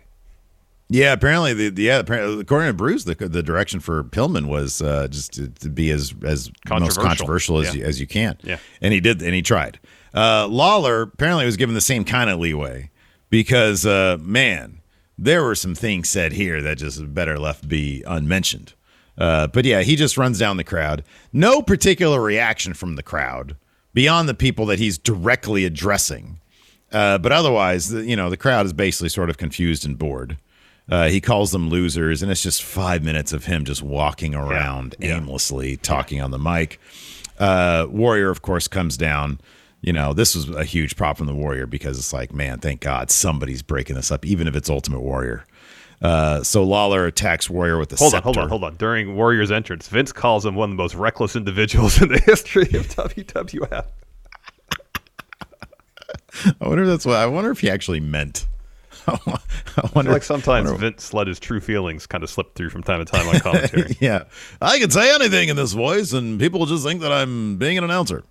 Yeah, 0.88 1.12
apparently 1.14 1.52
the 1.52 1.68
the- 1.70 1.82
yeah, 1.82 1.98
apparently, 1.98 2.40
according 2.40 2.68
to 2.68 2.74
Bruce, 2.74 3.04
the 3.04 3.14
the 3.14 3.42
direction 3.42 3.80
for 3.80 4.04
Pillman 4.04 4.46
was 4.46 4.80
uh, 4.80 5.08
just 5.08 5.32
to, 5.34 5.48
to 5.48 5.68
be 5.68 5.90
as 5.90 6.14
as 6.22 6.48
most 6.48 6.60
Controversial. 6.66 7.02
controversial 7.02 7.58
as 7.58 7.66
Yeah. 7.74 7.80
you, 7.80 7.84
as 7.86 8.00
you 8.00 8.06
can. 8.06 8.38
Yeah. 8.42 8.58
and 8.80 8.92
he 8.94 9.00
did, 9.00 9.20
and 9.22 9.34
he 9.34 9.42
tried. 9.42 9.80
Uh, 10.16 10.48
Lawler 10.48 11.02
apparently 11.02 11.44
was 11.44 11.56
given 11.58 11.74
the 11.74 11.80
same 11.80 12.02
kind 12.04 12.30
of 12.30 12.38
leeway 12.38 12.90
because 13.30 13.84
uh, 13.84 14.16
man, 14.20 14.80
there 15.18 15.44
were 15.44 15.54
some 15.54 15.74
things 15.74 16.08
said 16.08 16.32
here 16.32 16.62
that 16.62 16.78
just 16.78 17.12
better 17.14 17.38
left 17.38 17.68
be 17.68 18.02
unmentioned. 18.06 18.72
Uh, 19.18 19.46
but 19.46 19.64
yeah, 19.64 19.82
he 19.82 19.94
just 19.96 20.16
runs 20.16 20.38
down 20.38 20.56
the 20.56 20.64
crowd. 20.64 21.02
No 21.32 21.60
particular 21.62 22.20
reaction 22.20 22.72
from 22.74 22.96
the 22.96 23.02
crowd 23.02 23.56
beyond 23.94 24.28
the 24.28 24.34
people 24.34 24.66
that 24.66 24.78
he's 24.78 24.98
directly 24.98 25.64
addressing. 25.64 26.38
Uh, 26.92 27.18
but 27.18 27.32
otherwise, 27.32 27.88
the, 27.90 28.04
you 28.04 28.14
know, 28.16 28.30
the 28.30 28.36
crowd 28.36 28.64
is 28.66 28.72
basically 28.72 29.08
sort 29.08 29.28
of 29.30 29.36
confused 29.38 29.84
and 29.84 29.98
bored. 29.98 30.38
Uh, 30.88 31.08
he 31.08 31.20
calls 31.20 31.50
them 31.50 31.68
losers, 31.68 32.22
and 32.22 32.30
it's 32.30 32.42
just 32.42 32.62
five 32.62 33.02
minutes 33.02 33.32
of 33.32 33.46
him 33.46 33.64
just 33.64 33.82
walking 33.82 34.34
around 34.34 34.94
Yeah. 35.00 35.16
aimlessly, 35.16 35.76
talking 35.76 36.22
on 36.22 36.30
the 36.30 36.38
mic. 36.38 36.78
Uh, 37.38 37.86
Warrior, 37.90 38.30
of 38.30 38.40
course, 38.40 38.68
comes 38.68 38.96
down. 38.96 39.40
You 39.86 39.92
know, 39.94 40.12
this 40.12 40.34
was 40.34 40.50
a 40.50 40.64
huge 40.64 40.96
prop 40.96 41.16
from 41.16 41.26
the 41.28 41.34
Warrior 41.34 41.66
because 41.66 41.96
it's 41.98 42.12
like, 42.12 42.34
man, 42.34 42.58
thank 42.58 42.80
God 42.80 43.08
somebody's 43.10 43.62
breaking 43.62 43.94
this 43.96 44.10
up, 44.10 44.26
even 44.26 44.48
if 44.48 44.56
it's 44.56 44.68
Ultimate 44.68 45.00
Warrior. 45.00 45.44
Uh, 46.02 46.42
so 46.42 46.62
Lawler 46.64 47.06
attacks 47.06 47.48
Warrior 47.48 47.78
with 47.78 47.88
the 47.90 47.96
Hold 47.96 48.12
on, 48.14 48.22
hold 48.22 48.36
on, 48.36 48.48
hold 48.48 48.64
on. 48.64 48.74
During 48.76 49.14
Warrior's 49.16 49.50
entrance, 49.52 49.88
Vince 49.88 50.12
calls 50.12 50.44
him 50.44 50.54
one 50.56 50.70
of 50.70 50.76
the 50.76 50.82
most 50.82 50.94
reckless 50.96 51.36
individuals 51.36 52.02
in 52.02 52.08
the 52.08 52.18
history 52.18 52.64
of 52.74 52.86
WWF. 52.88 53.86
I 56.60 56.68
wonder 56.68 56.82
if 56.82 56.88
that's 56.88 57.06
what 57.06 57.16
I 57.16 57.26
wonder 57.26 57.50
if 57.50 57.60
he 57.60 57.70
actually 57.70 58.00
meant. 58.00 58.46
I 59.06 59.12
I 59.14 59.18
wonder. 59.94 60.10
feel 60.10 60.12
like 60.12 60.22
sometimes 60.24 60.70
wonder- 60.70 60.80
Vince 60.90 61.14
let 61.14 61.28
his 61.28 61.38
true 61.38 61.60
feelings 61.60 62.06
kind 62.06 62.24
of 62.24 62.28
slip 62.30 62.54
through 62.54 62.70
from 62.70 62.82
time 62.82 62.98
to 62.98 63.04
time 63.10 63.26
on 63.28 63.38
commentary. 63.40 63.96
yeah, 64.00 64.24
I 64.60 64.78
can 64.78 64.90
say 64.90 65.14
anything 65.14 65.48
in 65.48 65.56
this 65.56 65.72
voice, 65.72 66.12
and 66.12 66.38
people 66.40 66.66
just 66.66 66.84
think 66.84 67.00
that 67.02 67.12
I'm 67.12 67.56
being 67.56 67.78
an 67.78 67.84
announcer. 67.84 68.24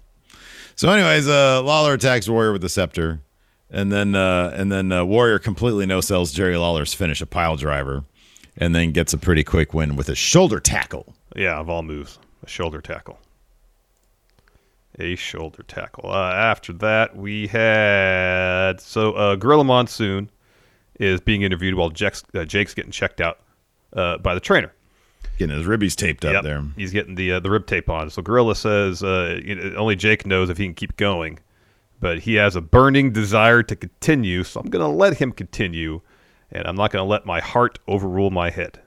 So, 0.78 0.90
anyways, 0.90 1.28
uh, 1.30 1.64
Lawler 1.64 1.94
attacks 1.94 2.28
Warrior 2.28 2.52
with 2.52 2.62
the 2.62 2.68
scepter, 2.68 3.22
and 3.70 3.94
then 3.94 4.14
uh, 4.14 4.52
and 4.54 4.70
then 4.70 4.92
uh, 4.92 5.06
Warrior 5.06 5.40
completely 5.40 5.86
no 5.86 6.02
sells 6.02 6.34
Jerry 6.34 6.58
Lawler's 6.58 6.94
finish, 6.94 7.22
a 7.22 7.26
pile 7.26 7.56
driver, 7.56 8.04
and 8.58 8.76
then 8.76 8.92
gets 8.92 9.14
a 9.14 9.18
pretty 9.18 9.46
quick 9.46 9.74
win 9.74 9.96
with 9.96 10.10
a 10.10 10.16
shoulder 10.16 10.60
tackle. 10.60 11.16
yeah, 11.34 11.58
of 11.58 11.70
all 11.70 11.82
moves, 11.82 12.20
a 12.44 12.50
shoulder 12.50 12.82
tackle. 12.82 13.20
A 15.00 15.16
shoulder 15.16 15.64
tackle. 15.64 16.12
Uh, 16.12 16.32
after 16.32 16.74
that, 16.74 17.16
we 17.16 17.48
had 17.48 18.82
so 18.82 19.14
uh, 19.14 19.36
Gorilla 19.38 19.64
Monsoon 19.64 20.30
is 21.00 21.22
being 21.22 21.42
interviewed 21.42 21.76
while 21.76 21.90
Jake's, 21.90 22.24
uh, 22.34 22.44
Jake's 22.44 22.74
getting 22.74 22.92
checked 22.92 23.22
out 23.22 23.40
uh, 23.94 24.18
by 24.18 24.34
the 24.34 24.42
trainer. 24.42 24.74
Getting 25.38 25.58
his 25.58 25.68
ribbies 25.68 25.96
taped 25.96 26.24
up 26.24 26.34
Yep, 26.34 26.44
there. 26.44 26.64
He's 26.78 26.92
getting 26.92 27.16
the 27.16 27.34
uh, 27.34 27.40
the 27.40 27.50
rib 27.50 27.66
tape 27.68 27.90
on. 27.90 28.10
So 28.10 28.22
Gorilla 28.22 28.56
says 28.56 29.04
uh, 29.04 29.40
only 29.76 29.96
Jake 29.96 30.26
knows 30.26 30.50
if 30.50 30.58
he 30.58 30.66
can 30.66 30.74
keep 30.74 30.96
going, 30.98 31.40
but 32.00 32.20
he 32.20 32.36
has 32.36 32.56
a 32.56 32.62
burning 32.62 33.12
desire 33.12 33.62
to 33.64 33.76
continue. 33.76 34.44
So 34.44 34.62
I'm 34.62 34.70
going 34.70 34.84
to 34.84 34.96
let 34.96 35.18
him 35.18 35.32
continue, 35.32 36.02
and 36.52 36.66
I'm 36.66 36.76
not 36.76 36.92
going 36.92 37.04
to 37.04 37.10
let 37.10 37.26
my 37.26 37.42
heart 37.42 37.80
overrule 37.88 38.30
my 38.32 38.50
head. 38.50 38.80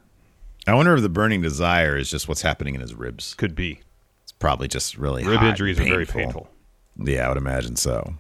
I 0.67 0.75
wonder 0.75 0.95
if 0.95 1.03
the 1.03 1.09
burning 1.09 1.43
desire 1.43 1.97
is 1.97 2.11
just 2.11 2.29
what's 2.29 2.43
happening 2.43 2.75
in 2.75 2.81
his 2.81 2.95
ribs. 2.95 3.35
Could 3.35 3.55
be 3.55 3.81
It's 4.23 4.33
probably 4.33 4.69
just 4.69 4.97
really 4.99 5.25
rib 5.25 5.41
hot 5.41 5.51
injuries 5.51 5.79
are 5.81 5.85
very 5.85 6.07
painful. 6.07 6.49
Yeah, 6.97 7.27
I 7.27 7.29
would 7.29 7.39
imagine 7.39 7.77
so. 7.77 8.15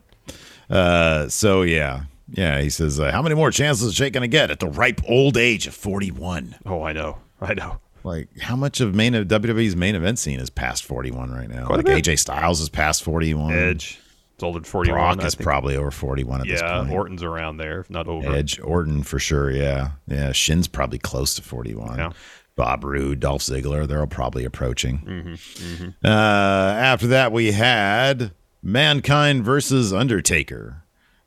Uh, 0.71 1.29
so 1.29 1.63
yeah, 1.63 2.03
yeah. 2.31 2.61
He 2.61 2.69
says, 2.71 3.01
uh, 3.01 3.11
"How 3.11 3.23
many 3.23 3.35
more 3.35 3.51
chances 3.51 3.89
is 3.89 3.95
Jake 3.95 4.13
going 4.13 4.23
to 4.23 4.29
get 4.29 4.51
at 4.51 4.61
the 4.61 4.69
ripe 4.69 5.01
old 5.09 5.37
age 5.37 5.67
of 5.67 5.75
41?" 5.75 6.57
Oh, 6.67 6.83
I 6.83 6.93
know, 6.93 7.19
I 7.41 7.55
know. 7.55 7.81
Like, 8.05 8.29
how 8.41 8.57
much 8.57 8.81
of 8.81 8.95
main 8.95 9.15
of 9.15 9.27
WWE's 9.29 9.77
main 9.77 9.95
event 9.95 10.19
scene 10.19 10.41
is 10.41 10.51
past 10.51 10.85
41 10.85 11.31
right 11.31 11.49
now? 11.49 11.67
Quite 11.67 11.87
like. 11.87 12.05
AJ 12.05 12.19
Styles 12.19 12.61
is 12.61 12.69
past 12.69 13.03
41. 13.03 13.53
Edge, 13.53 13.99
it's 14.35 14.43
older 14.43 14.59
than 14.61 14.65
41. 14.65 14.99
Brock 14.99 15.21
I 15.21 15.27
is 15.27 15.35
probably 15.35 15.77
over 15.77 15.91
41 15.91 16.43
at 16.43 16.47
this 16.47 16.61
yeah. 16.61 16.79
point. 16.79 16.93
Orton's 16.93 17.23
around 17.23 17.57
there, 17.57 17.81
if 17.81 17.91
not 17.91 18.07
over. 18.07 18.33
Edge, 18.33 18.61
Orton 18.61 19.03
for 19.03 19.19
sure. 19.19 19.51
Yeah, 19.51 19.91
yeah. 20.07 20.33
Shin's 20.33 20.69
probably 20.69 20.99
close 20.99 21.35
to 21.35 21.43
41. 21.43 21.99
Yeah. 21.99 22.13
Bob 22.57 22.83
Roode, 22.83 23.21
Dolph 23.21 23.43
Ziggler, 23.43 23.87
they're 23.87 24.01
all 24.01 24.09
probably 24.09 24.45
approaching. 24.45 24.99
Mm-hmm, 25.07 25.89
Uh, 26.05 26.09
after 26.09 27.07
that, 27.07 27.31
we 27.31 27.53
had 27.53 28.33
Mankind 28.63 29.45
versus 29.45 29.93
Undertaker. 29.93 30.83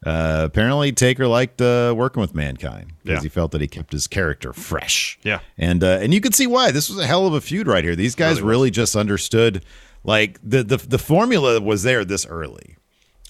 Uh, 0.06 0.42
apparently, 0.46 0.92
Taker 0.92 1.28
liked 1.28 1.62
uh, 1.62 1.94
working 1.96 2.22
with 2.22 2.34
Mankind 2.34 2.94
because 3.04 3.18
Yeah. 3.20 3.22
he 3.24 3.30
felt 3.30 3.52
that 3.52 3.62
he 3.62 3.68
kept 3.68 3.92
his 3.92 4.08
character 4.08 4.52
fresh. 4.52 5.20
Yeah. 5.24 5.40
and 5.58 5.84
uh, 5.84 6.00
and 6.02 6.14
you 6.14 6.22
could 6.22 6.34
see 6.34 6.48
why 6.48 6.72
this 6.72 6.90
was 6.90 6.98
a 6.98 7.06
hell 7.06 7.28
of 7.28 7.34
a 7.34 7.42
feud 7.42 7.68
right 7.68 7.84
here. 7.84 7.96
These 7.96 8.16
guys 8.16 8.42
Really 8.42 8.50
really 8.50 8.72
just 8.72 8.96
understood, 8.96 9.64
like 10.04 10.40
the 10.44 10.64
the 10.64 10.78
the 10.78 10.98
formula 10.98 11.62
was 11.62 11.84
there 11.84 12.04
this 12.04 12.26
early. 12.26 12.78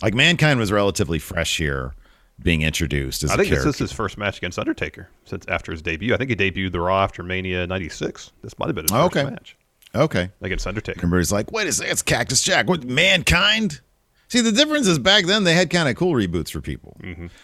Like 0.01 0.13
Mankind 0.13 0.60
was 0.60 0.71
relatively 0.71 1.19
fresh 1.19 1.57
here, 1.57 1.93
being 2.41 2.62
introduced 2.62 3.23
as 3.23 3.31
I 3.31 3.34
a 3.34 3.38
think 3.38 3.49
this 3.49 3.65
is 3.65 3.77
his 3.77 3.91
first 3.91 4.17
match 4.17 4.38
against 4.38 4.57
Undertaker 4.57 5.10
since 5.25 5.45
after 5.49 5.73
his 5.73 5.81
debut. 5.81 6.13
I 6.13 6.17
think 6.17 6.29
he 6.29 6.36
debuted 6.38 6.71
the 6.71 6.79
Raw 6.79 7.03
after 7.03 7.21
Mania 7.21 7.67
'96. 7.67 8.31
This 8.41 8.57
might 8.57 8.67
have 8.67 8.75
been 8.75 8.86
his 8.86 8.91
first 8.91 9.17
Okay. 9.17 9.23
match 9.29 9.57
okay. 9.93 10.29
against 10.41 10.65
Undertaker. 10.65 10.99
Everybody's 10.99 11.34
like, 11.34 11.51
wait 11.51 11.67
a 11.67 11.73
second, 11.73 11.91
it's 11.91 12.01
Cactus 12.01 12.41
Jack. 12.41 12.67
What 12.69 12.86
mankind? 12.86 13.81
See, 14.32 14.39
the 14.39 14.54
difference 14.54 14.88
is 14.88 14.98
back 14.98 15.26
then 15.26 15.44
they 15.44 15.54
had 15.54 15.70
kind 15.70 15.89
of 15.89 15.98
cool 15.98 16.13
reboots 16.13 16.52
for 16.52 16.62
people. 16.62 16.96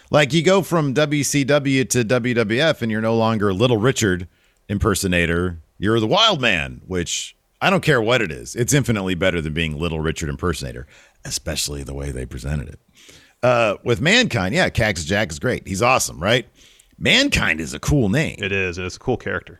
Like 0.10 0.32
you 0.32 0.41
go 0.41 0.62
from 0.62 0.93
WCW 0.93 1.89
to 1.89 2.06
WWF 2.06 2.82
and 2.82 2.89
you're 2.89 3.02
no 3.02 3.13
longer 3.17 3.54
Little 3.54 3.76
Richard 3.76 4.26
impersonator. 4.69 5.60
You're 5.78 6.00
the 6.00 6.08
Wild 6.08 6.39
Man, 6.39 6.80
which 6.88 7.36
I 7.60 7.69
don't 7.69 7.84
care 7.84 8.02
what 8.02 8.21
it 8.21 8.32
is. 8.32 8.56
It's 8.56 8.73
infinitely 8.73 9.15
better 9.15 9.41
than 9.41 9.52
being 9.52 9.78
Little 9.78 10.00
Richard 10.00 10.30
impersonator, 10.30 10.88
especially 11.26 11.84
the 11.84 11.93
way 11.93 12.12
they 12.12 12.26
presented 12.26 12.69
it. 12.69 12.80
Uh, 13.43 13.76
with 13.84 14.00
Mankind, 14.00 14.56
yeah, 14.56 14.69
Cactus 14.69 15.04
Jack 15.04 15.30
is 15.30 15.39
great. 15.39 15.67
He's 15.67 15.82
awesome, 15.82 16.23
right? 16.23 16.47
Mankind 16.97 17.60
is 17.60 17.73
a 17.73 17.80
cool 17.80 18.08
name. 18.08 18.38
It 18.39 18.54
is. 18.54 18.78
It's 18.78 18.95
a 18.95 19.00
cool 19.00 19.17
character. 19.17 19.60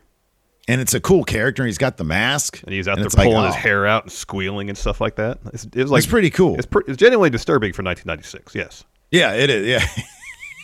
And 0.68 0.82
it's 0.82 0.92
a 0.92 1.00
cool 1.00 1.24
character. 1.24 1.62
And 1.62 1.68
he's 1.68 1.78
got 1.78 1.96
the 1.96 2.04
mask. 2.04 2.62
And 2.62 2.72
he's 2.72 2.86
out 2.86 2.96
there 2.96 3.06
it's 3.06 3.16
like, 3.16 3.26
pulling 3.26 3.46
his 3.46 3.54
oh, 3.54 3.58
hair 3.58 3.86
out 3.86 4.04
and 4.04 4.12
squealing 4.12 4.68
and 4.68 4.76
stuff 4.76 5.00
like 5.00 5.16
that. 5.16 5.38
It's, 5.52 5.64
it 5.64 5.74
was 5.74 5.90
like 5.90 6.00
It's 6.00 6.06
pretty 6.06 6.30
cool. 6.30 6.56
It's, 6.56 6.66
pre- 6.66 6.84
it's 6.86 6.98
genuinely 6.98 7.30
disturbing 7.30 7.72
for 7.72 7.82
1996. 7.82 8.54
Yes. 8.54 8.84
Yeah, 9.10 9.32
it 9.32 9.48
is. 9.48 9.66
Yeah. 9.66 10.02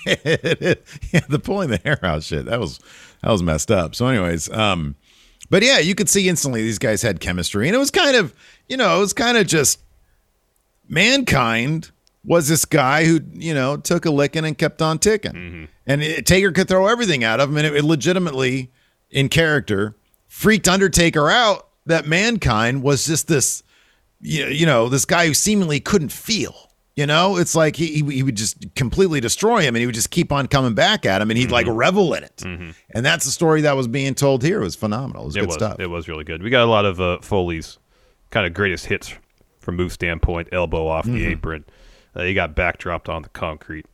it 0.25 0.63
is. 0.63 0.77
Yeah, 1.11 1.21
the 1.29 1.39
pulling 1.39 1.71
the 1.71 1.79
hair 1.79 1.99
out 2.05 2.23
shit. 2.23 2.45
That 2.45 2.61
was 2.61 2.79
that 3.23 3.31
was 3.31 3.43
messed 3.43 3.71
up. 3.71 3.95
So 3.95 4.07
anyways, 4.07 4.51
um 4.51 4.95
but 5.49 5.63
yeah, 5.63 5.79
you 5.79 5.95
could 5.95 6.11
see 6.11 6.29
instantly 6.29 6.63
these 6.63 6.79
guys 6.79 7.01
had 7.01 7.21
chemistry 7.21 7.67
and 7.67 7.75
it 7.75 7.79
was 7.79 7.91
kind 7.91 8.17
of, 8.17 8.35
you 8.69 8.77
know, 8.77 8.99
it 8.99 9.01
was 9.01 9.15
kind 9.15 9.39
of 9.39 9.47
just 9.47 9.81
mankind 10.87 11.91
was 12.27 12.49
this 12.49 12.67
guy 12.67 13.05
who, 13.05 13.21
you 13.33 13.55
know, 13.55 13.77
took 13.79 14.05
a 14.05 14.11
licking 14.11 14.45
and 14.45 14.57
kept 14.57 14.83
on 14.83 14.99
ticking. 14.99 15.69
And 15.87 16.03
it, 16.03 16.27
Taker 16.27 16.53
could 16.53 16.69
throw 16.69 16.87
everything 16.87 17.25
at 17.25 17.41
him 17.41 17.57
and 17.57 17.67
it, 17.67 17.77
it 17.77 17.85
legitimately 17.85 18.71
in 19.15 19.31
character 19.31 19.97
freaked 20.27 20.69
Undertaker 20.69 21.31
out 21.31 21.69
that 21.87 22.07
mankind 22.07 22.83
was 22.83 23.07
just 23.07 23.29
this 23.29 23.63
you 24.21 24.65
know, 24.65 24.89
this 24.89 25.05
guy 25.05 25.27
who 25.27 25.35
seemingly 25.35 25.81
couldn't 25.81 26.11
feel. 26.13 26.55
You 26.97 27.07
know, 27.07 27.37
it's 27.37 27.55
like 27.57 27.75
he, 27.77 28.03
he 28.05 28.23
would 28.23 28.37
just 28.37 28.75
completely 28.77 29.21
destroy 29.21 29.61
him, 29.63 29.75
and 29.75 29.81
he 29.81 29.87
would 29.87 29.95
just 29.97 30.11
keep 30.11 30.31
on 30.33 30.47
coming 30.47 30.75
back 30.75 31.05
at 31.05 31.21
him, 31.21 31.31
and 31.31 31.37
he'd 31.37 31.51
like 31.51 31.67
Mm-hmm. 31.67 31.75
revel 31.77 32.15
in 32.15 32.23
it. 32.25 32.43
And 32.45 33.05
that's 33.05 33.25
the 33.25 33.33
story 33.33 33.63
that 33.63 33.77
was 33.77 33.89
being 33.89 34.15
told 34.15 34.43
here. 34.45 34.61
It 34.61 34.65
was 34.65 34.77
phenomenal. 34.77 35.25
It 35.25 35.27
was 35.27 35.37
It 35.37 35.41
good 35.41 35.47
was. 35.49 35.55
stuff. 35.57 35.81
It 35.81 35.91
was 35.91 36.07
really 36.09 36.23
good. 36.25 36.43
We 36.43 36.51
got 36.51 36.63
a 36.63 36.71
lot 36.71 36.85
of 36.87 37.01
uh, 37.01 37.19
Foley's 37.21 37.79
kind 38.31 38.47
of 38.47 38.55
greatest 38.55 38.87
hits 38.87 39.13
from 39.59 39.75
move 39.77 39.93
standpoint, 39.93 40.49
elbow 40.53 40.87
off 40.87 41.05
Mm-hmm. 41.05 41.15
the 41.17 41.27
apron. 41.27 41.65
Uh, 42.15 42.23
he 42.23 42.33
got 42.33 42.55
backdropped 42.55 43.09
on 43.13 43.23
the 43.23 43.29
concrete, 43.31 43.87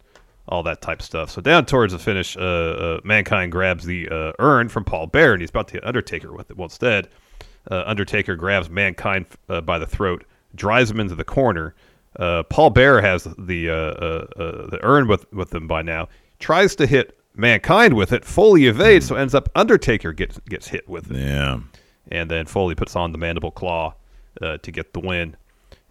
all 0.50 0.62
that 0.64 0.80
type 0.80 1.00
of 1.00 1.04
stuff. 1.04 1.30
So 1.30 1.40
down 1.40 1.66
towards 1.66 1.92
the 1.92 1.98
finish, 1.98 2.36
uh, 2.36 2.40
uh, 2.40 3.00
Mankind 3.04 3.52
grabs 3.52 3.84
the 3.84 4.08
uh, 4.08 4.32
urn 4.38 4.68
from 4.68 4.84
Paul 4.84 5.06
Bearer, 5.06 5.34
and 5.34 5.40
he's 5.40 5.50
about 5.50 5.68
to 5.68 5.74
hit 5.74 5.86
Undertaker 5.86 6.32
with 6.32 6.50
it. 6.50 6.56
Well, 6.56 6.66
instead, 6.66 7.08
uh, 7.70 7.84
Undertaker 7.86 8.36
grabs 8.36 8.68
Mankind 8.68 9.26
uh, 9.48 9.60
by 9.60 9.78
the 9.78 9.86
throat, 9.86 10.24
drives 10.54 10.90
him 10.90 11.00
into 11.00 11.14
the 11.14 11.24
corner. 11.24 11.74
Uh, 12.18 12.42
Paul 12.44 12.70
Bearer 12.70 13.00
has 13.00 13.24
the 13.38 13.70
uh, 13.70 13.74
uh, 13.74 14.26
uh, 14.36 14.66
the 14.70 14.80
urn 14.82 15.06
with 15.06 15.32
with 15.32 15.54
him 15.54 15.68
by 15.68 15.82
now. 15.82 16.08
Tries 16.38 16.74
to 16.76 16.86
hit 16.86 17.16
Mankind 17.36 17.94
with 17.94 18.12
it. 18.12 18.24
Foley 18.24 18.66
evades, 18.66 19.06
so 19.06 19.14
ends 19.14 19.34
up 19.34 19.48
Undertaker 19.54 20.12
gets 20.12 20.38
gets 20.48 20.68
hit 20.68 20.88
with 20.88 21.10
it 21.10 21.16
yeah. 21.16 21.60
and 22.10 22.30
then 22.30 22.46
Foley 22.46 22.74
puts 22.74 22.96
on 22.96 23.12
the 23.12 23.18
mandible 23.18 23.52
claw 23.52 23.94
uh, 24.42 24.58
to 24.58 24.72
get 24.72 24.92
the 24.92 25.00
win. 25.00 25.36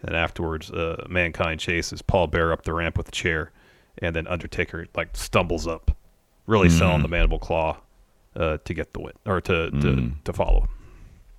And 0.02 0.16
afterwards, 0.16 0.70
uh, 0.70 1.04
Mankind 1.08 1.60
chases 1.60 2.02
Paul 2.02 2.26
Bearer 2.26 2.52
up 2.52 2.62
the 2.62 2.72
ramp 2.72 2.96
with 2.96 3.08
a 3.08 3.12
chair, 3.12 3.52
and 4.00 4.14
then 4.14 4.26
Undertaker 4.26 4.86
like 4.96 5.16
stumbles 5.16 5.66
up, 5.66 5.96
really 6.46 6.68
selling 6.68 7.02
the 7.02 7.08
mandible 7.08 7.38
claw 7.38 7.78
uh, 8.36 8.58
to 8.64 8.74
get 8.74 8.92
the 8.92 9.00
win 9.00 9.12
or 9.26 9.40
to 9.40 9.70
to, 9.70 10.10
to 10.24 10.32
follow. 10.32 10.68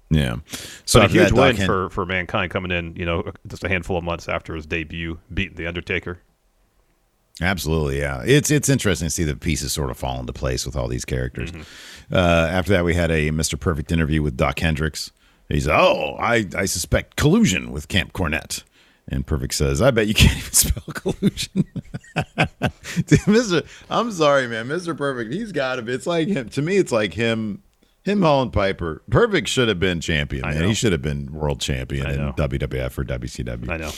Yeah. 0.10 0.38
So 0.86 1.00
But 1.00 1.10
a 1.10 1.14
huge 1.14 1.32
win 1.32 1.56
for 1.56 1.90
for 1.90 2.06
Mankind 2.06 2.52
coming 2.52 2.72
in, 2.72 2.96
you 2.96 3.06
know, 3.06 3.32
just 3.48 3.64
a 3.64 3.70
handful 3.70 3.98
of 3.98 4.04
months 4.04 4.28
after 4.28 4.56
his 4.56 4.66
debut, 4.66 5.20
beating 5.34 5.56
the 5.56 5.68
Undertaker. 5.68 6.20
Absolutely, 7.40 8.00
yeah. 8.00 8.22
It's 8.26 8.52
it's 8.52 8.68
interesting 8.68 9.08
to 9.08 9.10
see 9.12 9.24
the 9.24 9.36
pieces 9.36 9.72
sort 9.72 9.90
of 9.90 9.98
fall 9.98 10.20
into 10.20 10.34
place 10.34 10.66
with 10.66 10.76
all 10.76 10.88
these 10.88 11.06
characters. 11.06 11.52
Mm-hmm. 11.52 12.14
Uh, 12.14 12.48
after 12.52 12.74
that, 12.74 12.84
we 12.84 12.94
had 12.94 13.10
a 13.10 13.32
Mr. 13.32 13.60
Perfect 13.60 13.92
interview 13.92 14.22
with 14.22 14.36
Dok 14.36 14.60
Hendrix. 14.60 15.12
He's 15.48 15.68
oh, 15.68 16.18
I 16.20 16.46
I 16.56 16.66
suspect 16.66 17.16
collusion 17.16 17.72
with 17.72 17.88
Camp 17.88 18.12
Cornette. 18.14 18.64
And 19.12 19.28
Perfect 19.28 19.54
says, 19.54 19.82
"I 19.82 19.92
bet 19.92 20.08
you 20.08 20.14
can't 20.14 20.38
even 20.38 20.52
spell 20.54 20.84
collusion." 20.94 21.52
Dude, 22.16 23.20
Mr. 23.28 23.66
I'm 23.90 24.12
sorry, 24.12 24.48
man, 24.48 24.68
Mr. 24.68 24.98
Perfect. 24.98 25.34
He's 25.34 25.52
got 25.52 25.76
to 25.76 25.82
be. 25.82 25.94
It's 25.94 26.08
like 26.08 26.28
him. 26.28 26.50
To 26.50 26.62
me, 26.62 26.78
it's 26.78 26.92
like 26.92 27.14
him 27.14 27.62
Him, 28.04 28.22
Holland 28.22 28.54
Piper. 28.54 29.02
Perfect 29.10 29.48
should 29.48 29.68
have 29.68 29.80
been 29.80 30.02
champion, 30.02 30.42
man. 30.44 30.64
He 30.68 30.74
should 30.74 30.92
have 30.94 31.02
been 31.02 31.32
world 31.34 31.60
champion 31.62 32.10
in. 32.10 32.34
WWF 32.34 32.98
or 32.98 33.04
WCW. 33.04 33.70
I 33.70 33.78
know. 33.78 33.92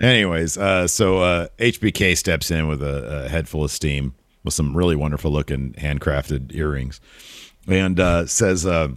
Anyways, 0.00 0.58
uh, 0.58 0.86
so 0.88 1.18
uh, 1.18 1.48
HBK 1.58 2.16
steps 2.18 2.50
in 2.50 2.66
with 2.66 2.82
a, 2.82 3.24
a 3.24 3.28
head 3.28 3.48
full 3.48 3.64
of 3.64 3.70
steam 3.70 4.14
with 4.44 4.52
some 4.54 4.76
really 4.76 4.96
wonderful 4.96 5.30
looking 5.30 5.72
handcrafted 5.74 6.54
earrings, 6.54 7.00
and 7.66 7.98
uh, 7.98 8.26
says, 8.26 8.66
uh, 8.66 8.88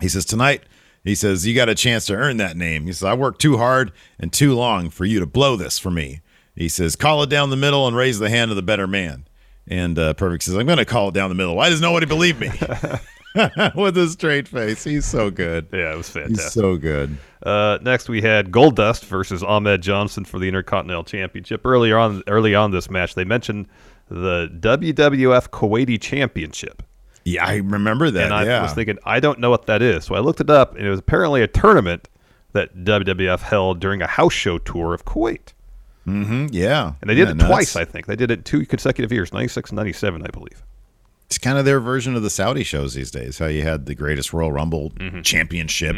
he 0.00 0.08
says 0.08 0.24
tonight, 0.24 0.62
he 1.08 1.14
says 1.14 1.46
you 1.46 1.54
got 1.54 1.68
a 1.68 1.74
chance 1.74 2.06
to 2.06 2.14
earn 2.14 2.36
that 2.38 2.56
name. 2.56 2.86
He 2.86 2.92
says 2.92 3.04
I 3.04 3.14
worked 3.14 3.40
too 3.40 3.56
hard 3.56 3.92
and 4.18 4.32
too 4.32 4.54
long 4.54 4.90
for 4.90 5.04
you 5.04 5.20
to 5.20 5.26
blow 5.26 5.56
this 5.56 5.78
for 5.78 5.90
me. 5.90 6.20
He 6.54 6.68
says 6.68 6.96
call 6.96 7.22
it 7.22 7.30
down 7.30 7.50
the 7.50 7.56
middle 7.56 7.86
and 7.86 7.96
raise 7.96 8.18
the 8.18 8.30
hand 8.30 8.50
of 8.50 8.56
the 8.56 8.62
better 8.62 8.86
man. 8.86 9.26
And 9.66 9.98
uh, 9.98 10.14
Perfect 10.14 10.44
says 10.44 10.56
I'm 10.56 10.66
going 10.66 10.78
to 10.78 10.84
call 10.84 11.08
it 11.08 11.14
down 11.14 11.28
the 11.28 11.34
middle. 11.34 11.56
Why 11.56 11.68
does 11.68 11.80
nobody 11.80 12.06
believe 12.06 12.40
me? 12.40 12.50
with 13.74 13.96
a 13.98 14.08
straight 14.08 14.48
face, 14.48 14.84
he's 14.84 15.04
so 15.04 15.30
good. 15.30 15.68
Yeah, 15.72 15.92
it 15.92 15.96
was 15.96 16.08
fantastic. 16.08 16.44
He's 16.44 16.52
so 16.52 16.76
good. 16.76 17.18
Uh, 17.42 17.78
next, 17.82 18.08
we 18.08 18.22
had 18.22 18.50
Goldust 18.50 19.04
versus 19.04 19.42
Ahmed 19.42 19.82
Johnson 19.82 20.24
for 20.24 20.38
the 20.38 20.48
Intercontinental 20.48 21.04
Championship. 21.04 21.64
Earlier 21.64 21.98
on, 21.98 22.22
early 22.26 22.54
on 22.54 22.70
this 22.70 22.90
match, 22.90 23.14
they 23.14 23.24
mentioned 23.24 23.68
the 24.08 24.48
WWF 24.60 25.50
Kuwaiti 25.50 26.00
Championship, 26.00 26.82
Yeah, 27.34 27.46
I 27.46 27.56
remember 27.56 28.10
that. 28.10 28.24
and 28.24 28.34
I 28.34 28.44
yeah. 28.44 28.62
was 28.62 28.72
thinking, 28.72 28.98
I 29.04 29.20
don't 29.20 29.38
know 29.40 29.50
what 29.50 29.66
that 29.66 29.82
is. 29.82 30.04
So 30.04 30.14
I 30.14 30.20
looked 30.20 30.40
it 30.40 30.50
up, 30.50 30.76
and 30.76 30.86
it 30.86 30.90
was 30.90 30.98
apparently 31.00 31.42
a 31.42 31.46
tournament 31.46 32.08
that 32.52 32.76
WWF 32.84 33.40
held 33.40 33.80
during 33.80 34.00
a 34.02 34.06
house 34.06 34.32
show 34.32 34.58
tour 34.58 34.94
of 34.94 35.04
Kuwait, 35.04 35.52
Mm, 36.06 36.48
yeah, 36.52 36.92
and 37.02 37.10
they 37.10 37.14
did 37.14 37.26
Yeah, 37.26 37.32
it 37.32 37.36
nuts. 37.36 37.48
twice. 37.50 37.76
I 37.76 37.84
think 37.84 38.06
they 38.06 38.16
did 38.16 38.30
it 38.30 38.46
two 38.46 38.64
consecutive 38.64 39.12
years, 39.12 39.30
'96 39.32 39.70
and 39.70 39.76
'97, 39.76 40.22
I 40.22 40.28
believe. 40.30 40.62
It's 41.26 41.36
kind 41.36 41.58
of 41.58 41.66
their 41.66 41.80
version 41.80 42.16
of 42.16 42.22
the 42.22 42.30
Saudi 42.30 42.64
shows 42.64 42.94
these 42.94 43.10
days. 43.10 43.38
How 43.38 43.46
you 43.46 43.62
had 43.62 43.84
the 43.84 43.94
greatest 43.94 44.32
Royal 44.32 44.50
Rumble 44.50 44.90
Mm-hmm. 44.96 45.20
championship. 45.20 45.96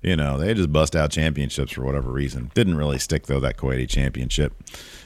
You 0.00 0.16
know, 0.16 0.38
they 0.38 0.54
just 0.54 0.72
bust 0.72 0.96
out 0.96 1.10
championships 1.10 1.72
for 1.72 1.82
whatever 1.84 2.10
reason. 2.10 2.50
Didn't 2.54 2.76
really 2.78 2.98
stick 2.98 3.26
though 3.26 3.40
that 3.40 3.58
Kuwaiti 3.58 3.86
championship. 3.88 4.54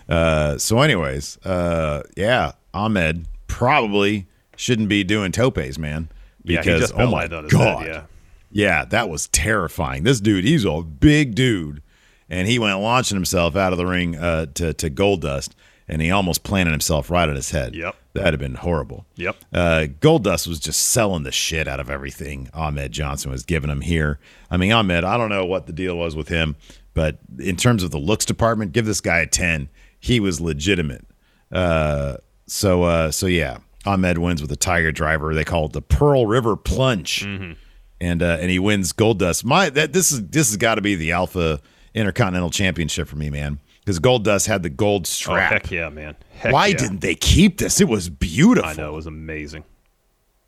Uh, 0.09 0.57
so, 0.59 0.81
anyways, 0.83 1.39
uh, 1.45 2.03
yeah, 2.17 2.53
Ahmed 2.73 3.27
probably 3.49 4.27
shouldn't 4.59 4.89
be 4.89 5.05
doing 5.05 5.33
topes, 5.33 5.79
man. 5.79 6.09
Yeah, 6.45 6.61
Because 6.61 6.75
he 6.75 6.81
just 6.81 6.95
oh 6.97 7.11
my 7.11 7.23
his 7.23 7.31
head, 7.31 7.51
god, 7.51 7.87
yeah. 7.87 8.03
yeah, 8.51 8.85
that 8.87 9.09
was 9.09 9.29
terrifying. 9.29 10.03
This 10.05 10.21
dude, 10.21 10.45
he's 10.45 10.65
a 10.65 10.81
big 10.83 11.35
dude, 11.35 11.83
and 12.29 12.47
he 12.49 12.59
went 12.59 12.79
launching 12.81 13.17
himself 13.17 13.57
out 13.57 13.73
of 13.73 13.79
the 13.79 13.87
ring 13.87 14.17
uh, 14.17 14.47
to 14.55 14.73
to 14.75 14.91
Goldust, 14.91 15.51
and 15.87 16.03
he 16.03 16.11
almost 16.11 16.43
planted 16.43 16.71
himself 16.73 17.11
right 17.11 17.29
on 17.29 17.35
his 17.37 17.51
head. 17.51 17.75
Yep. 17.75 17.95
that'd 18.15 18.33
have 18.35 18.41
been 18.41 18.57
horrible. 18.57 19.07
Yep. 19.17 19.37
Uh, 19.53 19.87
Goldust 20.01 20.47
was 20.49 20.59
just 20.61 20.81
selling 20.87 21.23
the 21.23 21.33
shit 21.33 21.69
out 21.69 21.81
of 21.81 21.89
everything 21.91 22.49
Ahmed 22.53 22.93
Johnson 22.93 23.31
was 23.31 23.45
giving 23.45 23.71
him 23.71 23.81
here. 23.83 24.19
I 24.51 24.57
mean, 24.57 24.73
Ahmed, 24.73 25.05
I 25.05 25.17
don't 25.17 25.29
know 25.31 25.45
what 25.45 25.67
the 25.67 25.73
deal 25.73 25.97
was 25.97 26.17
with 26.17 26.29
him, 26.29 26.57
but 26.95 27.19
in 27.39 27.57
terms 27.57 27.83
of 27.83 27.91
the 27.91 27.99
looks 27.99 28.25
department, 28.25 28.73
give 28.73 28.87
this 28.87 29.01
guy 29.01 29.19
a 29.21 29.27
10. 29.27 29.69
He 30.01 30.19
was 30.21 30.41
legitimate. 30.41 31.05
Uh, 31.53 32.17
so, 32.47 32.83
uh, 32.85 33.11
so 33.11 33.27
yeah, 33.27 33.59
Ahmed 33.87 34.19
wins 34.19 34.43
with 34.43 34.51
a 34.53 34.57
Tiger 34.57 34.93
Driver. 34.93 35.35
They 35.35 35.45
call 35.45 35.67
it 35.67 35.73
the 35.73 35.83
Pearl 35.83 36.27
River 36.27 36.57
Plunge, 36.57 37.23
and 37.25 38.23
uh, 38.23 38.39
and 38.41 38.51
he 38.51 38.59
wins 38.59 38.93
Goldust. 38.93 39.45
My 39.45 39.71
that 39.71 39.93
this 39.93 40.13
is 40.13 40.29
this 40.29 40.49
has 40.49 40.57
got 40.57 40.75
to 40.77 40.81
be 40.83 40.95
the 40.95 41.13
Alpha 41.13 41.61
Intercontinental 41.95 42.51
Championship 42.51 43.09
for 43.09 43.17
me, 43.17 43.31
man, 43.31 43.59
because 43.81 43.99
Goldust 44.01 44.47
had 44.47 44.63
the 44.63 44.71
gold 44.71 45.03
Oh, 45.03 45.05
strap. 45.07 45.53
heck 45.53 45.71
yeah, 45.71 45.89
man! 45.89 46.17
Heck 46.31 46.53
Why 46.53 46.67
yeah. 46.67 46.77
didn't 46.77 47.01
they 47.01 47.15
keep 47.15 47.59
this? 47.59 47.81
It 47.81 47.89
was 47.89 48.09
beautiful. 48.09 48.69
I 48.69 48.75
know 48.75 48.91
it 48.91 48.97
was 48.97 49.07
amazing, 49.07 49.65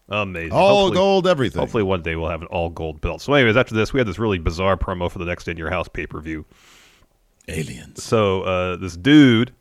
amazing. 0.09 0.53
All 0.53 0.87
Hopefully- 0.87 0.97
gold, 0.97 1.27
everything. 1.27 1.61
Hopefully 1.61 1.83
one 1.83 2.03
day 2.03 2.17
we'll 2.17 2.29
have 2.31 2.43
an 2.43 2.49
all 2.49 2.69
gold 2.69 3.01
belt. 3.01 3.23
So, 3.23 3.33
anyways, 3.33 3.57
after 3.57 3.75
this, 3.75 3.93
we 3.93 3.99
had 4.01 4.07
this 4.07 4.19
really 4.19 4.39
bizarre 4.39 4.77
promo 4.77 5.11
for 5.11 5.19
the 5.19 5.25
next 5.25 5.49
In 5.49 5.57
Your 5.57 5.71
House 5.71 5.89
pay 5.89 6.07
per 6.07 6.21
view. 6.21 6.45
aliens. 7.49 8.03
So 8.03 8.43
uh, 8.43 8.77
this 8.77 8.97
dude 8.97 9.53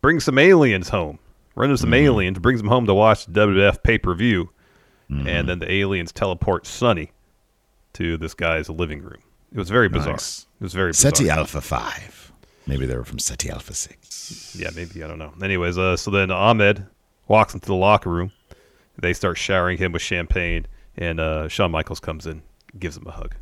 brings 0.00 0.24
some 0.24 0.38
aliens 0.38 0.88
home, 0.88 1.18
runs 1.56 1.80
some 1.80 1.88
Mm-hmm. 1.90 1.94
aliens, 2.06 2.38
brings 2.38 2.60
them 2.60 2.68
home 2.68 2.86
to 2.86 2.94
watch 2.94 3.26
the 3.26 3.32
WWF 3.46 3.82
pay 3.82 3.98
per 3.98 4.14
view, 4.14 4.50
Mm-hmm. 5.10 5.28
and 5.28 5.48
then 5.48 5.58
the 5.60 5.70
aliens 5.72 6.10
teleport 6.12 6.66
Sunny 6.66 7.12
to 7.92 8.16
this 8.16 8.34
guy's 8.34 8.68
living 8.68 9.02
room. 9.02 9.22
It 9.52 9.58
was 9.58 9.70
very 9.70 9.88
bizarre. 9.88 10.14
Nice. 10.14 10.46
It 10.60 10.64
was 10.64 10.74
very 10.74 10.90
bizarre. 10.90 11.12
Ceti 11.14 11.30
Alpha 11.30 11.60
5. 11.60 12.32
Maybe 12.66 12.86
they 12.86 12.96
were 12.96 13.04
from 13.04 13.20
Ceti 13.20 13.48
Alpha 13.48 13.72
6. 13.72 14.56
Yeah, 14.58 14.70
maybe 14.74 15.04
I 15.04 15.06
don't 15.06 15.20
know. 15.20 15.32
Anyways, 15.40 15.78
uh, 15.78 15.96
so 15.96 16.10
then 16.10 16.32
Ahmed 16.32 16.86
walks 17.28 17.54
into 17.54 17.66
the 17.66 17.74
locker 17.76 18.10
room. 18.10 18.32
They 18.98 19.12
start 19.12 19.38
showering 19.38 19.78
him 19.78 19.92
with 19.92 20.02
champagne, 20.02 20.66
and 20.96 21.20
uh, 21.20 21.46
Shawn 21.48 21.70
Michaels 21.70 22.00
comes 22.00 22.26
in, 22.26 22.42
gives 22.76 22.96
him 22.96 23.06
a 23.06 23.12
hug. 23.12 23.36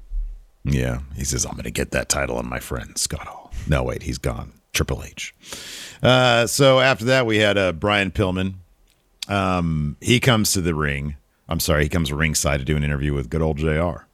Yeah. 0.65 0.99
He 1.17 1.25
says, 1.25 1.47
I'm 1.47 1.53
going 1.53 1.65
to 1.65 1.71
get 1.71 1.93
that 1.93 2.11
title 2.11 2.37
on 2.37 2.47
my 2.49 2.59
friend, 2.59 2.99
Scott 2.99 3.27
Hall. 3.27 3.51
No, 3.67 3.83
wait, 3.83 4.03
he's 4.03 4.19
gone. 4.19 4.53
Triple 4.75 5.03
H. 5.05 5.35
Uh, 6.03 6.47
so 6.47 6.81
after 6.81 7.07
that, 7.07 7.25
we 7.25 7.39
had 7.39 7.57
uh, 7.57 7.73
Brian 7.73 8.11
Pillman. 8.11 8.55
Um, 9.29 9.97
he 10.01 10.21
comes 10.21 10.53
to 10.53 10.61
the 10.61 10.75
ring. 10.75 11.17
I'm 11.49 11.61
sorry, 11.61 11.85
he 11.85 11.89
comes 11.89 12.13
ringside 12.13 12.61
to 12.61 12.65
do 12.65 12.77
an 12.77 12.85
interview 12.85 13.15
with 13.15 13.31
good 13.31 13.43
old 13.43 13.59
JR. 13.59 14.07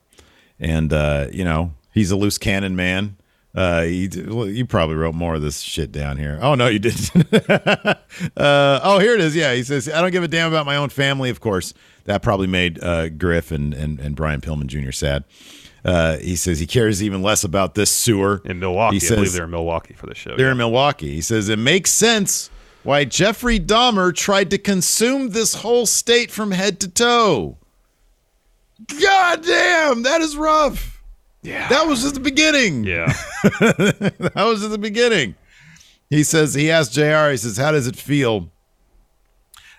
And, 0.59 0.93
uh, 0.93 1.29
you 1.33 1.45
know, 1.45 1.73
he's 1.93 2.11
a 2.11 2.17
loose 2.17 2.39
cannon 2.39 2.77
man. 2.77 3.17
Uh, 3.53 3.85
well, 4.29 4.47
you 4.47 4.65
probably 4.65 4.95
wrote 4.95 5.15
more 5.15 5.35
of 5.35 5.43
this 5.43 5.61
shit 5.61 5.91
down 5.91 6.17
here. 6.17 6.39
Oh, 6.41 6.55
no, 6.55 6.69
you 6.69 6.79
didn't. 6.79 7.11
uh, 7.51 7.95
oh, 8.37 8.99
here 9.01 9.15
it 9.15 9.21
is. 9.21 9.35
Yeah, 9.35 9.55
he 9.55 9.65
says, 9.65 9.89
I 9.89 10.01
don't 10.01 10.13
give 10.13 10.23
a 10.23 10.29
damn 10.29 10.49
about 10.49 10.67
my 10.67 10.77
own 10.77 10.89
family, 10.89 11.31
of 11.31 11.41
course. 11.41 11.75
That 12.05 12.23
probably 12.23 12.47
made 12.47 12.83
uh, 12.83 13.09
Griff 13.09 13.51
and, 13.51 13.75
and, 13.75 13.99
and 13.99 14.15
Brian 14.15 14.41
Pillman 14.41 14.67
Jr. 14.67 14.93
sad. 14.93 15.25
Uh, 15.85 16.17
he 16.19 16.37
says 16.37 16.59
he 16.61 16.67
cares 16.67 17.03
even 17.03 17.23
less 17.23 17.43
about 17.45 17.75
this 17.75 17.91
sewer. 17.91 18.43
In 18.45 18.59
Milwaukee, 18.59 18.99
He 18.99 19.07
I 19.07 19.11
believe 19.11 19.27
says- 19.29 19.35
they're 19.35 19.45
in 19.45 19.51
Milwaukee 19.51 19.95
for 19.95 20.07
the 20.07 20.15
show. 20.15 20.37
they're 20.37 20.47
yeah. 20.47 20.53
in 20.53 20.59
Milwaukee. 20.59 21.15
He 21.15 21.21
says 21.23 21.49
it 21.49 21.59
makes 21.59 21.91
sense 21.91 22.51
why 22.83 23.05
Jeffrey 23.05 23.59
Dahmer 23.61 24.15
tried 24.15 24.51
to 24.51 24.59
consume 24.59 25.31
this 25.31 25.55
whole 25.55 25.87
state 25.87 26.31
from 26.31 26.51
head 26.51 26.81
to 26.81 26.89
toe. 26.89 27.57
God 29.01 29.45
damn, 29.45 30.03
that 30.05 30.21
is 30.21 30.37
rough. 30.37 31.03
Yeah. 31.43 31.69
That 31.69 31.87
was 31.87 32.03
just 32.03 32.15
the 32.15 32.21
beginning. 32.21 32.85
yeah. 32.85 33.07
that 33.61 34.33
was 34.37 34.63
at 34.65 34.71
the 34.71 34.79
beginning. 34.79 35.35
He 36.11 36.23
says 36.25 36.55
he 36.55 36.71
asked 36.71 36.93
Jr. 36.93 37.31
He 37.31 37.37
says, 37.37 37.57
"How 37.57 37.73
does 37.73 37.87
it 37.87 37.97
feel?" 37.97 38.51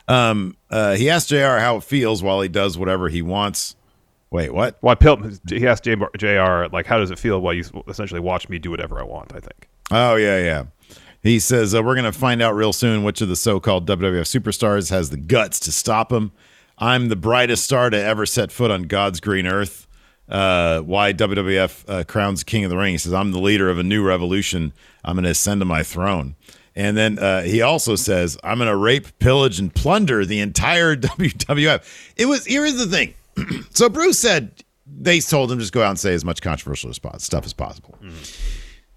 Um, 0.07 0.55
uh, 0.69 0.93
he 0.95 1.09
asked 1.09 1.29
Jr. 1.29 1.57
how 1.57 1.77
it 1.77 1.83
feels 1.83 2.23
while 2.23 2.41
he 2.41 2.47
does 2.49 2.77
whatever 2.77 3.09
he 3.09 3.21
wants. 3.21 3.75
Wait, 4.31 4.53
what? 4.53 4.77
Well, 4.81 4.95
Pilt? 4.95 5.19
he 5.49 5.67
asked 5.67 5.83
J- 5.83 5.95
JR, 6.17 6.67
like, 6.71 6.85
how 6.85 6.97
does 6.97 7.11
it 7.11 7.19
feel 7.19 7.41
while 7.41 7.53
you 7.53 7.65
essentially 7.87 8.21
watch 8.21 8.47
me 8.47 8.59
do 8.59 8.71
whatever 8.71 8.99
I 8.99 9.03
want, 9.03 9.33
I 9.35 9.39
think. 9.39 9.67
Oh 9.91 10.15
yeah, 10.15 10.39
yeah. 10.39 10.63
He 11.21 11.37
says 11.39 11.75
uh, 11.75 11.83
we're 11.83 11.95
going 11.95 12.11
to 12.11 12.17
find 12.17 12.41
out 12.41 12.55
real 12.55 12.73
soon 12.73 13.03
which 13.03 13.21
of 13.21 13.27
the 13.27 13.35
so-called 13.35 13.85
WWF 13.87 14.41
superstars 14.41 14.89
has 14.89 15.09
the 15.09 15.17
guts 15.17 15.59
to 15.61 15.71
stop 15.71 16.11
him. 16.11 16.31
I'm 16.77 17.09
the 17.09 17.15
brightest 17.15 17.63
star 17.65 17.89
to 17.89 18.01
ever 18.01 18.25
set 18.25 18.51
foot 18.51 18.71
on 18.71 18.83
God's 18.83 19.19
green 19.19 19.45
earth. 19.45 19.85
Uh, 20.27 20.79
why 20.79 21.11
WWF 21.11 21.83
uh, 21.87 22.03
crowns 22.05 22.43
King 22.43 22.63
of 22.63 22.69
the 22.69 22.77
Ring? 22.77 22.93
He 22.93 22.97
says 22.97 23.13
I'm 23.13 23.33
the 23.33 23.39
leader 23.39 23.69
of 23.69 23.77
a 23.77 23.83
new 23.83 24.03
revolution. 24.03 24.71
I'm 25.03 25.15
going 25.15 25.25
to 25.25 25.31
ascend 25.31 25.59
to 25.61 25.65
my 25.65 25.83
throne. 25.83 26.35
And 26.73 26.95
then 26.95 27.19
uh, 27.19 27.41
he 27.41 27.61
also 27.61 27.97
says 27.97 28.37
I'm 28.43 28.57
going 28.57 28.69
to 28.69 28.77
rape, 28.77 29.19
pillage, 29.19 29.59
and 29.59 29.75
plunder 29.75 30.25
the 30.25 30.39
entire 30.39 30.95
WWF. 30.95 32.13
It 32.15 32.25
was 32.27 32.45
here's 32.45 32.77
the 32.77 32.87
thing. 32.87 33.13
so 33.71 33.89
Bruce 33.89 34.19
said 34.19 34.51
they 34.85 35.19
told 35.19 35.51
him 35.51 35.59
just 35.59 35.73
go 35.73 35.81
out 35.83 35.89
and 35.91 35.99
say 35.99 36.13
as 36.13 36.25
much 36.25 36.41
controversial 36.41 36.93
stuff 36.93 37.45
as 37.45 37.53
possible 37.53 37.97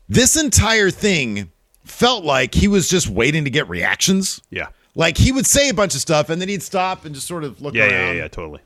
this 0.09 0.37
entire 0.37 0.91
thing 0.91 1.51
felt 1.85 2.25
like 2.25 2.55
he 2.55 2.69
was 2.69 2.89
just 2.89 3.09
waiting 3.09 3.45
to 3.45 3.51
get 3.51 3.69
reactions. 3.69 4.41
Yeah. 4.51 4.69
Like 4.95 5.17
he 5.17 5.33
would 5.33 5.47
say 5.47 5.69
a 5.71 5.75
bunch 5.75 5.95
of 5.95 6.01
stuff 6.01 6.29
and 6.31 6.41
then 6.41 6.49
he'd 6.49 6.63
stop 6.63 7.05
and 7.05 7.15
just 7.15 7.27
sort 7.27 7.43
of 7.45 7.61
look 7.63 7.75
Yeah, 7.75 7.85
around. 7.85 7.91
yeah, 7.93 8.07
yeah, 8.07 8.13
yeah, 8.23 8.29
totally. 8.29 8.61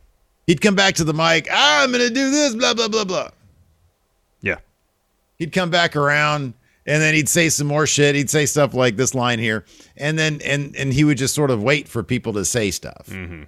He'd 0.47 0.61
come 0.61 0.75
back 0.75 0.95
to 0.97 1.05
the 1.05 1.15
mic. 1.15 1.47
Ah, 1.51 1.85
I'm 1.85 1.93
going 1.93 2.07
to 2.07 2.13
do 2.13 2.31
this, 2.31 2.55
blah, 2.55 2.75
blah, 2.75 2.89
blah, 2.89 3.05
blah. 3.05 3.29
Yeah. 4.41 4.57
He'd 5.37 5.53
come 5.53 5.71
back 5.71 5.95
around 5.95 6.55
and 6.87 7.03
then 7.03 7.15
he'd 7.15 7.29
say 7.29 7.49
some 7.51 7.67
more 7.67 7.87
shit. 7.87 8.15
He'd 8.17 8.31
say 8.31 8.45
stuff 8.47 8.75
like 8.75 8.97
this 8.97 9.15
line 9.15 9.39
here. 9.39 9.65
And 9.97 10.19
then, 10.19 10.41
and, 10.45 10.75
and 10.77 10.93
he 10.93 11.05
would 11.05 11.19
just 11.19 11.35
sort 11.35 11.51
of 11.51 11.63
wait 11.63 11.87
for 11.89 12.03
people 12.03 12.33
to 12.35 12.45
say 12.45 12.71
stuff 12.73 13.07
Mm-hmm. 13.11 13.45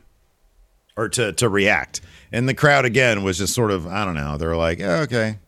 or 0.97 1.09
to, 1.11 1.33
to 1.33 1.49
react. 1.49 2.01
And 2.33 2.49
the 2.49 2.55
crowd 2.55 2.85
again 2.85 3.22
was 3.22 3.39
just 3.39 3.55
sort 3.55 3.70
of, 3.70 3.87
I 3.87 4.05
don't 4.05 4.14
know. 4.14 4.37
They're 4.37 4.57
like, 4.57 4.78
yeah, 4.78 5.01
okay, 5.01 5.39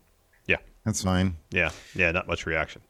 Yeah. 0.47 0.57
that's 0.85 1.03
fine. 1.03 1.37
Yeah. 1.51 1.71
Yeah, 1.95 2.11
not 2.13 2.27
much 2.27 2.45
reaction. 2.47 2.83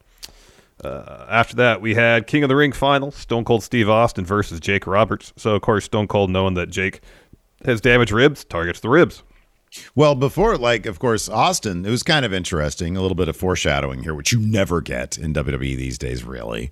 Uh, 0.83 1.25
after 1.29 1.55
that, 1.57 1.81
we 1.81 1.93
had 1.95 2.27
King 2.27 2.43
of 2.43 2.49
the 2.49 2.55
Ring 2.55 2.71
final 2.71 3.11
Stone 3.11 3.45
Cold 3.45 3.63
Steve 3.63 3.87
Austin 3.89 4.25
versus 4.25 4.59
Jake 4.59 4.85
Roberts. 4.87 5.31
So, 5.37 5.55
of 5.55 5.61
course, 5.61 5.85
Stone 5.85 6.07
Cold, 6.07 6.29
knowing 6.29 6.55
that 6.55 6.69
Jake 6.69 7.01
has 7.63 7.79
damaged 7.79 8.11
ribs, 8.11 8.43
targets 8.43 8.79
the 8.79 8.89
ribs. 8.89 9.23
Well, 9.95 10.13
before, 10.15 10.57
like, 10.57 10.85
of 10.85 10.99
course, 10.99 11.29
Austin, 11.29 11.85
it 11.85 11.89
was 11.89 12.03
kind 12.03 12.25
of 12.25 12.33
interesting. 12.33 12.97
A 12.97 13.01
little 13.01 13.15
bit 13.15 13.27
of 13.29 13.35
foreshadowing 13.37 14.03
here, 14.03 14.13
which 14.13 14.31
you 14.31 14.39
never 14.39 14.81
get 14.81 15.17
in 15.17 15.33
WWE 15.33 15.77
these 15.77 15.97
days, 15.97 16.23
really. 16.23 16.71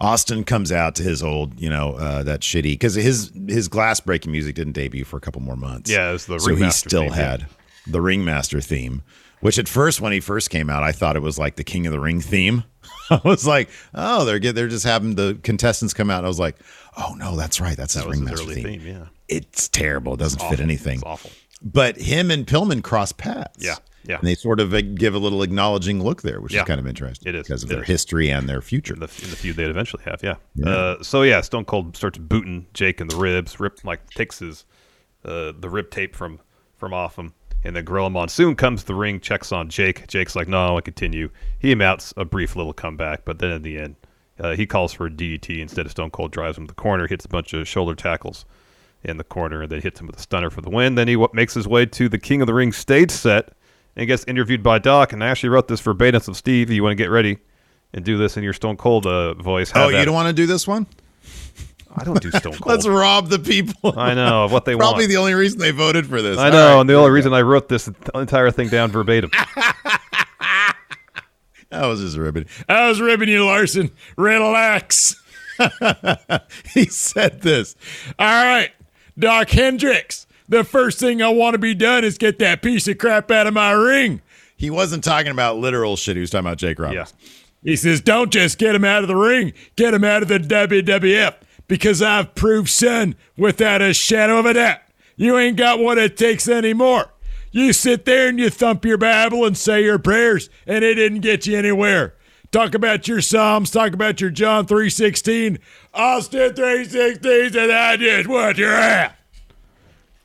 Austin 0.00 0.44
comes 0.44 0.70
out 0.72 0.94
to 0.96 1.02
his 1.02 1.22
old, 1.22 1.58
you 1.58 1.70
know, 1.70 1.92
uh, 1.94 2.22
that 2.24 2.40
shitty 2.40 2.72
because 2.74 2.94
his 2.94 3.32
his 3.48 3.68
glass 3.68 4.00
breaking 4.00 4.32
music 4.32 4.54
didn't 4.54 4.74
debut 4.74 5.04
for 5.04 5.16
a 5.16 5.20
couple 5.20 5.40
more 5.42 5.56
months. 5.56 5.90
Yeah, 5.90 6.10
it 6.10 6.12
was 6.12 6.26
the 6.26 6.38
so 6.38 6.54
he 6.54 6.70
still 6.70 7.02
theme, 7.02 7.10
yeah. 7.10 7.16
had 7.16 7.46
the 7.86 8.00
Ringmaster 8.00 8.60
theme, 8.60 9.02
which 9.40 9.58
at 9.58 9.68
first 9.68 10.00
when 10.00 10.12
he 10.12 10.20
first 10.20 10.50
came 10.50 10.68
out, 10.68 10.82
I 10.82 10.92
thought 10.92 11.16
it 11.16 11.22
was 11.22 11.38
like 11.38 11.56
the 11.56 11.64
King 11.64 11.86
of 11.86 11.92
the 11.92 12.00
Ring 12.00 12.20
theme. 12.20 12.64
I 13.10 13.20
was 13.24 13.46
like, 13.46 13.68
oh, 13.94 14.24
they're 14.24 14.38
get 14.38 14.54
they're 14.54 14.68
just 14.68 14.84
having 14.84 15.14
the 15.14 15.38
contestants 15.42 15.94
come 15.94 16.10
out. 16.10 16.24
I 16.24 16.28
was 16.28 16.38
like, 16.40 16.56
oh 16.96 17.14
no, 17.16 17.36
that's 17.36 17.60
right, 17.60 17.76
that's 17.76 17.94
That 17.94 18.04
his 18.06 18.10
Ringmaster 18.16 18.52
theme. 18.52 18.64
theme. 18.64 18.86
Yeah, 18.86 19.06
It's 19.28 19.68
terrible. 19.68 20.14
It 20.14 20.18
doesn't 20.18 20.40
fit 20.40 20.46
Awful. 20.54 20.62
anything. 20.62 20.94
It's 20.96 21.04
awful. 21.06 21.30
But 21.62 21.96
him 21.96 22.30
and 22.30 22.46
Pillman 22.46 22.82
cross 22.82 23.12
paths. 23.12 23.64
Yeah, 23.64 23.76
yeah. 24.08 24.18
And 24.18 24.26
they 24.26 24.34
sort 24.34 24.60
of 24.60 24.70
give 24.96 25.14
a 25.14 25.18
little 25.18 25.42
acknowledging 25.42 26.02
look 26.02 26.22
there, 26.22 26.40
which 26.40 26.52
Yeah. 26.54 26.62
is 26.62 26.66
kind 26.66 26.80
of 26.80 26.86
interesting. 26.86 27.28
It 27.28 27.34
is. 27.34 27.46
because 27.46 27.62
of 27.64 27.70
It 27.70 27.74
their 27.74 27.82
is. 27.82 27.88
history 27.88 28.30
and 28.30 28.48
their 28.48 28.60
future. 28.62 28.94
the, 28.94 29.00
the 29.06 29.06
feud 29.36 29.56
they'd 29.56 29.68
eventually 29.70 30.02
have. 30.04 30.20
Yeah. 30.22 30.36
Uh, 30.68 31.02
so 31.02 31.22
yeah, 31.22 31.40
Stone 31.40 31.64
Cold 31.66 31.96
starts 31.96 32.18
booting 32.18 32.66
Jake 32.74 33.00
in 33.00 33.08
the 33.08 33.16
ribs. 33.16 33.58
Rip 33.60 33.84
like 33.84 34.08
takes 34.10 34.38
his 34.40 34.64
uh, 35.24 35.52
the 35.58 35.68
rib 35.68 35.90
tape 35.90 36.14
from 36.14 36.40
from 36.76 36.92
off 36.92 37.16
him, 37.18 37.32
and 37.64 37.74
then 37.74 37.84
Gorilla 37.84 38.10
Monsoon 38.10 38.54
comes 38.54 38.82
to 38.82 38.86
the 38.86 38.94
ring, 38.94 39.18
checks 39.18 39.50
on 39.50 39.68
Jake. 39.68 40.06
Jake's 40.06 40.36
like, 40.36 40.46
"No, 40.46 40.66
I 40.66 40.70
want 40.70 40.84
to 40.84 40.90
continue." 40.90 41.30
He 41.58 41.74
mounts 41.74 42.12
a 42.16 42.24
brief 42.24 42.54
little 42.54 42.72
comeback, 42.74 43.24
but 43.24 43.38
then 43.38 43.50
in 43.50 43.62
the 43.62 43.78
end, 43.78 43.96
uh, 44.38 44.54
he 44.54 44.66
calls 44.66 44.92
for 44.92 45.06
a 45.06 45.10
DDT 45.10 45.60
instead 45.60 45.86
of 45.86 45.92
Stone 45.92 46.10
Cold 46.10 46.32
drives 46.32 46.58
him 46.58 46.66
to 46.66 46.70
the 46.74 46.74
corner, 46.80 47.06
hits 47.08 47.24
a 47.24 47.28
bunch 47.28 47.54
of 47.54 47.66
shoulder 47.66 47.94
tackles 47.94 48.44
in 49.02 49.16
the 49.16 49.24
corner, 49.24 49.62
and 49.62 49.72
then 49.72 49.80
hits 49.80 50.00
him 50.00 50.06
with 50.06 50.16
a 50.16 50.20
stunner 50.20 50.50
for 50.50 50.60
the 50.60 50.70
win. 50.70 50.96
Then 50.96 51.08
he 51.08 51.14
w- 51.14 51.30
makes 51.32 51.54
his 51.54 51.66
way 51.66 51.86
to 51.86 52.08
the 52.08 52.18
King 52.18 52.40
of 52.40 52.46
the 52.46 52.54
Ring 52.54 52.72
stage 52.72 53.10
set 53.10 53.50
and 53.96 54.06
gets 54.06 54.24
interviewed 54.24 54.62
by 54.62 54.78
Doc. 54.78 55.12
And 55.12 55.24
I 55.24 55.28
actually 55.28 55.48
wrote 55.50 55.68
this 55.68 55.80
verbatim. 55.80 56.20
So 56.20 56.32
Steve, 56.32 56.70
you 56.70 56.82
want 56.82 56.92
to 56.92 56.96
get 57.02 57.10
ready 57.10 57.38
and 57.92 58.04
do 58.04 58.18
this 58.18 58.36
in 58.36 58.44
your 58.44 58.52
Stone 58.52 58.76
Cold 58.76 59.06
uh, 59.06 59.34
voice? 59.34 59.72
oh, 59.74 59.88
you 59.88 60.04
don't 60.04 60.14
want 60.14 60.28
to 60.28 60.34
do 60.34 60.46
this 60.46 60.66
one? 60.68 60.86
I 61.98 62.04
don't 62.04 62.20
do 62.20 62.30
Stone 62.30 62.40
Cold. 62.60 62.66
Let's 62.66 62.86
rob 62.86 63.28
the 63.28 63.38
people. 63.38 63.98
I 63.98 64.14
know 64.14 64.44
of 64.44 64.52
what 64.52 64.66
they 64.66 64.72
Probably 64.74 64.84
want. 64.84 64.94
Probably 64.94 65.06
the 65.06 65.16
only 65.16 65.34
reason 65.34 65.58
they 65.58 65.70
voted 65.70 66.06
for 66.06 66.20
this. 66.20 66.38
I 66.38 66.46
All 66.46 66.52
know, 66.52 66.74
right. 66.74 66.80
and 66.80 66.90
the 66.90 66.94
only 66.94 67.10
reason 67.10 67.32
I 67.32 67.40
wrote 67.42 67.68
this 67.68 67.88
entire 68.14 68.50
thing 68.50 68.68
down 68.68 68.90
verbatim. 68.90 69.30
I 71.72 71.86
was 71.86 72.00
just 72.00 72.16
ribbing. 72.16 72.46
I 72.68 72.88
was 72.88 73.00
ribbing 73.00 73.28
you, 73.28 73.44
Larson. 73.44 73.90
Relax. 74.16 75.20
he 76.74 76.84
said 76.86 77.40
this. 77.42 77.74
All 78.18 78.26
right, 78.26 78.70
Dok 79.18 79.48
Hendrix. 79.50 80.25
The 80.48 80.64
first 80.64 80.98
thing 81.00 81.20
I 81.22 81.28
want 81.28 81.54
to 81.54 81.58
be 81.58 81.74
done 81.74 82.04
is 82.04 82.18
get 82.18 82.38
that 82.38 82.62
piece 82.62 82.86
of 82.88 82.98
crap 82.98 83.30
out 83.30 83.46
of 83.46 83.54
my 83.54 83.72
ring. 83.72 84.22
He 84.56 84.70
wasn't 84.70 85.04
talking 85.04 85.32
about 85.32 85.58
literal 85.58 85.96
shit. 85.96 86.16
He 86.16 86.20
was 86.20 86.30
talking 86.30 86.46
about 86.46 86.58
Jake 86.58 86.78
Roberts. 86.78 87.14
Yeah. 87.20 87.28
He 87.62 87.76
says, 87.76 88.00
don't 88.00 88.32
just 88.32 88.58
get 88.58 88.74
him 88.74 88.84
out 88.84 89.02
of 89.02 89.08
the 89.08 89.16
ring, 89.16 89.52
get 89.74 89.92
him 89.92 90.04
out 90.04 90.22
of 90.22 90.28
the 90.28 90.38
WWF 90.38 91.34
because 91.66 92.00
I've 92.00 92.34
proved, 92.34 92.68
son, 92.68 93.16
without 93.36 93.82
a 93.82 93.92
shadow 93.92 94.38
of 94.38 94.46
a 94.46 94.54
doubt, 94.54 94.80
you 95.16 95.36
ain't 95.36 95.56
got 95.56 95.80
what 95.80 95.98
it 95.98 96.16
takes 96.16 96.48
anymore. 96.48 97.12
You 97.50 97.72
sit 97.72 98.04
there 98.04 98.28
and 98.28 98.38
you 98.38 98.50
thump 98.50 98.84
your 98.84 98.98
Bible 98.98 99.44
and 99.44 99.56
say 99.56 99.82
your 99.82 99.98
prayers, 99.98 100.48
and 100.66 100.84
it 100.84 100.94
didn't 100.94 101.20
get 101.20 101.46
you 101.46 101.58
anywhere. 101.58 102.14
Talk 102.52 102.74
about 102.74 103.08
your 103.08 103.20
Psalms, 103.20 103.70
talk 103.70 103.92
about 103.94 104.20
your 104.20 104.30
John 104.30 104.66
3.16. 104.66 105.58
Austin 105.92 106.52
3.16 106.52 107.52
said, 107.52 107.70
I 107.70 107.96
just 107.96 108.28
want 108.28 108.58
your 108.58 108.72
ass. 108.72 109.15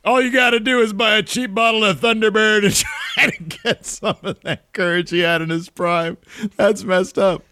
All 0.04 0.20
you 0.20 0.32
got 0.32 0.50
to 0.50 0.58
do 0.58 0.80
is 0.80 0.92
buy 0.92 1.16
a 1.16 1.22
cheap 1.22 1.54
bottle 1.54 1.84
of 1.84 2.00
Thunderbird 2.00 2.64
and 2.64 2.74
try 3.14 3.30
to 3.30 3.42
get 3.44 3.86
some 3.86 4.16
of 4.22 4.40
that 4.40 4.72
courage 4.72 5.10
he 5.10 5.20
had 5.20 5.42
in 5.42 5.50
his 5.50 5.68
prime. 5.68 6.18
That's 6.56 6.82
messed 6.82 7.18
up. 7.18 7.44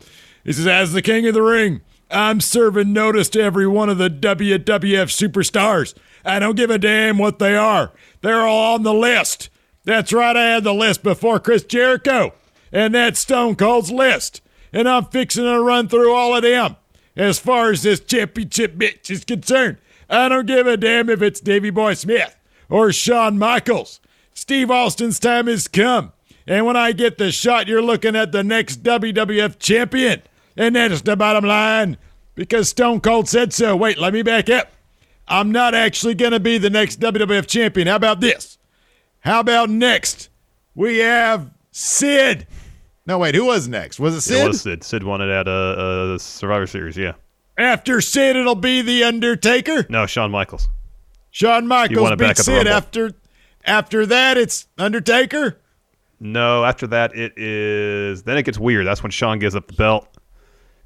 He 0.43 0.53
says, 0.53 0.67
as 0.67 0.93
the 0.93 1.03
king 1.03 1.27
of 1.29 1.35
the 1.35 1.43
ring, 1.43 1.81
I'm 2.11 2.41
serving 2.41 2.93
notice 2.93 3.29
to 3.31 3.43
every 3.43 3.69
one 3.69 3.89
of 3.89 3.99
the 3.99 4.11
WWF 4.11 4.65
superstars. 4.65 5.95
I 6.25 6.41
don't 6.41 6.57
give 6.57 6.71
a 6.71 6.79
damn 6.79 7.19
what 7.19 7.39
they 7.39 7.57
are. 7.57 7.93
They're 8.21 8.41
all 8.41 8.75
on 8.75 8.83
the 8.83 8.95
list. 8.95 9.49
That's 9.85 10.13
right, 10.13 10.37
I 10.37 10.55
had 10.55 10.65
the 10.65 10.75
list 10.75 11.05
before 11.05 11.39
Chris 11.39 11.63
Jericho. 11.63 12.35
And 12.73 12.95
that's 12.95 13.21
Stone 13.21 13.57
Cold's 13.57 13.93
list. 13.93 14.41
And 14.73 14.89
I'm 14.89 15.05
fixing 15.05 15.45
to 15.45 15.63
run 15.63 15.89
through 15.89 16.13
all 16.13 16.35
of 16.35 16.43
them. 16.43 16.77
As 17.17 17.39
far 17.39 17.71
as 17.71 17.83
this 17.83 18.01
championship 18.01 18.75
bitch 18.75 19.09
is 19.09 19.25
concerned, 19.25 19.79
I 20.09 20.29
don't 20.29 20.47
give 20.47 20.67
a 20.67 20.77
damn 20.77 21.09
if 21.09 21.23
it's 21.23 21.41
Davy 21.41 21.71
Boy 21.71 21.95
Smith 21.95 22.37
or 22.71 22.93
Shawn 22.93 23.39
Michaels. 23.39 24.01
Steve 24.33 24.71
Austin's 24.71 25.19
time 25.19 25.49
has 25.49 25.69
come. 25.69 26.13
And 26.47 26.65
when 26.65 26.77
I 26.77 26.93
get 26.93 27.19
the 27.19 27.31
shot, 27.31 27.69
you're 27.69 27.83
looking 27.83 28.17
at 28.17 28.33
the 28.33 28.43
next 28.43 28.83
WWF 28.83 29.59
champion. 29.59 30.23
And 30.57 30.75
that's 30.75 31.03
the 31.03 31.17
bottom 31.17 31.45
line 31.45 31.99
because 32.35 32.69
Stone 32.69 33.01
Cold 33.03 33.29
said 33.29 33.53
so. 33.53 33.77
Wait, 33.77 33.99
let 33.99 34.13
me 34.13 34.23
back 34.23 34.49
up. 34.49 34.73
I'm 35.29 35.53
not 35.53 35.75
actually 35.75 36.15
going 36.15 36.33
to 36.33 36.41
be 36.41 36.59
the 36.59 36.71
next 36.71 36.99
WWF 36.99 37.47
champion. 37.47 37.87
How 37.87 37.97
about 37.97 38.21
this? 38.21 38.59
How 39.21 39.41
about 39.41 39.71
next? 39.71 40.29
We 40.75 40.99
have 40.99 41.51
Sid. 41.71 42.47
No, 43.07 43.19
wait, 43.19 43.35
who 43.35 43.45
was 43.45 43.69
next? 43.69 44.01
Was 44.01 44.15
it 44.17 44.23
Sid? 44.23 44.45
It 44.45 44.49
was 44.49 44.63
Sid. 44.63 44.83
Sid 44.83 45.03
won 45.05 45.21
it 45.21 45.29
at 45.29 45.47
a, 45.47 46.15
a 46.15 46.19
Survivor 46.19 46.67
Series. 46.67 46.97
Yeah. 46.97 47.13
After 47.59 48.01
Sid, 48.01 48.37
it'll 48.37 48.55
be 48.55 48.83
The 48.83 49.05
Undertaker. 49.05 49.87
No, 49.89 50.07
Shawn 50.07 50.31
Michaels. 50.31 50.69
Shawn 51.31 51.67
Michaels 51.67 52.01
won 52.01 52.13
it 52.13 52.19
back 52.19 52.37
beats 52.37 52.45
Sid. 52.45 52.67
After, 52.67 53.13
after 53.65 54.07
that, 54.07 54.37
it's 54.37 54.67
Undertaker. 54.79 55.59
No, 56.19 56.65
after 56.65 56.87
that 56.89 57.17
it 57.17 57.39
is. 57.39 58.25
Then 58.25 58.37
it 58.37 58.43
gets 58.43 58.59
weird. 58.59 58.87
That's 58.87 59.03
when 59.03 59.11
Shawn 59.11 59.39
gives 59.39 59.57
up 59.57 59.67
the 59.69 59.75
belt 59.75 60.09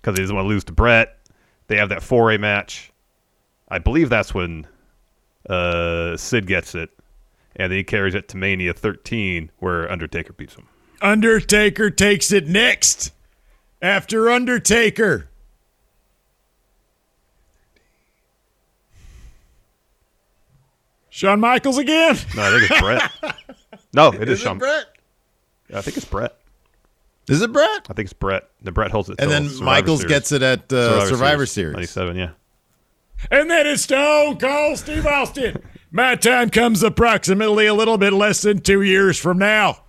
because 0.00 0.16
he 0.16 0.22
doesn't 0.22 0.34
want 0.34 0.44
to 0.44 0.48
lose 0.48 0.64
to 0.64 0.72
Bret. 0.72 1.18
They 1.66 1.76
have 1.76 1.88
that 1.88 2.02
four 2.02 2.30
A 2.30 2.38
match. 2.38 2.92
I 3.68 3.78
believe 3.78 4.10
that's 4.10 4.32
when 4.34 4.66
uh, 5.48 6.16
Sid 6.16 6.46
gets 6.46 6.74
it, 6.74 6.90
and 7.56 7.72
then 7.72 7.78
he 7.78 7.84
carries 7.84 8.14
it 8.14 8.28
to 8.28 8.36
Mania 8.36 8.72
13, 8.72 9.50
where 9.58 9.90
Undertaker 9.90 10.32
beats 10.32 10.54
him. 10.54 10.68
Undertaker 11.00 11.90
takes 11.90 12.30
it 12.30 12.46
next. 12.46 13.12
After 13.82 14.30
Undertaker. 14.30 15.28
Shawn 21.14 21.38
Michaels 21.38 21.78
again? 21.78 22.16
No, 22.34 22.42
I 22.42 22.50
think 22.58 22.70
it's 22.70 22.80
Bret. 22.80 23.10
No, 23.94 24.08
it 24.10 24.22
is, 24.28 24.40
Is 24.40 24.40
Shawn. 24.40 24.56
it 24.56 24.58
Bret? 24.58 24.86
I 25.72 25.80
think 25.80 25.96
it's 25.96 26.04
Bret. 26.06 26.36
Is 27.28 27.40
it 27.40 27.52
Bret? 27.52 27.86
I 27.88 27.92
think 27.92 28.06
it's 28.06 28.12
Bret. 28.12 28.50
The 28.62 28.72
Bret 28.72 28.90
holds 28.90 29.08
it. 29.08 29.20
And 29.20 29.30
then 29.30 29.44
Survivor 29.48 29.64
Michaels 29.64 30.00
Series. 30.00 30.12
gets 30.12 30.32
it 30.32 30.42
at 30.42 30.72
uh, 30.72 31.06
Survivor, 31.06 31.46
Series. 31.46 31.74
97, 31.74 32.16
yeah. 32.16 32.30
And 33.30 33.48
then 33.48 33.68
it's 33.68 33.82
Stone 33.82 34.38
Cold 34.38 34.78
Steve 34.78 35.06
Austin. 35.06 35.62
My 35.92 36.16
time 36.16 36.50
comes 36.50 36.82
approximately 36.82 37.66
a 37.66 37.74
little 37.74 37.96
bit 37.98 38.12
less 38.12 38.42
than 38.42 38.58
two 38.62 38.82
years 38.82 39.16
from 39.16 39.38
now. 39.38 39.84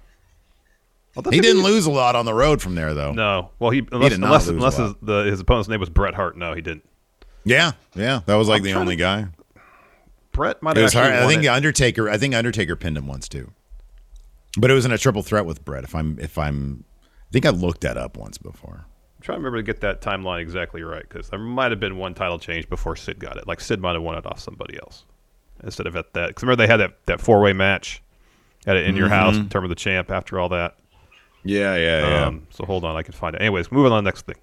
He 1.32 1.40
didn't 1.40 1.64
lose 1.64 1.88
a 1.88 1.92
lot 1.92 2.16
on 2.16 2.26
the 2.26 2.34
road 2.36 2.62
from 2.62 2.76
there, 2.76 2.94
though. 2.94 3.14
No. 3.14 3.50
Well, 3.58 3.72
he 3.72 3.80
unless, 3.92 4.12
did 4.12 4.20
not 4.20 4.28
unless, 4.28 4.48
lose 4.48 4.50
a 4.50 4.54
unless 4.58 4.78
his, 4.78 4.94
the, 5.02 5.24
his 5.24 5.40
opponent's 5.40 5.68
name 5.70 5.80
was 5.80 5.90
Bret 5.90 6.14
Hart. 6.14 6.38
No, 6.38 6.54
he 6.54 6.62
didn't. 6.62 6.88
Yeah, 7.44 7.72
yeah, 7.96 8.20
that 8.28 8.36
was 8.36 8.48
like 8.48 8.60
I'm 8.60 8.64
the 8.66 8.74
only 8.74 8.96
to- 8.98 9.02
guy. 9.02 9.26
Bret 10.36 10.62
might 10.62 10.78
have 10.78 10.94
hard. 10.94 11.14
I 11.14 11.28
think 11.28 11.44
it. 11.44 11.48
Undertaker. 11.48 12.10
I 12.10 12.18
think 12.18 12.36
Undertaker 12.36 12.76
pinned 12.76 12.98
him 12.98 13.08
once 13.08 13.28
too, 13.28 13.52
but 14.58 14.70
it 14.70 14.74
was 14.74 14.86
in 14.86 14.92
a 14.92 14.98
triple 14.98 15.22
threat 15.24 15.46
with 15.46 15.64
Bret. 15.66 15.84
If 15.84 15.96
I'm, 15.96 16.18
if 16.20 16.38
I'm, 16.38 16.84
I 17.04 17.32
think 17.32 17.46
I 17.46 17.50
looked 17.50 17.82
that 17.82 17.98
up 17.98 18.18
once 18.18 18.38
before. 18.38 18.86
I'm 19.18 19.22
trying 19.22 19.38
to 19.38 19.40
remember 19.40 19.58
to 19.58 19.64
get 19.64 19.82
that 19.82 20.02
timeline 20.02 20.42
exactly 20.42 20.84
right 20.84 21.02
because 21.08 21.30
there 21.30 21.40
might 21.40 21.72
have 21.72 21.80
been 21.80 21.98
one 21.98 22.14
title 22.14 22.38
change 22.38 22.70
before 22.70 22.96
Sid 22.96 23.18
got 23.20 23.38
it. 23.38 23.48
Like 23.48 23.60
Sid 23.60 23.80
might 23.82 23.94
have 23.94 24.04
won 24.04 24.18
it 24.18 24.26
off 24.26 24.40
somebody 24.40 24.78
else 24.78 25.06
instead 25.64 25.88
of 25.88 25.96
at 25.96 26.14
that. 26.14 26.28
Because 26.28 26.44
remember 26.44 26.64
they 26.64 26.68
had 26.72 26.78
that, 26.78 27.06
that 27.06 27.22
four 27.22 27.42
way 27.42 27.54
match 27.54 28.02
at 28.68 28.76
it 28.76 28.86
in 28.88 28.96
your 28.96 29.10
house, 29.10 29.36
Mm-hmm. 29.36 29.48
term 29.48 29.64
of 29.64 29.70
the 29.70 29.76
champ. 29.76 30.12
After 30.12 30.40
all 30.40 30.50
that, 30.50 30.76
Yeah, 31.44 31.76
yeah, 31.76 32.26
um, 32.26 32.48
so 32.50 32.66
hold 32.66 32.84
on, 32.84 32.96
I 32.96 33.04
can 33.04 33.14
find 33.14 33.36
it. 33.36 33.42
Anyways, 33.42 33.72
moving 33.72 33.92
on 33.92 34.00
to 34.00 34.06
the 34.06 34.10
next 34.10 34.26
thing, 34.26 34.36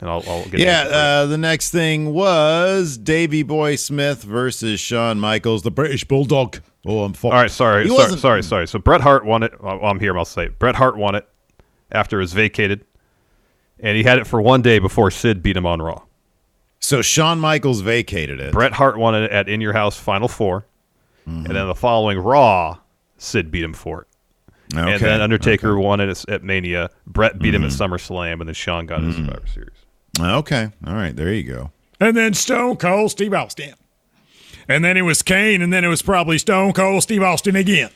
and 0.00 0.08
I'll, 0.08 0.22
I'll 0.28 0.44
get 0.48 0.60
yeah. 0.60 0.82
Uh, 0.82 1.26
the 1.26 1.38
next 1.38 1.70
thing 1.70 2.12
was 2.12 2.96
Davy 2.98 3.42
Boy 3.42 3.76
Smith 3.76 4.22
versus 4.22 4.78
Shawn 4.80 5.18
Michaels, 5.20 5.62
the 5.62 5.70
British 5.70 6.04
Bulldog. 6.04 6.58
Oh, 6.86 7.04
I'm 7.04 7.12
fucked. 7.12 7.34
all 7.34 7.40
right, 7.42 7.50
sorry, 7.50 7.88
He 7.88 7.96
sorry, 7.96 8.16
sorry, 8.18 8.42
sorry. 8.42 8.68
So 8.68 8.78
Bret 8.78 9.00
Hart 9.00 9.24
won 9.24 9.42
it. 9.42 9.60
Well, 9.62 9.80
I'm 9.84 9.98
here. 10.00 10.16
I'll 10.16 10.24
say 10.24 10.44
it. 10.46 10.58
Bret 10.58 10.76
Hart 10.76 10.96
won 10.96 11.14
it 11.14 11.28
after 11.90 12.18
it 12.18 12.22
was 12.22 12.32
vacated, 12.32 12.84
and 13.80 13.96
he 13.96 14.02
had 14.04 14.18
it 14.18 14.26
for 14.26 14.40
one 14.40 14.62
day 14.62 14.78
before 14.78 15.10
Sid 15.10 15.42
beat 15.42 15.56
him 15.56 15.66
on 15.66 15.82
Raw. 15.82 16.02
So 16.80 17.02
Shawn 17.02 17.40
Michaels 17.40 17.80
vacated 17.80 18.38
it. 18.40 18.52
Bret 18.52 18.72
Hart 18.72 18.96
won 18.98 19.14
it 19.16 19.30
at 19.32 19.48
In 19.48 19.60
Your 19.60 19.72
House 19.72 19.98
Final 19.98 20.28
4 20.28 20.64
Mm-hmm. 21.28 21.44
and 21.44 21.56
then 21.56 21.66
the 21.66 21.74
following 21.74 22.18
Raw, 22.18 22.78
Sid 23.18 23.50
beat 23.50 23.62
him 23.62 23.74
for 23.74 24.02
it. 24.02 24.06
Okay. 24.74 24.92
And 24.92 25.00
then 25.02 25.20
Undertaker 25.20 25.78
won 25.78 26.00
it 26.00 26.08
at, 26.08 26.26
at 26.30 26.42
Mania. 26.42 26.88
Bret 27.06 27.38
beat 27.38 27.54
him 27.54 27.62
Mm-hmm. 27.62 27.82
at 27.82 27.90
SummerSlam, 27.90 28.40
and 28.40 28.48
then 28.48 28.54
Shawn 28.54 28.86
got 28.86 29.02
his 29.02 29.16
Survivor 29.16 29.46
Series. 29.46 29.76
Okay. 30.20 30.70
All 30.86 30.94
right. 30.94 31.14
There 31.14 31.32
you 31.32 31.42
go. 31.42 31.70
And 32.00 32.16
then 32.16 32.34
Stone 32.34 32.76
Cold 32.76 33.10
Steve 33.10 33.34
Austin. 33.34 33.74
And 34.68 34.84
then 34.84 34.96
it 34.96 35.02
was 35.02 35.22
Kane, 35.22 35.62
and 35.62 35.72
then 35.72 35.82
it 35.82 35.88
was 35.88 36.02
probably 36.02 36.36
Stone 36.36 36.74
Cold 36.74 37.02
Steve 37.02 37.22
Austin 37.22 37.56
again. 37.56 37.90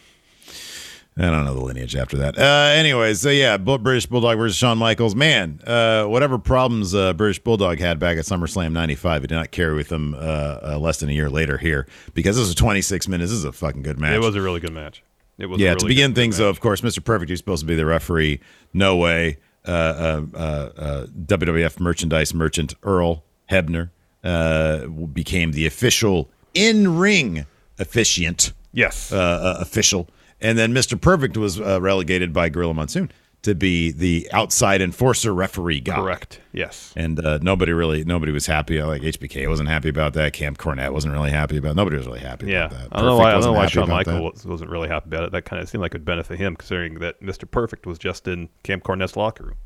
I 1.19 1.31
don't 1.31 1.45
know 1.45 1.55
the 1.55 1.61
lineage 1.61 1.95
after 1.95 2.17
that. 2.19 2.39
Uh, 2.39 2.73
anyways, 2.75 3.21
so 3.21 3.29
yeah, 3.29 3.59
British 3.59 4.07
Bulldog 4.07 4.39
versus 4.39 4.57
Shawn 4.57 4.79
Michaels. 4.79 5.15
Man, 5.15 5.61
uh, 5.67 6.05
whatever 6.07 6.39
problems 6.39 6.95
uh, 6.95 7.13
British 7.13 7.39
Bulldog 7.39 7.79
had 7.79 7.99
back 7.99 8.17
at 8.17 8.25
SummerSlam 8.25 8.73
'95, 8.73 9.21
he 9.21 9.27
did 9.27 9.35
not 9.35 9.51
carry 9.51 9.75
with 9.75 9.93
him 9.93 10.15
uh, 10.15 10.19
uh, 10.19 10.79
less 10.81 11.01
than 11.01 11.11
a 11.11 11.13
year 11.13 11.29
later 11.29 11.59
here 11.59 11.87
because 12.15 12.37
this 12.37 12.47
was 12.47 12.55
26 12.55 13.09
minutes. 13.09 13.31
This 13.31 13.39
is 13.39 13.45
a 13.45 13.53
fucking 13.53 13.83
good 13.83 14.01
match. 14.01 14.15
It 14.15 14.21
was 14.21 14.35
a 14.35 14.41
really 14.41 14.61
good 14.61 14.73
match. 14.73 15.03
It 15.37 15.47
was 15.47 15.61
a 15.61 15.65
yeah, 15.65 15.71
really 15.71 15.81
to 15.81 15.87
begin 15.87 16.11
good 16.13 16.17
things, 16.17 16.37
match. 16.37 16.45
though, 16.45 16.49
of 16.49 16.61
course, 16.61 16.81
Mr. 16.81 17.05
Perfect, 17.05 17.29
who's 17.29 17.41
supposed 17.41 17.61
to 17.61 17.67
be 17.67 17.75
the 17.75 17.85
referee, 17.85 18.41
no 18.73 18.97
way. 18.97 19.37
Uh, 19.67 19.71
uh, 19.71 20.23
uh, 20.35 20.39
uh, 20.77 21.07
WWF 21.07 21.79
merchandise 21.79 22.35
merchant 22.35 22.75
Earl 22.83 23.23
Hebner 23.51 23.91
uh, 24.25 24.87
became 24.89 25.53
the 25.53 25.67
official 25.67 26.29
in 26.53 26.97
ring 26.99 27.47
officiant 27.79 28.53
Yes. 28.73 29.13
uh, 29.13 29.17
uh, 29.17 29.57
official, 29.61 30.09
and 30.41 30.59
then 30.59 30.73
Mr. 30.73 31.01
Perfect 31.01 31.37
was 31.37 31.61
uh, 31.61 31.81
relegated 31.81 32.33
by 32.33 32.49
Gorilla 32.49 32.75
Monsoon 32.75 33.11
to 33.43 33.55
be 33.57 33.91
the 33.91 34.29
outside 34.33 34.81
enforcer 34.81 35.35
referee 35.35 35.81
guy. 35.81 35.97
Correct. 35.97 36.41
Yes. 36.53 36.93
And 36.97 37.19
uh, 37.25 37.39
nobody 37.43 37.73
really, 37.73 38.05
nobody 38.05 38.31
was 38.31 38.47
happy. 38.47 38.81
Like 38.81 39.03
HBK 39.03 39.49
wasn't 39.49 39.69
happy 39.69 39.89
about 39.89 40.13
that. 40.15 40.33
Camp 40.33 40.59
Cornette 40.59 40.93
wasn't 40.93 41.13
really 41.15 41.31
happy 41.33 41.57
about. 41.57 41.75
Nobody 41.75 41.97
was 41.97 42.07
really 42.07 42.21
happy 42.21 42.47
Yeah. 42.47 42.67
about 42.67 42.79
that. 42.79 42.89
I 42.93 42.97
don't 42.99 43.07
know 43.07 43.17
why. 43.17 43.31
I 43.31 43.33
don't 43.33 43.43
know 43.43 43.53
why 43.53 43.67
Shawn 43.67 43.89
Michael 43.89 44.13
that. 44.15 44.23
was, 44.35 44.47
wasn't 44.47 44.71
really 44.71 44.89
happy 44.89 45.09
about 45.09 45.25
it. 45.25 45.33
That 45.33 45.45
kind 45.45 45.61
of 45.61 45.69
seemed 45.69 45.83
like 45.83 45.91
it 45.93 45.99
would 45.99 46.05
benefit 46.05 46.39
him, 46.39 46.55
considering 46.55 47.01
that 47.01 47.21
Mr. 47.21 47.51
Perfect 47.51 47.85
was 47.87 47.99
just 47.99 48.29
in 48.29 48.49
Camp 48.63 48.85
Cornette's 48.85 49.17
locker 49.17 49.45
room. 49.45 49.57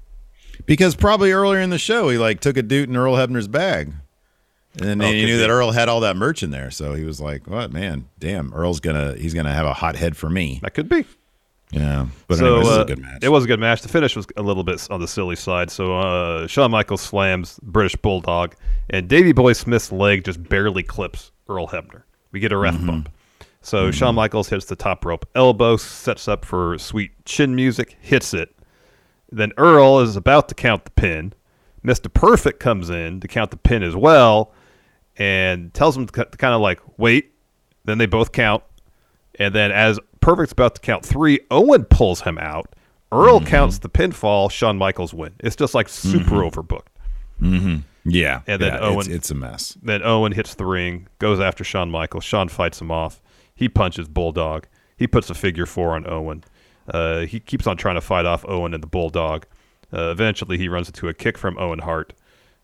Because 0.64 0.94
probably 0.96 1.32
earlier 1.32 1.60
in 1.60 1.68
the 1.68 1.76
show, 1.78 2.08
he 2.08 2.16
like 2.16 2.40
took 2.40 2.56
a 2.56 2.62
dude 2.62 2.88
in 2.88 2.96
Earl 2.96 3.14
Hebner's 3.16 3.48
bag. 3.48 3.92
And 4.80 4.88
then 4.88 5.02
Oh, 5.02 5.12
he 5.12 5.24
knew 5.26 5.38
that 5.38 5.50
Earl 5.50 5.70
had 5.72 5.88
all 5.90 6.00
that 6.00 6.16
merch 6.16 6.42
in 6.42 6.50
there. 6.50 6.70
So 6.70 6.94
he 6.94 7.04
was 7.04 7.20
like, 7.20 7.46
what, 7.46 7.72
man? 7.72 8.08
Damn, 8.18 8.52
Earl's 8.54 8.80
going 8.80 8.96
to, 8.96 9.20
he's 9.20 9.34
going 9.34 9.46
to 9.46 9.52
have 9.52 9.66
a 9.66 9.72
hot 9.74 9.96
head 9.96 10.16
for 10.16 10.28
me. 10.30 10.60
That 10.62 10.72
could 10.74 10.88
be. 10.88 11.04
Yeah. 11.72 12.06
But 12.28 12.38
so 12.38 12.46
anyway, 12.46 12.60
this 12.62 12.68
is 12.72 12.78
uh, 12.78 12.82
a 12.82 12.84
good 12.86 12.98
match. 13.00 13.18
it 13.24 13.28
was 13.28 13.44
a 13.44 13.46
good 13.46 13.60
match. 13.60 13.82
The 13.82 13.88
finish 13.88 14.14
was 14.16 14.26
a 14.36 14.42
little 14.42 14.62
bit 14.64 14.86
on 14.90 15.00
the 15.00 15.08
silly 15.08 15.36
side. 15.36 15.70
So 15.70 15.98
uh, 15.98 16.46
Shawn 16.46 16.70
Michaels 16.70 17.00
slams 17.00 17.58
British 17.62 17.96
Bulldog, 17.96 18.54
and 18.90 19.08
Davy 19.08 19.32
Boy 19.32 19.52
Smith's 19.52 19.90
leg 19.90 20.24
just 20.24 20.42
barely 20.48 20.82
clips 20.84 21.32
Earl 21.48 21.68
Hebner. 21.68 22.02
We 22.32 22.40
get 22.40 22.52
a 22.52 22.56
ref 22.56 22.74
Mm-hmm. 22.74 22.86
bump. 22.86 23.08
So 23.62 23.90
Shawn 23.90 24.14
Michaels 24.14 24.48
hits 24.48 24.66
the 24.66 24.76
top 24.76 25.04
rope 25.04 25.28
elbow, 25.34 25.76
sets 25.76 26.28
up 26.28 26.44
for 26.44 26.78
sweet 26.78 27.10
chin 27.24 27.56
music, 27.56 27.96
hits 28.00 28.32
it. 28.32 28.54
Then 29.32 29.50
Earl 29.56 29.98
is 30.00 30.14
about 30.14 30.48
to 30.50 30.54
count 30.54 30.84
the 30.84 30.92
pin. 30.92 31.32
Mr. 31.84 32.12
Perfect 32.12 32.60
comes 32.60 32.90
in 32.90 33.18
to 33.20 33.26
count 33.26 33.50
the 33.50 33.56
pin 33.56 33.82
as 33.82 33.96
well, 33.96 34.52
and 35.16 35.74
tells 35.74 35.96
him 35.96 36.06
to 36.06 36.12
kind 36.12 36.54
of 36.54 36.60
like 36.60 36.78
wait. 36.96 37.32
Then 37.84 37.98
they 37.98 38.06
both 38.06 38.30
count. 38.30 38.62
And 39.38 39.52
then 39.54 39.72
as 39.72 39.98
Perfect's 40.20 40.52
about 40.52 40.74
to 40.76 40.80
count 40.80 41.04
three, 41.04 41.40
Owen 41.50 41.84
pulls 41.84 42.22
him 42.22 42.38
out. 42.38 42.74
Earl 43.12 43.38
Mm-hmm. 43.38 43.46
counts 43.48 43.78
the 43.78 43.88
pinfall. 43.88 44.50
Shawn 44.50 44.76
Michaels 44.78 45.14
win. 45.14 45.34
It's 45.40 45.54
just 45.56 45.74
like 45.74 45.88
super 45.88 46.36
overbooked. 46.42 46.88
yeah. 48.04 48.42
and 48.46 48.60
then 48.60 48.72
yeah, 48.72 48.80
Owen- 48.80 48.98
It's, 49.00 49.08
it's 49.08 49.30
a 49.30 49.34
mess. 49.34 49.76
Then 49.82 50.02
Owen 50.02 50.32
hits 50.32 50.54
the 50.54 50.66
ring, 50.66 51.06
goes 51.18 51.40
after 51.40 51.64
Shawn 51.64 51.90
Michaels. 51.90 52.24
Shawn 52.24 52.48
fights 52.48 52.80
him 52.80 52.90
off. 52.90 53.22
He 53.54 53.68
punches 53.68 54.08
Bulldog. 54.08 54.66
He 54.96 55.06
puts 55.06 55.30
a 55.30 55.34
figure 55.34 55.66
four 55.66 55.94
on 55.94 56.08
Owen. 56.08 56.44
Uh, 56.88 57.20
he 57.20 57.40
keeps 57.40 57.66
on 57.66 57.76
trying 57.76 57.96
to 57.96 58.00
fight 58.00 58.26
off 58.26 58.44
Owen 58.48 58.74
and 58.74 58.82
the 58.82 58.86
Bulldog. 58.86 59.46
Uh, 59.92 60.10
eventually, 60.10 60.58
he 60.58 60.68
runs 60.68 60.88
into 60.88 61.08
a 61.08 61.14
kick 61.14 61.38
from 61.38 61.58
Owen 61.58 61.78
Hart. 61.80 62.12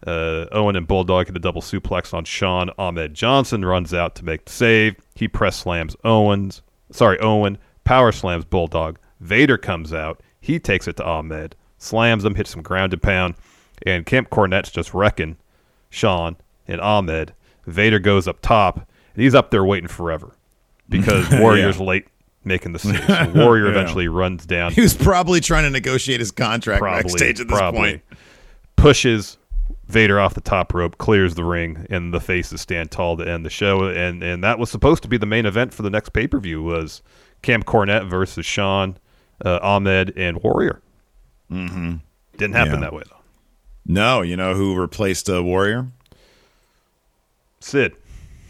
Uh, 0.06 0.46
Owen 0.52 0.74
and 0.76 0.86
Bulldog 0.88 1.26
hit 1.28 1.36
a 1.36 1.40
double 1.40 1.62
suplex 1.62 2.12
on 2.12 2.24
Shawn. 2.24 2.70
Ahmed 2.78 3.14
Johnson 3.14 3.64
runs 3.64 3.94
out 3.94 4.14
to 4.16 4.24
make 4.24 4.44
the 4.46 4.52
save. 4.52 4.96
He 5.14 5.28
press 5.28 5.56
slams 5.56 5.94
Owens. 6.04 6.62
Sorry, 6.92 7.18
Owen. 7.20 7.58
Power 7.84 8.12
slams 8.12 8.44
Bulldog. 8.44 8.98
Vader 9.20 9.58
comes 9.58 9.92
out. 9.92 10.20
He 10.40 10.58
takes 10.58 10.86
it 10.88 10.96
to 10.98 11.04
Ahmed. 11.04 11.54
Slams 11.78 12.24
him, 12.24 12.34
hits 12.36 12.50
some 12.50 12.62
ground 12.62 12.92
and 12.92 13.02
pound. 13.02 13.34
And 13.84 14.06
Camp 14.06 14.30
Cornette's 14.30 14.70
just 14.70 14.94
wrecking 14.94 15.36
Shawn 15.90 16.36
and 16.68 16.80
Ahmed. 16.80 17.32
Vader 17.66 17.98
goes 17.98 18.28
up 18.28 18.40
top. 18.40 18.76
And 19.14 19.22
he's 19.22 19.34
up 19.34 19.50
there 19.50 19.64
waiting 19.64 19.88
forever 19.88 20.32
because 20.88 21.28
Warrior's 21.32 21.80
late 21.80 22.06
making 22.44 22.72
the 22.72 22.78
save. 22.78 23.04
So 23.06 23.32
Warrior 23.34 23.64
Yeah. 23.66 23.70
eventually 23.70 24.08
runs 24.08 24.46
down 24.46 24.72
He 24.72 24.80
was 24.80 24.94
probably 24.94 25.40
trying 25.40 25.64
to 25.64 25.70
negotiate 25.70 26.20
his 26.20 26.30
contract 26.30 26.80
probably, 26.80 27.02
backstage 27.02 27.40
at 27.40 27.48
this 27.48 27.56
probably. 27.58 27.80
point. 27.80 28.02
Pushes 28.76 29.38
Vader 29.92 30.18
off 30.18 30.34
the 30.34 30.40
top 30.40 30.74
rope, 30.74 30.98
clears 30.98 31.34
the 31.34 31.44
ring, 31.44 31.86
and 31.90 32.12
the 32.12 32.20
faces 32.20 32.60
stand 32.60 32.90
tall 32.90 33.16
to 33.18 33.28
end 33.28 33.44
the 33.44 33.50
show. 33.50 33.84
And 33.86 34.22
and 34.22 34.42
that 34.42 34.58
was 34.58 34.70
supposed 34.70 35.02
to 35.02 35.08
be 35.08 35.16
the 35.18 35.26
main 35.26 35.46
event 35.46 35.72
for 35.74 35.82
the 35.82 35.90
next 35.90 36.10
pay 36.10 36.26
per 36.26 36.40
view 36.40 36.62
was 36.62 37.02
Camp 37.42 37.64
Cornette 37.66 38.08
versus 38.08 38.46
Shawn, 38.46 38.96
uh, 39.44 39.58
Ahmed, 39.62 40.12
and 40.16 40.42
Warrior. 40.42 40.80
Mm-hmm. 41.50 41.96
Didn't 42.38 42.54
happen 42.54 42.74
Yeah. 42.74 42.80
that 42.80 42.92
way 42.94 43.02
though. 43.08 43.16
No, 43.84 44.22
you 44.22 44.36
know 44.36 44.54
who 44.54 44.74
replaced 44.74 45.28
uh, 45.28 45.42
Warrior? 45.42 45.88
Sid. 47.60 47.94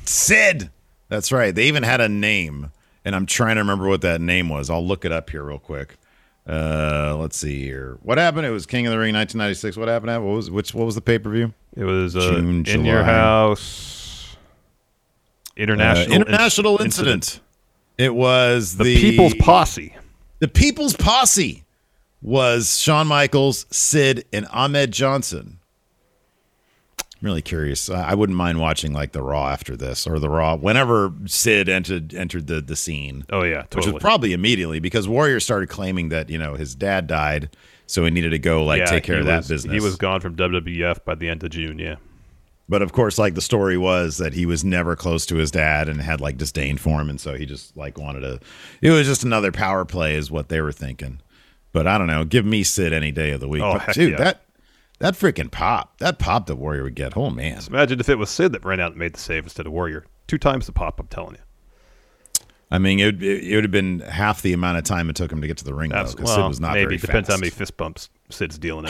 Sid. 0.04 0.70
That's 1.08 1.32
right. 1.32 1.54
They 1.54 1.64
even 1.68 1.82
had 1.82 2.00
a 2.00 2.08
name, 2.08 2.70
and 3.04 3.14
I'm 3.14 3.26
trying 3.26 3.56
to 3.56 3.60
remember 3.62 3.88
what 3.88 4.00
that 4.02 4.20
name 4.20 4.48
was. 4.48 4.70
I'll 4.70 4.86
look 4.86 5.04
it 5.04 5.12
up 5.12 5.30
here 5.30 5.42
real 5.42 5.58
quick. 5.58 5.96
Uh, 6.48 7.16
let's 7.18 7.36
see 7.36 7.62
here. 7.62 7.98
What 8.02 8.18
happened? 8.18 8.46
It 8.46 8.50
was 8.50 8.66
King 8.66 8.86
of 8.86 8.90
the 8.92 8.98
Ring, 8.98 9.14
1996. 9.14 9.76
What 9.76 9.88
happened? 9.88 10.24
What 10.24 10.34
was 10.34 10.50
which? 10.50 10.74
What 10.74 10.86
was 10.86 10.94
the 10.96 11.00
pay 11.00 11.18
per 11.18 11.30
view? 11.30 11.54
It 11.76 11.84
was 11.84 12.16
uh, 12.16 12.20
June, 12.20 12.64
in 12.66 12.84
your 12.84 13.00
July. 13.00 13.04
house. 13.04 14.36
International 15.56 16.12
Uh, 16.12 16.16
International 16.16 16.82
incident. 16.82 17.40
It 17.98 18.14
was 18.14 18.76
The, 18.76 18.84
the, 18.84 18.96
People's 19.00 19.34
Posse. 19.34 19.94
The 20.40 20.48
People's 20.48 20.96
Posse 20.96 21.62
was 22.22 22.80
Shawn 22.80 23.06
Michaels, 23.06 23.66
Sid, 23.70 24.24
and 24.32 24.46
Ahmed 24.50 24.92
Johnson. 24.92 25.58
I'm 27.22 27.26
really 27.26 27.42
curious. 27.42 27.88
I 27.88 28.14
wouldn't 28.14 28.36
mind 28.36 28.58
watching 28.58 28.92
like 28.92 29.12
the 29.12 29.22
Raw 29.22 29.48
after 29.48 29.76
this 29.76 30.06
or 30.08 30.18
the 30.18 30.28
Raw 30.28 30.56
whenever 30.56 31.12
Sid 31.26 31.68
entered 31.68 32.12
entered 32.14 32.48
the 32.48 32.60
the 32.60 32.74
scene. 32.74 33.24
Oh 33.30 33.44
yeah, 33.44 33.64
which 33.72 33.86
was 33.86 34.00
probably 34.00 34.32
immediately 34.32 34.80
because 34.80 35.06
Warrior 35.06 35.38
started 35.38 35.68
claiming 35.68 36.08
that 36.08 36.30
you 36.30 36.38
know 36.38 36.54
his 36.54 36.74
dad 36.74 37.06
died, 37.06 37.50
so 37.86 38.04
he 38.04 38.10
needed 38.10 38.30
to 38.30 38.40
go 38.40 38.64
like 38.64 38.80
yeah, 38.80 38.86
take 38.86 39.04
care 39.04 39.20
of 39.20 39.26
that 39.26 39.46
business. 39.46 39.72
He 39.72 39.80
was 39.80 39.94
gone 39.96 40.20
from 40.20 40.34
WWF 40.34 41.04
by 41.04 41.14
the 41.14 41.28
end 41.28 41.44
of 41.44 41.50
June. 41.50 41.78
Yeah. 41.78 41.96
but 42.68 42.82
of 42.82 42.92
course, 42.92 43.18
like 43.18 43.34
the 43.34 43.40
story 43.40 43.76
was 43.78 44.16
that 44.18 44.32
he 44.34 44.44
was 44.44 44.64
never 44.64 44.96
close 44.96 45.24
to 45.26 45.36
his 45.36 45.52
dad 45.52 45.88
and 45.88 46.00
had 46.00 46.20
like 46.20 46.38
disdain 46.38 46.76
for 46.76 47.00
him, 47.00 47.08
and 47.08 47.20
so 47.20 47.34
he 47.34 47.46
just 47.46 47.76
like 47.76 47.98
wanted 47.98 48.20
to. 48.20 48.40
It 48.80 48.90
was 48.90 49.06
just 49.06 49.22
another 49.22 49.52
power 49.52 49.84
play, 49.84 50.16
is 50.16 50.28
what 50.28 50.48
they 50.48 50.60
were 50.60 50.72
thinking. 50.72 51.20
But 51.72 51.86
I 51.86 51.98
don't 51.98 52.08
know. 52.08 52.24
Give 52.24 52.44
me 52.44 52.64
Sid 52.64 52.92
any 52.92 53.12
day 53.12 53.30
of 53.30 53.38
the 53.40 53.48
week. 53.48 53.62
Oh, 53.62 53.80
But, 53.86 53.94
dude, 53.94 54.10
yeah. 54.12 54.18
that 54.18 54.42
that 55.02 55.14
freaking 55.14 55.50
pop, 55.50 55.98
that 55.98 56.18
pop 56.20 56.46
that 56.46 56.54
Warrior 56.56 56.84
would 56.84 56.94
get. 56.94 57.16
Oh 57.16 57.28
man, 57.28 57.60
Imagine 57.66 57.98
if 58.00 58.08
it 58.08 58.14
was 58.18 58.30
Sid 58.30 58.52
that 58.52 58.64
ran 58.64 58.78
out 58.80 58.92
and 58.92 58.98
made 59.00 59.12
the 59.14 59.20
save 59.20 59.42
instead 59.44 59.66
of 59.66 59.72
Warrior. 59.72 60.06
Two 60.28 60.38
times 60.38 60.66
the 60.66 60.72
pop. 60.72 61.00
I'm 61.00 61.08
telling 61.08 61.34
you. 61.34 61.40
I 62.70 62.78
mean, 62.78 63.00
it 63.00 63.04
would- 63.06 63.22
it 63.22 63.54
would 63.54 63.64
have 63.64 63.70
been 63.70 63.98
half 64.00 64.40
the 64.42 64.52
amount 64.52 64.78
of 64.78 64.84
time 64.84 65.10
it 65.10 65.16
took 65.16 65.30
him 65.30 65.40
to 65.40 65.46
get 65.46 65.58
to 65.58 65.64
the 65.64 65.74
ring 65.74 65.90
though, 65.90 66.04
because 66.04 66.24
well, 66.24 66.36
Sid 66.36 66.48
was 66.48 66.60
not 66.60 66.72
maybe 66.74 66.84
very 66.86 66.98
depends 66.98 67.28
fast. 67.28 67.36
how 67.36 67.40
many 67.40 67.50
fist 67.50 67.76
bumps 67.76 68.08
Sid's 68.30 68.58
dealing 68.58 68.86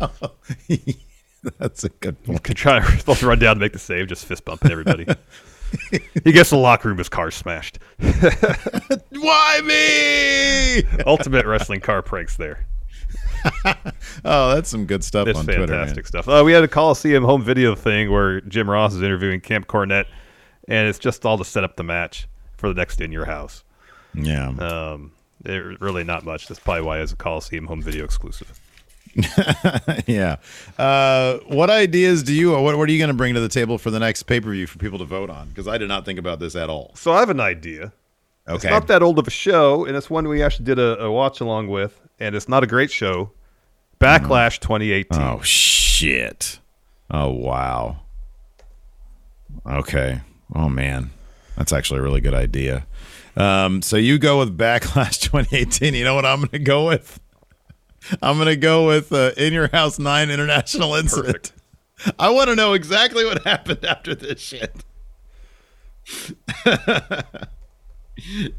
out. 0.00 0.10
That's 1.58 1.84
a 1.84 1.88
good 1.88 2.22
point. 2.24 2.42
Could 2.42 2.56
try 2.56 2.82
supposed 2.96 3.20
to 3.20 3.26
run 3.28 3.38
down 3.38 3.56
to 3.56 3.60
make 3.60 3.72
the 3.72 3.78
save, 3.78 4.08
just 4.08 4.24
fist 4.26 4.44
bumping 4.44 4.72
everybody. 4.72 5.06
he 5.90 6.32
gets 6.32 6.50
the 6.50 6.56
locker 6.56 6.88
room, 6.88 6.98
his 6.98 7.08
car's 7.08 7.34
smashed. 7.34 7.78
Why 9.10 9.60
me? 9.64 11.02
Ultimate 11.06 11.46
wrestling 11.46 11.80
car 11.80 12.02
pranks 12.02 12.36
there. 12.36 12.66
Oh, 14.24 14.54
that's 14.54 14.70
some 14.70 14.86
good 14.86 15.02
stuff 15.04 15.26
It's 15.28 15.38
on 15.38 15.44
Twitter. 15.44 15.66
fantastic 15.66 16.04
man. 16.04 16.04
stuff. 16.04 16.28
Uh, 16.28 16.42
we 16.44 16.52
had 16.52 16.62
a 16.64 16.68
Coliseum 16.68 17.24
home 17.24 17.42
video 17.42 17.74
thing 17.74 18.10
where 18.10 18.40
Jim 18.42 18.70
Ross 18.70 18.94
is 18.94 19.02
interviewing 19.02 19.40
Camp 19.40 19.66
Cornette, 19.66 20.06
and 20.68 20.88
it's 20.88 20.98
just 20.98 21.26
all 21.26 21.36
to 21.38 21.44
set 21.44 21.64
up 21.64 21.76
the 21.76 21.82
match 21.82 22.26
for 22.56 22.68
the 22.68 22.74
next 22.74 23.00
In 23.00 23.12
Your 23.12 23.24
House. 23.26 23.64
Yeah. 24.14 24.48
Um, 24.48 25.12
it, 25.44 25.80
really 25.80 26.04
not 26.04 26.24
much. 26.24 26.46
That's 26.48 26.60
probably 26.60 26.82
why 26.84 27.00
it's 27.00 27.12
a 27.12 27.16
Coliseum 27.16 27.66
home 27.66 27.82
video 27.82 28.04
exclusive. 28.04 28.58
yeah. 30.06 30.36
Uh, 30.78 31.38
what 31.48 31.70
ideas 31.70 32.22
do 32.22 32.32
you, 32.32 32.54
or 32.54 32.62
what, 32.62 32.76
what 32.78 32.88
are 32.88 32.92
you 32.92 32.98
going 32.98 33.08
to 33.08 33.14
bring 33.14 33.34
to 33.34 33.40
the 33.40 33.48
table 33.48 33.78
for 33.78 33.90
the 33.90 34.00
next 34.00 34.22
pay 34.24 34.40
per 34.40 34.50
view 34.50 34.66
for 34.66 34.78
people 34.78 34.98
to 34.98 35.04
vote 35.04 35.30
on? 35.30 35.48
Because 35.48 35.68
I 35.68 35.76
did 35.78 35.88
not 35.88 36.04
think 36.04 36.18
about 36.18 36.38
this 36.40 36.56
at 36.56 36.70
all. 36.70 36.92
So 36.94 37.12
I 37.12 37.20
have 37.20 37.30
an 37.30 37.40
idea. 37.40 37.92
It's 38.46 38.64
Okay. 38.64 38.70
not 38.70 38.86
that 38.88 39.02
old 39.02 39.18
of 39.18 39.26
a 39.26 39.30
show, 39.30 39.84
and 39.86 39.96
it's 39.96 40.10
one 40.10 40.28
we 40.28 40.42
actually 40.42 40.66
did 40.66 40.78
a, 40.78 40.98
a 41.04 41.10
watch 41.10 41.40
along 41.40 41.68
with, 41.68 42.00
and 42.20 42.34
it's 42.34 42.48
not 42.48 42.62
a 42.62 42.66
great 42.66 42.90
show. 42.90 43.30
Backlash 44.00 44.60
2018. 44.60 45.20
oh, 45.22 45.40
shit. 45.42 46.58
Oh, 47.10 47.30
wow. 47.30 48.00
Okay. 49.66 50.20
Oh, 50.54 50.68
man. 50.68 51.10
That's 51.56 51.72
actually 51.72 52.00
a 52.00 52.02
really 52.02 52.20
good 52.20 52.34
idea. 52.34 52.86
Um, 53.36 53.80
so 53.82 53.96
you 53.96 54.18
go 54.18 54.38
with 54.40 54.56
Backlash 54.58 55.20
2018. 55.22 55.94
You 55.94 56.04
know 56.04 56.14
what 56.14 56.26
I'm 56.26 56.38
going 56.40 56.48
to 56.50 56.58
go 56.58 56.86
with? 56.86 57.20
I'm 58.20 58.36
going 58.36 58.48
to 58.48 58.56
go 58.56 58.86
with 58.86 59.10
uh, 59.12 59.30
In 59.38 59.54
Your 59.54 59.68
House 59.68 59.98
9 59.98 60.28
International 60.30 60.94
Incident. 60.96 61.52
I 62.18 62.28
want 62.28 62.50
to 62.50 62.56
know 62.56 62.74
exactly 62.74 63.24
what 63.24 63.42
happened 63.44 63.84
after 63.86 64.14
this 64.14 64.40
shit. 64.40 64.84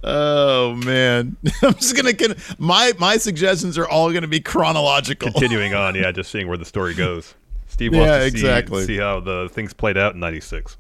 Oh 0.04 0.76
man, 0.76 1.38
I'm 1.62 1.74
just 1.76 1.96
gonna 1.96 2.14
get 2.14 2.38
my 2.60 2.94
my 3.00 3.18
suggestions 3.18 3.78
are 3.78 3.88
all 3.88 4.12
gonna 4.12 4.28
be 4.28 4.40
chronological. 4.40 5.32
Continuing 5.32 5.74
on, 5.74 5.96
yeah, 5.96 6.12
just 6.12 6.32
seeing 6.32 6.48
where 6.48 6.58
the 6.58 6.66
story 6.66 6.94
goes. 6.94 7.36
Steve 7.68 7.94
wants 7.94 8.08
Yeah, 8.08 8.18
to 8.18 8.24
see, 8.24 8.28
exactly. 8.28 8.84
see 8.86 8.98
how 8.98 9.20
the 9.20 9.50
things 9.52 9.74
played 9.74 9.98
out 9.98 10.14
in 10.14 10.20
'96. 10.20 10.78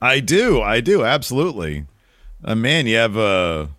I 0.00 0.20
do, 0.20 0.60
I 0.62 0.80
do, 0.80 1.04
absolutely. 1.04 1.86
Uh, 2.44 2.54
man, 2.54 2.86
you 2.86 2.96
have 2.96 3.16
a 3.16 3.70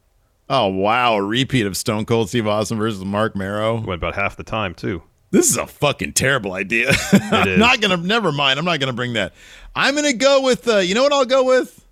oh 0.49 0.67
wow, 0.67 1.15
a 1.15 1.23
repeat 1.23 1.65
of 1.65 1.77
Stone 1.77 2.05
Cold 2.05 2.29
Steve 2.29 2.47
Austin 2.47 2.77
versus 2.77 3.03
Marc 3.05 3.35
Mero. 3.35 3.75
Went 3.75 4.01
about 4.01 4.15
half 4.15 4.35
the 4.35 4.43
time 4.43 4.73
too. 4.73 5.01
This 5.31 5.49
is 5.49 5.57
a 5.57 5.67
fucking 5.67 6.13
terrible 6.13 6.53
idea. 6.53 6.91
I'm 7.11 7.59
not 7.59 7.81
gonna. 7.81 7.97
Never 7.97 8.31
mind. 8.31 8.57
I'm 8.59 8.65
not 8.65 8.79
gonna 8.79 8.93
bring 8.93 9.13
that. 9.13 9.33
I'm 9.75 9.95
gonna 9.95 10.13
go 10.13 10.41
with. 10.41 10.67
Uh, 10.67 10.77
you 10.77 10.93
know 10.95 11.03
what 11.03 11.13
I'll 11.13 11.25
go 11.25 11.43
with? 11.43 11.84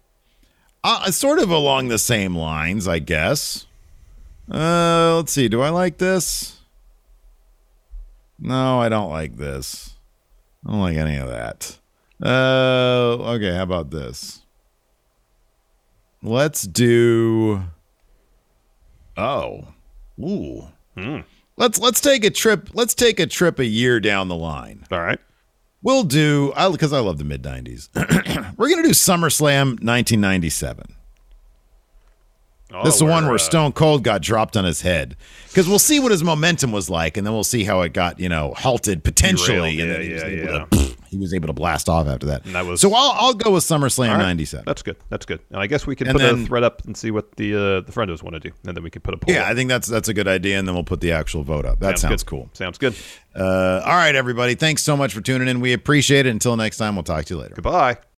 Uh, 0.83 1.09
sort 1.11 1.39
of 1.39 1.49
along 1.49 1.87
the 1.87 1.97
same 1.97 2.35
lines, 2.35 2.87
I 2.87 2.99
guess. 2.99 3.67
Uh, 4.51 5.15
let's 5.15 5.31
see. 5.31 5.47
Do 5.47 5.61
I 5.61 5.69
like 5.69 5.97
this? 5.97 6.59
No, 8.37 8.81
I 8.81 8.89
don't 8.89 9.09
like 9.09 9.37
this. 9.37 9.95
I 10.65 10.71
don't 10.71 10.81
like 10.81 10.97
any 10.97 11.15
of 11.17 11.29
that. 11.29 11.77
Uh, 12.21 13.17
okay. 13.35 13.55
How 13.55 13.63
about 13.63 13.91
this? 13.91 14.41
Let's 16.21 16.63
do. 16.63 17.63
Oh, 19.15 19.67
ooh. 20.19 20.67
Let's 21.55 21.79
let's 21.79 22.01
take 22.01 22.23
a 22.25 22.29
trip. 22.29 22.69
Let's 22.73 22.93
take 22.93 23.19
a 23.19 23.27
trip 23.27 23.59
a 23.59 23.65
year 23.65 23.99
down 23.99 24.27
the 24.27 24.35
line. 24.35 24.85
All 24.91 25.01
right. 25.01 25.19
We'll 25.83 26.03
do 26.03 26.53
because 26.71 26.93
I 26.93 26.99
love 26.99 27.17
the 27.17 27.25
mid 27.25 27.43
'90s. 27.43 27.89
We're 28.57 28.69
gonna 28.69 28.83
do 28.83 28.89
SummerSlam 28.89 29.83
1997. 29.83 30.92
Oh, 32.73 32.83
This 32.83 32.95
is 32.95 32.99
the 33.01 33.05
one 33.05 33.25
where 33.25 33.35
uh, 33.35 33.37
Stone 33.39 33.73
Cold 33.73 34.03
got 34.03 34.21
dropped 34.21 34.57
on 34.57 34.63
his 34.65 34.81
head. 34.81 35.15
Because 35.47 35.67
we'll 35.69 35.77
see 35.79 35.99
what 35.99 36.11
his 36.11 36.23
momentum 36.23 36.71
was 36.71 36.89
like, 36.89 37.15
and 37.15 37.27
then 37.27 37.33
we'll 37.33 37.43
see 37.43 37.63
how 37.63 37.81
it 37.81 37.93
got, 37.93 38.19
you 38.19 38.27
know, 38.27 38.53
halted 38.57 39.03
potentially. 39.03 39.77
Derailed, 39.77 39.79
and 39.79 39.91
then 39.91 40.01
he, 40.01 40.07
yeah, 40.07 40.13
was 40.13 40.23
yeah, 40.23 40.55
able 40.55 40.67
To, 40.89 40.95
he 41.11 41.17
was 41.17 41.33
able 41.35 41.45
to 41.47 41.53
blast 41.53 41.87
off 41.89 42.07
after 42.07 42.25
that. 42.25 42.43
That 42.45 42.65
was- 42.65 42.81
so 42.81 42.91
I'll, 42.91 43.11
I'll 43.11 43.33
go 43.35 43.51
with 43.51 43.63
SummerSlam 43.63 44.09
right. 44.09 44.17
'97. 44.17 44.63
That's 44.65 44.81
good. 44.81 44.95
That's 45.09 45.27
good. 45.27 45.41
And 45.51 45.59
I 45.59 45.67
guess 45.67 45.85
we 45.85 45.95
can 45.95 46.07
And 46.07 46.17
put 46.17 46.23
then- 46.23 46.43
a 46.43 46.45
thread 46.47 46.63
up 46.63 46.83
and 46.85 46.97
see 46.97 47.11
what 47.11 47.35
the 47.35 47.53
uh, 47.53 47.59
the 47.81 47.91
friendos 47.91 48.23
want 48.23 48.33
to 48.33 48.39
do, 48.39 48.49
and 48.65 48.75
then 48.75 48.83
we 48.83 48.89
can 48.89 49.03
put 49.03 49.13
a 49.13 49.17
poll. 49.17 49.31
Yeah, 49.35 49.43
up. 49.43 49.49
I 49.49 49.53
think 49.55 49.69
that's 49.69 49.87
that's 49.87 50.09
a 50.09 50.13
good 50.15 50.27
idea, 50.27 50.57
and 50.57 50.67
then 50.67 50.73
we'll 50.73 50.83
put 50.83 51.01
the 51.01 51.11
actual 51.11 51.43
vote 51.43 51.65
up. 51.67 51.79
That 51.81 51.99
sounds 51.99 52.23
good. 52.23 52.29
cool. 52.29 52.49
Sounds 52.53 52.79
good. 52.79 52.95
Uh, 53.35 53.83
all 53.85 53.93
right, 53.93 54.15
everybody. 54.15 54.55
Thanks 54.55 54.81
so 54.81 54.97
much 54.97 55.13
for 55.13 55.21
tuning 55.21 55.47
in. 55.47 55.59
We 55.59 55.73
appreciate 55.73 56.25
it. 56.25 56.29
Until 56.31 56.55
next 56.57 56.77
time, 56.77 56.95
we'll 56.95 57.03
talk 57.03 57.25
to 57.25 57.35
you 57.35 57.39
later. 57.39 57.53
Goodbye. 57.53 57.97